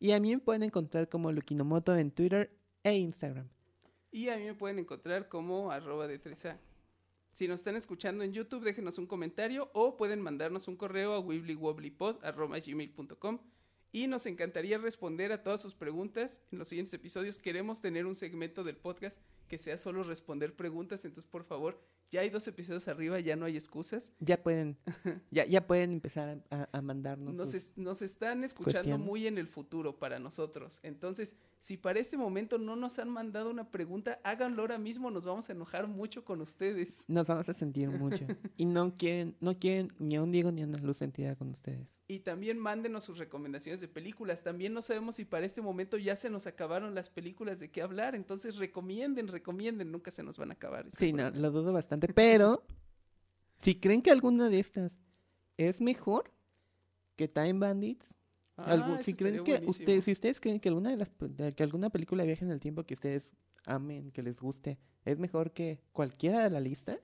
[0.00, 2.50] Y a mí me pueden encontrar como Lukinomoto en Twitter
[2.82, 3.48] e Instagram.
[4.10, 6.58] Y a mí me pueden encontrar como arroba de 3A.
[7.30, 11.20] Si nos están escuchando en YouTube, déjenos un comentario o pueden mandarnos un correo a
[11.20, 13.38] wibblywobblypod.com
[13.92, 17.38] y nos encantaría responder a todas sus preguntas en los siguientes episodios.
[17.38, 21.80] Queremos tener un segmento del podcast que sea solo responder preguntas, entonces por favor,
[22.10, 24.12] ya hay dos episodios arriba, ya no hay excusas.
[24.20, 24.78] Ya pueden,
[25.30, 27.34] ya, ya pueden empezar a, a mandarnos.
[27.34, 29.06] Nos, es- nos están escuchando cuestiones.
[29.06, 30.80] muy en el futuro para nosotros.
[30.82, 35.24] Entonces, si para este momento no nos han mandado una pregunta, háganlo ahora mismo, nos
[35.24, 37.04] vamos a enojar mucho con ustedes.
[37.08, 38.26] Nos vamos a sentir mucho.
[38.56, 41.48] y no quieren, no quieren ni a un Diego ni a una Luz sentida con
[41.50, 41.88] ustedes.
[42.10, 44.42] Y también mándenos sus recomendaciones de películas.
[44.42, 47.82] También no sabemos si para este momento ya se nos acabaron las películas de qué
[47.82, 48.14] hablar.
[48.14, 49.92] Entonces recomienden, recomienden.
[49.92, 50.86] Nunca se nos van a acabar.
[50.90, 51.97] Sí, no, lo dudo bastante.
[52.14, 52.64] Pero,
[53.58, 54.92] si creen que alguna de estas
[55.56, 56.30] es mejor
[57.16, 58.14] que Time Bandits,
[58.56, 59.70] Ah, algún- si creen que buenísimo.
[59.70, 61.10] ustedes, si ustedes creen que alguna de las
[61.54, 63.30] que alguna película viaje en el tiempo que ustedes
[63.66, 66.98] amen, que les guste, es mejor que cualquiera de la lista,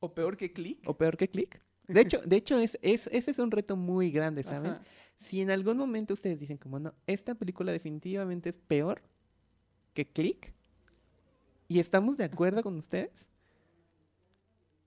[0.00, 0.88] O peor que Click.
[0.88, 1.60] o peor que Click.
[1.88, 4.72] De hecho, de hecho es, es, ese es un reto muy grande, ¿saben?
[4.72, 4.82] Ajá.
[5.18, 9.02] Si en algún momento ustedes dicen como no, esta película definitivamente es peor
[9.94, 10.52] que Click,
[11.68, 13.26] y estamos de acuerdo con ustedes,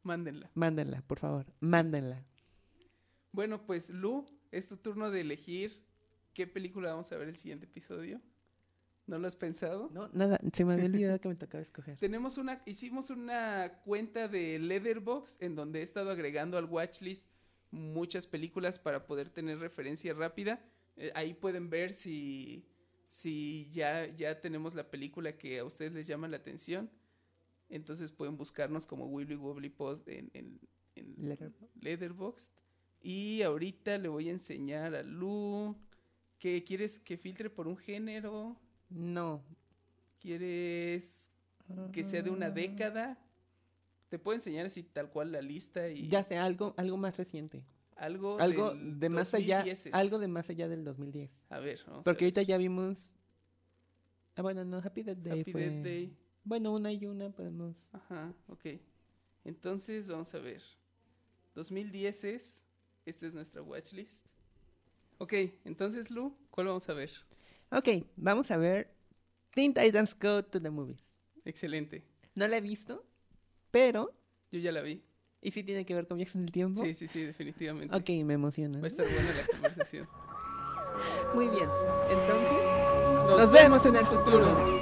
[0.06, 0.52] Mándenla.
[0.54, 2.24] mándenla, por favor, mándenla.
[3.32, 5.84] Bueno, pues Lu, es tu turno de elegir
[6.34, 8.22] qué película vamos a ver el siguiente episodio.
[9.08, 9.90] ¿No lo has pensado?
[9.92, 11.98] No, nada, se me había olvidado que me tocaba escoger.
[12.00, 17.28] Tenemos una, hicimos una cuenta de Leatherbox en donde he estado agregando al watchlist
[17.72, 20.62] muchas películas para poder tener referencia rápida.
[20.98, 22.66] Eh, ahí pueden ver si,
[23.08, 26.90] si ya, ya tenemos la película que a ustedes les llama la atención.
[27.70, 30.60] Entonces pueden buscarnos como Wibbly Wobbly Pod en, en,
[30.96, 31.84] en Letterboxd.
[31.84, 32.54] Letterboxd.
[33.02, 35.76] Y ahorita le voy a enseñar a Lu
[36.40, 38.60] que quieres que filtre por un género.
[38.90, 39.44] No.
[40.20, 41.32] ¿Quieres
[41.92, 43.18] que sea de una década?
[44.10, 47.64] Te puedo enseñar así tal cual la lista y Ya sé, algo, algo más reciente.
[47.96, 48.38] algo,
[48.76, 49.90] de más allá, 2010s.
[49.94, 51.32] algo de más allá del 2010.
[51.50, 52.28] A ver, vamos a Porque ver.
[52.32, 53.12] ahorita ya vimos
[54.36, 56.18] Ah, bueno, no, Happy Death Day Happy fue Death Day.
[56.46, 57.88] Bueno, una y una podemos.
[57.92, 58.80] Ajá, ok.
[59.44, 60.62] Entonces, vamos a ver.
[61.56, 62.64] 2010 es.
[63.06, 64.26] Esta es nuestra watchlist.
[65.18, 67.12] Ok, entonces, Lu, ¿cuál vamos a ver?
[67.72, 68.94] Ok, vamos a ver
[69.52, 71.04] Teen Titans Go to the Movies.
[71.46, 72.04] Excelente.
[72.36, 73.06] No la he visto,
[73.72, 74.14] pero
[74.52, 75.04] Yo ya la vi.
[75.42, 76.84] ¿y si tiene que ver con viajes en el tiempo?
[76.84, 77.96] Sí, sí, sí, definitivamente.
[77.96, 78.80] Ok, me emociona.
[78.80, 80.08] Va a estar buena la conversación.
[81.34, 81.70] Muy bien.
[82.10, 82.60] Entonces,
[83.38, 84.75] nos vemos en el futuro.